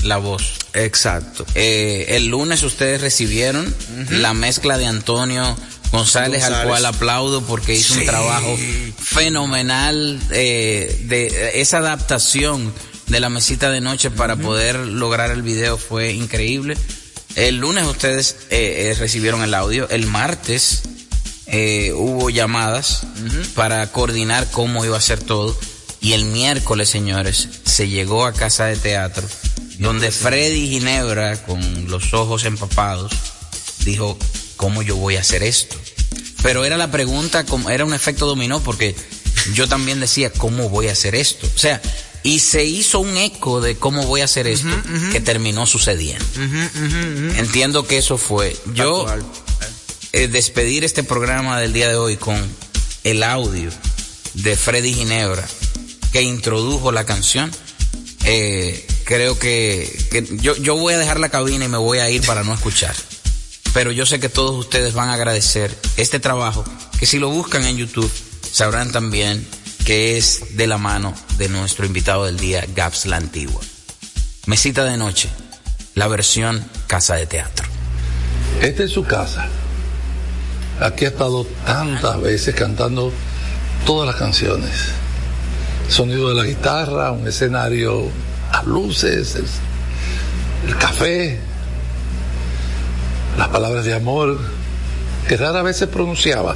la 0.05 0.17
voz. 0.17 0.53
Exacto. 0.73 1.45
Eh, 1.55 2.05
el 2.09 2.27
lunes 2.27 2.63
ustedes 2.63 3.01
recibieron 3.01 3.73
la 4.09 4.33
mezcla 4.33 4.77
de 4.77 4.85
Antonio 4.85 5.57
González, 5.97 6.43
al 6.43 6.67
cual 6.67 6.85
aplaudo 6.85 7.41
porque 7.41 7.73
hizo 7.73 7.95
un 7.95 8.05
trabajo 8.05 8.57
fenomenal 8.97 10.19
eh, 10.31 11.03
de 11.05 11.61
esa 11.61 11.77
adaptación 11.79 12.73
de 13.07 13.19
la 13.19 13.29
mesita 13.29 13.69
de 13.69 13.81
noche 13.81 14.11
para 14.11 14.35
poder 14.35 14.75
lograr 14.75 15.31
el 15.31 15.41
video 15.41 15.77
fue 15.77 16.13
increíble. 16.13 16.77
El 17.35 17.57
lunes 17.57 17.85
ustedes 17.85 18.37
eh, 18.49 18.91
eh, 18.91 18.95
recibieron 18.97 19.43
el 19.43 19.53
audio, 19.53 19.89
el 19.89 20.07
martes 20.07 20.83
eh, 21.47 21.91
hubo 21.93 22.29
llamadas 22.29 23.03
para 23.53 23.91
coordinar 23.91 24.49
cómo 24.51 24.85
iba 24.85 24.97
a 24.97 25.01
ser 25.01 25.19
todo. 25.19 25.57
Y 26.01 26.13
el 26.13 26.25
miércoles, 26.25 26.89
señores, 26.89 27.47
se 27.65 27.87
llegó 27.87 28.25
a 28.25 28.33
casa 28.33 28.65
de 28.65 28.77
teatro 28.77 29.27
donde 29.79 30.11
Freddy 30.11 30.69
Ginebra, 30.69 31.43
con 31.43 31.89
los 31.89 32.13
ojos 32.13 32.45
empapados, 32.45 33.11
dijo, 33.79 34.17
¿cómo 34.55 34.81
yo 34.81 34.95
voy 34.95 35.17
a 35.17 35.21
hacer 35.21 35.43
esto? 35.43 35.75
Pero 36.43 36.65
era 36.65 36.77
la 36.77 36.91
pregunta, 36.91 37.45
como- 37.45 37.69
era 37.69 37.85
un 37.85 37.93
efecto 37.93 38.25
dominó 38.25 38.61
porque 38.61 38.95
yo 39.53 39.67
también 39.67 39.99
decía, 39.99 40.31
¿cómo 40.31 40.69
voy 40.69 40.87
a 40.89 40.91
hacer 40.93 41.15
esto? 41.15 41.47
O 41.55 41.59
sea, 41.59 41.81
y 42.23 42.39
se 42.39 42.63
hizo 42.65 42.99
un 42.99 43.17
eco 43.17 43.61
de 43.61 43.75
cómo 43.77 44.05
voy 44.07 44.21
a 44.21 44.25
hacer 44.25 44.47
esto 44.47 44.67
que 45.11 45.19
terminó 45.19 45.65
sucediendo. 45.67 46.25
Entiendo 47.37 47.85
que 47.87 47.97
eso 47.97 48.17
fue. 48.17 48.55
Yo 48.73 49.05
eh, 50.13 50.27
despedir 50.27 50.83
este 50.83 51.03
programa 51.03 51.59
del 51.59 51.73
día 51.73 51.89
de 51.89 51.95
hoy 51.95 52.17
con 52.17 52.37
el 53.03 53.21
audio 53.23 53.69
de 54.33 54.55
Freddy 54.55 54.93
Ginebra 54.93 55.47
que 56.11 56.21
introdujo 56.21 56.91
la 56.91 57.05
canción. 57.05 57.51
eh, 58.27 58.87
creo 59.03 59.37
que, 59.37 59.95
que 60.09 60.25
yo, 60.41 60.55
yo 60.57 60.75
voy 60.75 60.95
a 60.95 60.97
dejar 60.97 61.19
la 61.19 61.29
cabina 61.29 61.65
y 61.65 61.67
me 61.67 61.77
voy 61.77 61.99
a 61.99 62.09
ir 62.09 62.25
para 62.25 62.43
no 62.43 62.53
escuchar. 62.55 62.95
Pero 63.75 63.91
yo 63.91 64.05
sé 64.05 64.21
que 64.21 64.29
todos 64.29 64.55
ustedes 64.55 64.93
van 64.93 65.09
a 65.09 65.15
agradecer 65.15 65.69
este 65.97 66.21
trabajo, 66.21 66.63
que 66.97 67.05
si 67.05 67.19
lo 67.19 67.27
buscan 67.27 67.65
en 67.65 67.75
YouTube, 67.75 68.09
sabrán 68.49 68.93
también 68.93 69.45
que 69.83 70.17
es 70.17 70.55
de 70.55 70.65
la 70.65 70.77
mano 70.77 71.13
de 71.37 71.49
nuestro 71.49 71.85
invitado 71.85 72.23
del 72.23 72.37
día, 72.37 72.63
Gaps 72.73 73.05
la 73.05 73.17
Antigua. 73.17 73.59
Mesita 74.45 74.85
de 74.85 74.95
noche, 74.95 75.27
la 75.93 76.07
versión 76.07 76.63
Casa 76.87 77.15
de 77.15 77.25
Teatro. 77.25 77.67
Esta 78.61 78.83
es 78.83 78.91
su 78.91 79.03
casa. 79.03 79.45
Aquí 80.79 81.03
ha 81.03 81.09
estado 81.09 81.45
tantas 81.65 82.21
veces 82.21 82.55
cantando 82.55 83.11
todas 83.85 84.07
las 84.07 84.15
canciones. 84.15 84.71
Sonido 85.89 86.29
de 86.29 86.35
la 86.35 86.45
guitarra, 86.45 87.11
un 87.11 87.27
escenario, 87.27 88.09
las 88.53 88.65
luces, 88.65 89.35
el 90.65 90.77
café, 90.77 91.41
las 93.37 93.49
palabras 93.49 93.85
de 93.85 93.93
amor 93.93 94.39
que 95.27 95.37
rara 95.37 95.61
vez 95.61 95.77
se 95.77 95.87
pronunciaba. 95.87 96.55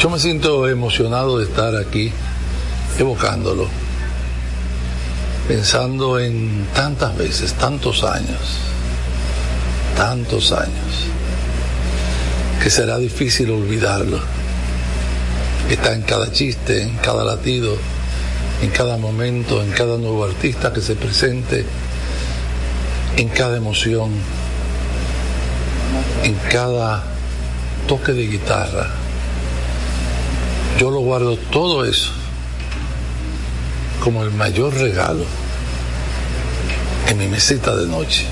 Yo 0.00 0.10
me 0.10 0.18
siento 0.18 0.68
emocionado 0.68 1.38
de 1.38 1.46
estar 1.46 1.74
aquí 1.76 2.12
evocándolo, 2.98 3.66
pensando 5.48 6.20
en 6.20 6.66
tantas 6.74 7.16
veces, 7.16 7.54
tantos 7.54 8.04
años, 8.04 8.58
tantos 9.96 10.52
años, 10.52 11.08
que 12.62 12.70
será 12.70 12.98
difícil 12.98 13.50
olvidarlo. 13.50 14.20
Está 15.70 15.94
en 15.94 16.02
cada 16.02 16.30
chiste, 16.30 16.82
en 16.82 16.96
cada 16.98 17.24
latido, 17.24 17.74
en 18.62 18.70
cada 18.70 18.98
momento, 18.98 19.62
en 19.62 19.70
cada 19.70 19.96
nuevo 19.96 20.24
artista 20.24 20.72
que 20.72 20.82
se 20.82 20.94
presente, 20.94 21.64
en 23.16 23.28
cada 23.28 23.56
emoción, 23.56 24.10
en 26.22 26.34
cada 26.50 27.04
toque 27.86 28.12
de 28.12 28.26
guitarra. 28.26 28.88
Yo 30.78 30.90
lo 30.90 31.00
guardo 31.00 31.36
todo 31.36 31.84
eso 31.84 32.10
como 34.02 34.22
el 34.22 34.30
mayor 34.32 34.74
regalo 34.74 35.24
en 37.08 37.18
mi 37.18 37.28
mesita 37.28 37.74
de 37.76 37.86
noche. 37.86 38.26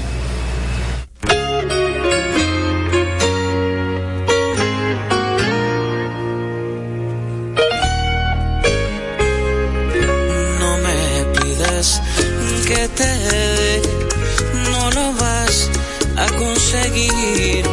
No 10.61 10.76
me 10.78 11.41
pidas 11.41 12.03
que 12.66 12.89
te 12.89 13.61
no 14.83 14.91
lo 14.91 15.12
vas 15.12 15.70
a 16.16 16.26
conseguir. 16.43 17.64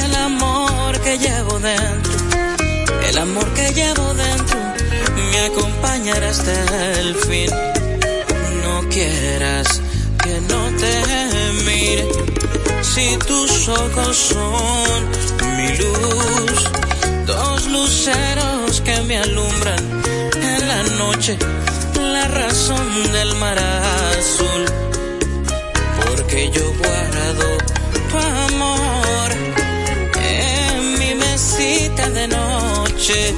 El 0.00 0.14
amor 0.14 1.00
que 1.00 1.18
llevo 1.18 1.58
dentro, 1.58 2.12
el 3.08 3.18
amor 3.18 3.48
que 3.54 3.72
llevo 3.72 4.14
dentro, 4.14 4.58
me 5.30 5.38
acompañará 5.50 6.28
hasta 6.28 6.54
el 7.00 7.14
fin. 7.16 7.50
No 8.64 8.88
quieras 8.88 9.80
que 10.22 10.34
no 10.52 10.62
te 10.80 10.92
mire, 11.68 12.06
si 12.82 13.16
tus 13.28 13.68
ojos 13.68 14.16
son 14.16 14.98
mi 15.56 15.68
luz, 15.82 16.58
dos 17.26 17.66
luceros 17.66 18.80
que 18.82 19.00
me 19.02 19.18
alumbran 19.18 19.82
en 20.50 20.68
la 20.68 20.82
noche, 21.02 21.36
la 21.94 22.28
razón 22.28 23.12
del 23.12 23.34
mar 23.36 23.58
azul, 23.58 24.85
porque 26.06 26.50
yo 26.50 26.72
guardo 26.78 27.46
tu 28.10 28.16
amor. 28.16 29.28
En 30.22 30.98
mi 30.98 31.14
mesita 31.14 32.10
de 32.10 32.28
noche, 32.28 33.34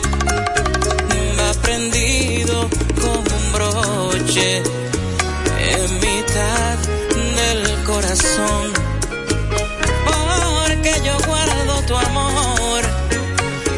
va 1.38 1.52
prendido 1.62 2.68
como 3.00 3.28
un 3.40 3.52
broche. 3.52 4.62
En 5.72 5.94
mitad 6.06 6.76
del 7.38 7.84
corazón, 7.84 8.64
porque 10.06 10.92
yo 11.04 11.16
guardo 11.26 11.82
tu 11.88 11.96
amor. 11.96 12.82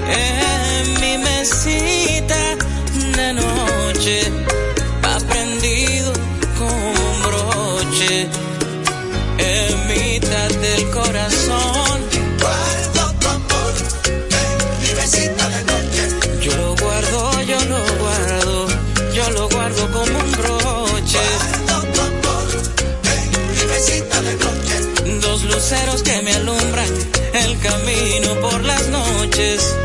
En 0.08 1.00
mi 1.00 1.18
mesita 1.18 2.40
de 3.16 3.32
noche, 3.32 4.16
va 5.04 5.18
prendido 5.28 6.12
como 6.58 6.92
un 7.10 7.22
broche 7.22 8.49
luceros 25.60 26.02
que 26.02 26.22
me 26.22 26.32
alumbran 26.32 26.88
el 27.34 27.58
camino 27.58 28.34
por 28.40 28.64
las 28.64 28.88
noches. 28.88 29.76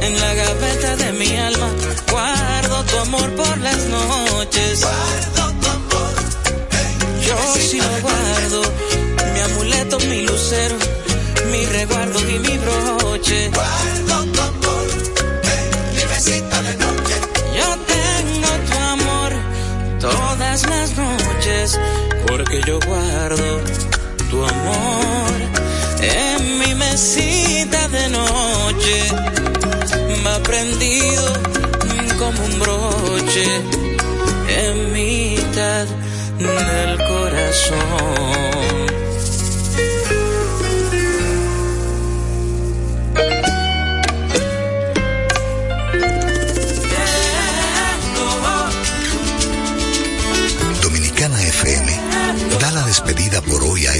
En 0.00 0.20
la 0.20 0.34
gaveta 0.34 0.96
de 0.96 1.12
mi 1.12 1.36
alma 1.36 1.68
guardo 2.08 2.84
tu 2.84 2.98
amor 2.98 3.28
por 3.34 3.58
las 3.58 3.78
noches. 3.98 4.80
Yo 7.26 7.36
sí 7.68 7.78
lo 7.80 8.00
guardo, 8.00 8.62
mi 9.34 9.40
amuleto, 9.40 9.98
mi 10.08 10.22
lucero, 10.22 10.76
mi 11.50 11.66
resguardo 11.66 12.20
y 12.30 12.38
mi 12.38 12.58
broche. 12.58 13.50
Porque 22.26 22.60
yo 22.66 22.78
guardo 22.86 23.60
tu 24.30 24.44
amor 24.44 25.32
en 26.00 26.58
mi 26.58 26.74
mesita 26.74 27.88
de 27.88 28.08
noche. 28.08 28.96
Va 30.26 30.38
prendido 30.42 31.24
como 32.18 32.44
un 32.44 32.58
broche 32.60 33.46
en 34.48 34.92
mitad 34.92 35.86
del 36.38 36.96
corazón. 37.08 38.71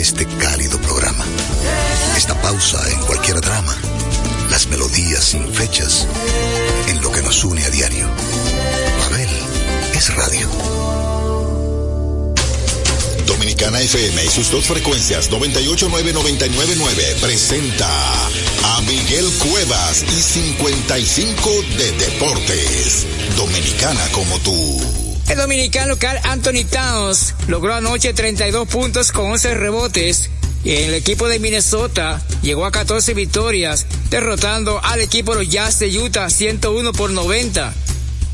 Este 0.03 0.27
cálido 0.27 0.81
programa. 0.81 1.25
Esta 2.17 2.35
pausa 2.43 2.91
en 2.91 2.99
cualquier 3.03 3.41
drama. 3.41 3.73
Las 4.51 4.67
melodías 4.67 5.23
sin 5.23 5.49
fechas. 5.55 6.09
En 6.89 7.01
lo 7.01 7.13
que 7.13 7.23
nos 7.23 7.45
une 7.45 7.65
a 7.65 7.71
diario. 7.71 8.09
Babel 8.99 9.29
es 9.95 10.15
radio. 10.17 10.49
Dominicana 13.27 13.81
FM 13.81 14.25
y 14.25 14.29
sus 14.29 14.51
dos 14.51 14.67
frecuencias 14.67 15.31
989-999 15.31 17.21
presenta 17.21 17.89
a 18.65 18.81
Miguel 18.81 19.31
Cuevas 19.39 20.03
y 20.03 20.21
55 20.21 21.51
de 21.79 21.93
Deportes. 21.93 23.07
Dominicana 23.37 24.09
como 24.11 24.37
tú. 24.41 24.92
El 25.29 25.39
dominicano 25.39 25.89
local 25.89 26.21
Anthony 26.25 26.65
Towns 26.71 27.35
logró 27.49 27.75
anoche 27.75 28.13
32 28.13 28.69
puntos 28.69 29.13
con 29.13 29.33
11 29.33 29.55
rebotes 29.55 30.31
y 30.65 30.73
el 30.73 30.95
equipo 30.95 31.29
de 31.29 31.39
Minnesota 31.39 32.23
llegó 32.43 32.67
a 32.67 32.71
14 32.71 33.15
victorias, 33.15 33.87
derrotando 34.11 34.83
al 34.85 35.01
equipo 35.01 35.35
de 35.35 35.45
los 35.45 35.53
Jazz 35.53 35.79
de 35.79 35.99
Utah 35.99 36.31
101 36.31 36.93
por 36.93 37.11
90. 37.11 37.75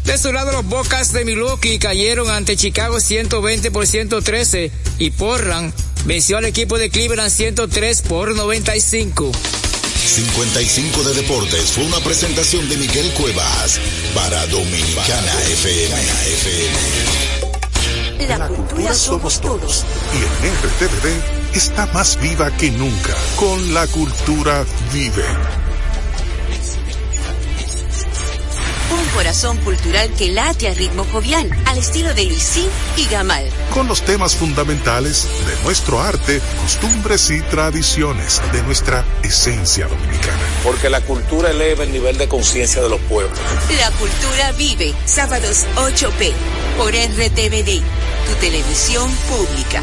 De 0.04 0.18
su 0.18 0.32
lado, 0.32 0.52
los 0.52 0.64
Bocas 0.66 1.12
de 1.12 1.24
Milwaukee 1.24 1.78
cayeron 1.78 2.30
ante 2.30 2.56
Chicago 2.56 3.00
120 3.00 3.70
por 3.70 3.86
113 3.86 4.70
y 4.98 5.10
Portland 5.10 5.72
venció 6.04 6.38
al 6.38 6.46
equipo 6.46 6.78
de 6.78 6.90
Cleveland 6.90 7.30
103 7.30 8.02
por 8.02 8.34
95. 8.34 9.32
55 10.06 11.02
de 11.04 11.14
Deportes 11.14 11.72
fue 11.72 11.84
una 11.84 12.00
presentación 12.00 12.68
de 12.68 12.76
Miguel 12.78 13.10
Cuevas 13.12 13.78
para 14.14 14.46
Dominicana 14.46 15.32
FM. 15.52 15.96
La 18.28 18.48
cultura 18.48 18.94
somos 18.94 19.40
todos. 19.40 19.84
Y 20.14 20.18
en 20.46 20.54
RTVD 20.54 21.56
está 21.56 21.86
más 21.86 22.20
viva 22.20 22.50
que 22.52 22.70
nunca. 22.70 23.14
Con 23.36 23.72
la 23.74 23.86
cultura 23.86 24.64
vive. 24.92 25.24
Corazón 29.18 29.56
cultural 29.64 30.08
que 30.16 30.30
late 30.30 30.68
a 30.68 30.74
ritmo 30.74 31.04
jovial, 31.10 31.50
al 31.66 31.78
estilo 31.78 32.14
de 32.14 32.26
Luisín 32.26 32.68
y 32.96 33.04
Gamal. 33.06 33.50
Con 33.74 33.88
los 33.88 34.02
temas 34.02 34.36
fundamentales 34.36 35.26
de 35.44 35.64
nuestro 35.64 35.98
arte, 36.00 36.40
costumbres 36.62 37.28
y 37.30 37.40
tradiciones, 37.40 38.40
de 38.52 38.62
nuestra 38.62 39.04
esencia 39.24 39.88
dominicana. 39.88 40.38
Porque 40.62 40.88
la 40.88 41.00
cultura 41.00 41.50
eleva 41.50 41.82
el 41.82 41.90
nivel 41.90 42.16
de 42.16 42.28
conciencia 42.28 42.80
de 42.80 42.90
los 42.90 43.00
pueblos. 43.00 43.36
La 43.80 43.90
cultura 43.90 44.52
vive, 44.52 44.94
sábados 45.04 45.66
8p, 45.74 46.32
por 46.76 46.92
RTVD, 46.92 47.82
tu 48.24 48.34
televisión 48.40 49.10
pública. 49.28 49.82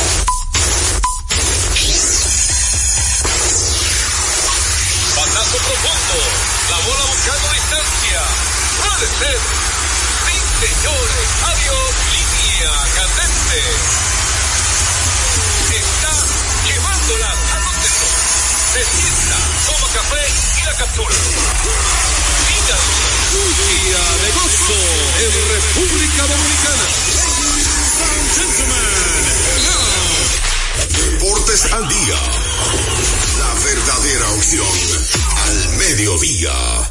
Candente. 12.95 13.59
Está 15.71 16.13
llevándola 16.67 17.29
a 17.31 17.59
donde 17.59 17.89
son. 17.89 18.15
Se 18.73 18.81
sienta, 18.85 19.37
toma 19.65 19.87
café 19.93 20.23
y 20.57 20.65
la 20.65 20.73
captura. 20.75 21.15
Dígalo. 22.47 23.11
Día 23.31 24.03
de 24.21 24.29
gozo 24.31 24.79
en 25.19 25.31
República 25.49 26.21
Dominicana. 26.27 26.85
Deportes 30.89 31.73
al 31.73 31.87
día. 31.87 32.19
La 33.37 33.53
verdadera 33.63 34.31
opción 34.31 34.67
al 35.47 35.69
mediodía. 35.77 36.90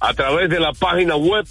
a 0.00 0.14
través 0.14 0.48
de 0.50 0.58
la 0.60 0.72
página 0.72 1.16
web 1.16 1.44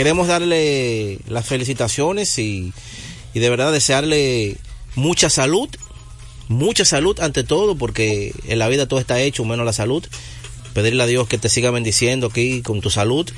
queremos 0.00 0.28
darle 0.28 1.18
las 1.28 1.44
felicitaciones 1.44 2.38
y, 2.38 2.72
y 3.34 3.38
de 3.38 3.50
verdad 3.50 3.70
desearle 3.70 4.56
mucha 4.94 5.28
salud, 5.28 5.68
mucha 6.48 6.86
salud 6.86 7.20
ante 7.20 7.44
todo, 7.44 7.76
porque 7.76 8.32
en 8.48 8.58
la 8.58 8.68
vida 8.68 8.88
todo 8.88 8.98
está 8.98 9.20
hecho, 9.20 9.44
menos 9.44 9.66
la 9.66 9.74
salud. 9.74 10.02
Pedirle 10.72 11.02
a 11.02 11.06
Dios 11.06 11.28
que 11.28 11.36
te 11.36 11.50
siga 11.50 11.70
bendiciendo 11.70 12.28
aquí 12.28 12.62
con 12.62 12.80
tu 12.80 12.88
salud. 12.88 13.28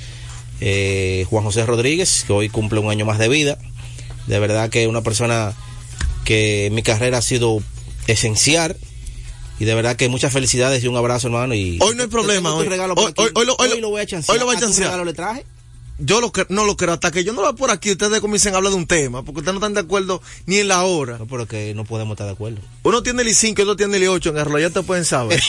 Eh, 0.61 1.27
Juan 1.31 1.43
José 1.43 1.67
Rodríguez, 1.67 2.23
que 2.29 2.33
hoy 2.33 2.49
cumple 2.49 2.79
un 2.79 2.91
año 2.93 3.07
más 3.07 3.19
de 3.19 3.29
vida. 3.29 3.59
De 4.29 4.39
verdad 4.39 4.71
que 4.71 4.87
una 4.87 5.03
persona 5.03 5.55
que 6.25 6.67
en 6.67 6.75
mi 6.77 6.85
carrera 6.85 7.19
ha 7.19 7.23
sido 7.23 7.61
esencial. 8.07 8.77
Y 9.59 9.65
de 9.65 9.75
verdad 9.75 9.97
que 9.97 10.09
muchas 10.09 10.33
felicidades 10.33 10.85
y 10.85 10.87
un 10.87 10.97
abrazo, 10.97 11.27
hermano. 11.27 11.55
Y 11.57 11.79
Hoy 11.81 11.97
no 11.97 12.05
hay 12.05 12.09
problema. 12.09 12.55
Hoy, 12.55 12.69
hoy, 12.69 12.93
hoy- 13.17 13.31
hoy 13.35 13.47
lo, 13.47 13.57
hoy 13.59 13.81
lo- 13.81 13.91
voy 13.91 14.03
a 14.03 14.07
chancear. 14.07 14.37
hoy 14.37 14.39
lo 14.39 14.47
voy 14.47 14.55
a 14.55 14.59
¿A 14.59 14.61
tu 14.61 14.67
chancear. 14.67 14.87
regalo 14.91 15.05
le 15.05 15.13
traje? 15.15 15.45
Yo 15.99 16.21
lo 16.21 16.33
que, 16.33 16.47
no 16.49 16.65
lo 16.65 16.77
creo. 16.77 16.93
Hasta 16.93 17.11
que 17.11 17.23
yo 17.23 17.33
no 17.33 17.43
lo 17.43 17.49
vea 17.49 17.57
por 17.57 17.71
aquí, 17.71 17.93
ustedes 17.93 18.21
comiencen 18.21 18.55
a 18.55 18.57
hablar 18.57 18.73
de 18.73 18.79
un 18.79 18.87
tema. 18.87 19.25
Porque 19.25 19.41
ustedes 19.41 19.55
no 19.55 19.61
están 19.61 19.75
de 19.75 19.81
acuerdo 19.81 20.23
ni 20.47 20.59
en 20.59 20.69
la 20.69 20.83
hora. 20.83 21.19
No, 21.19 21.27
pero 21.27 21.47
que 21.47 21.75
no 21.75 21.85
podemos 21.85 22.15
estar 22.15 22.27
de 22.27 22.33
acuerdo. 22.33 22.59
Uno 22.83 23.03
tiene 23.03 23.23
el 23.23 23.29
I5 23.29 23.59
y 23.59 23.63
otro 23.63 23.77
tiene 23.77 23.97
el 23.97 24.05
I8 24.05 24.31
en 24.31 24.55
el 24.55 24.63
ya 24.63 24.71
te 24.71 24.83
pueden 24.83 25.05
saber. 25.05 25.41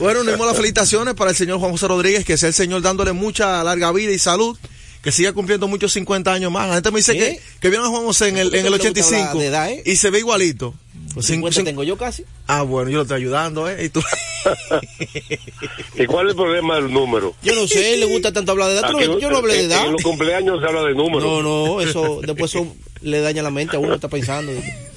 bueno, 0.00 0.20
unimos 0.20 0.46
las 0.46 0.56
felicitaciones 0.56 1.14
para 1.14 1.30
el 1.30 1.36
señor 1.36 1.58
Juan 1.58 1.72
José 1.72 1.88
Rodríguez, 1.88 2.24
que 2.24 2.36
sea 2.36 2.48
el 2.48 2.54
señor 2.54 2.82
dándole 2.82 3.12
mucha 3.12 3.62
larga 3.62 3.92
vida 3.92 4.12
y 4.12 4.18
salud, 4.18 4.58
que 5.02 5.12
siga 5.12 5.32
cumpliendo 5.32 5.68
muchos 5.68 5.92
50 5.92 6.32
años 6.32 6.50
más. 6.50 6.68
La 6.68 6.74
gente 6.74 6.90
me 6.90 6.98
dice 6.98 7.14
que, 7.14 7.40
que 7.60 7.68
vieron 7.68 7.86
a 7.86 7.90
Juan 7.90 8.04
José 8.04 8.28
en 8.28 8.38
el, 8.38 8.54
en 8.54 8.66
el 8.66 8.72
¿Por 8.72 8.80
qué 8.80 8.84
le 8.84 8.90
gusta 8.90 9.00
85 9.00 9.16
hablar 9.16 9.36
de 9.36 9.46
edad, 9.46 9.70
eh? 9.70 9.82
y 9.86 9.96
se 9.96 10.10
ve 10.10 10.18
igualito. 10.18 10.74
Pues 11.14 11.26
50 11.26 11.54
cinco- 11.56 11.64
tengo 11.66 11.82
yo 11.84 11.96
casi. 11.96 12.24
Ah, 12.46 12.62
bueno, 12.62 12.90
yo 12.90 12.96
lo 12.98 13.02
estoy 13.02 13.18
ayudando, 13.18 13.68
¿eh? 13.68 13.84
Y 13.84 13.88
tú. 13.90 14.00
¿Y 15.96 16.06
cuál 16.06 16.26
es 16.26 16.30
el 16.30 16.36
problema 16.36 16.76
del 16.76 16.92
número? 16.92 17.34
Yo 17.42 17.54
no 17.54 17.66
sé, 17.66 17.96
le 17.96 18.06
gusta 18.06 18.32
tanto 18.32 18.52
hablar 18.52 18.68
de 18.68 18.74
edad. 18.78 18.90
Tú 18.90 18.92
no- 18.92 19.12
Aquí, 19.12 19.22
yo 19.22 19.30
no 19.30 19.38
hablé 19.38 19.54
de 19.54 19.64
edad. 19.64 19.86
En 19.86 19.92
los 19.92 20.02
cumpleaños 20.02 20.60
se 20.60 20.66
habla 20.66 20.82
de 20.84 20.94
números. 20.94 21.22
No, 21.22 21.42
no, 21.42 21.80
eso 21.82 22.20
después 22.22 22.54
eso 22.54 22.66
le 23.02 23.20
daña 23.20 23.42
la 23.42 23.50
mente 23.50 23.76
a 23.76 23.78
uno, 23.80 23.94
está 23.94 24.08
pensando. 24.08 24.52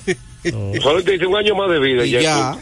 Solo 0.82 1.04
te 1.04 1.12
dice 1.14 1.26
un 1.26 1.36
año 1.36 1.56
más 1.56 1.70
de 1.70 1.80
vida. 1.80 2.06
Y 2.06 2.12
ya. 2.12 2.22
ya. 2.22 2.58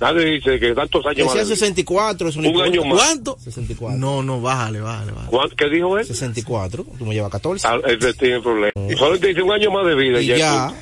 Nadie 0.00 0.24
dice 0.24 0.58
que 0.58 0.72
tantos 0.74 1.04
años 1.04 1.16
Que 1.16 1.24
más 1.24 1.32
sea 1.34 1.42
de 1.42 1.48
vida. 1.48 1.56
64, 1.56 2.28
eso 2.30 2.40
no 2.40 2.48
Un 2.48 2.54
importa. 2.54 2.70
año 2.72 2.84
más. 2.86 3.04
¿Cuánto? 3.04 3.38
64. 3.44 3.98
No, 3.98 4.22
no, 4.22 4.40
bájale, 4.40 4.80
bájale, 4.80 5.12
bájale. 5.12 5.30
¿Cuánto- 5.30 5.56
¿Qué 5.56 5.68
dijo 5.68 5.98
él? 5.98 6.06
64, 6.06 6.86
tú 6.98 7.04
me 7.06 7.14
llevas 7.14 7.30
14. 7.30 7.68
Ah, 7.68 7.76
ese 7.86 8.14
tiene 8.14 8.40
problema. 8.40 8.72
Solo 8.98 9.18
te 9.20 9.28
dice 9.28 9.42
un 9.42 9.52
año 9.52 9.70
más 9.70 9.86
de 9.86 9.94
vida. 9.94 10.20
Y 10.22 10.26
ya. 10.26 10.72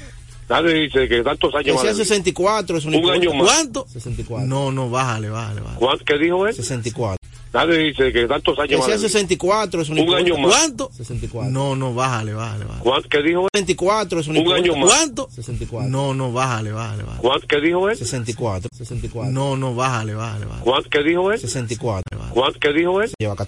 Nadie 0.49 0.75
dice 0.75 1.07
que 1.09 1.23
tantos 1.23 1.55
años 1.55 1.75
más 1.75 1.83
sea 1.83 1.91
de 1.91 1.97
vida. 1.97 2.05
64, 2.05 2.79
eso 2.79 2.89
no 2.91 2.97
Un 2.97 3.03
importa. 3.03 3.21
año 3.21 3.35
más. 3.35 3.45
¿Cuánto? 3.53 3.87
64. 3.89 4.47
No, 4.49 4.73
no, 4.73 4.89
bájale, 4.89 5.29
bájale, 5.29 5.61
bájale. 5.61 5.79
¿Cuánto- 5.79 6.05
¿Qué 6.07 6.19
dijo 6.19 6.47
él? 6.47 6.55
64. 6.55 7.19
Nadie 7.51 7.79
dice 7.79 8.13
que 8.13 8.27
tantos 8.27 8.59
años 8.59 8.79
más 8.79 8.87
sea 8.87 8.95
de 8.97 8.99
vida. 9.01 9.09
64, 9.09 9.81
eso 9.83 9.95
no 9.95 10.01
Un 10.03 10.07
importa. 10.07 10.23
año 10.23 10.37
más. 10.39 10.51
¿Cuánto? 10.55 10.91
64. 10.95 11.51
No, 11.51 11.77
no, 11.77 11.95
bájale, 11.95 12.35
bájale, 12.35 12.65
bájale. 12.67 12.83
¿Cuánto- 12.83 13.09
¿Qué 13.09 13.23
dijo 13.23 13.41
él? 13.45 13.49
64, 13.55 14.21
eso 14.21 14.33
no 14.33 14.41
Un 14.41 14.47
importa. 14.47 14.63
año 14.63 14.77
más. 14.77 14.91
¿Cuánto? 14.95 15.29
64. 15.35 15.91
No, 15.91 16.15
no, 16.15 16.33
bájale, 16.33 16.73
bájale, 16.73 17.03
bájale. 17.05 17.23
¿Cuánto- 17.23 17.47
¿Qué 17.49 17.61
dijo 17.61 17.89
él? 17.89 17.97
64. 17.97 18.69
64. 18.77 19.33
No, 19.33 19.57
no, 19.57 19.75
bájale, 19.75 20.15
bájale, 20.15 20.45
bájale. 20.45 20.63
¿Cuánto- 20.65 20.89
¿Qué 20.91 21.03
dijo 21.03 21.33
él? 21.33 21.39
64. 21.41 22.03
¿Cuánto- 22.35 22.59
¿Qué 22.61 22.73
dijo 22.75 23.01
él? 23.03 23.11
Lleva 23.19 23.35
14. 23.35 23.47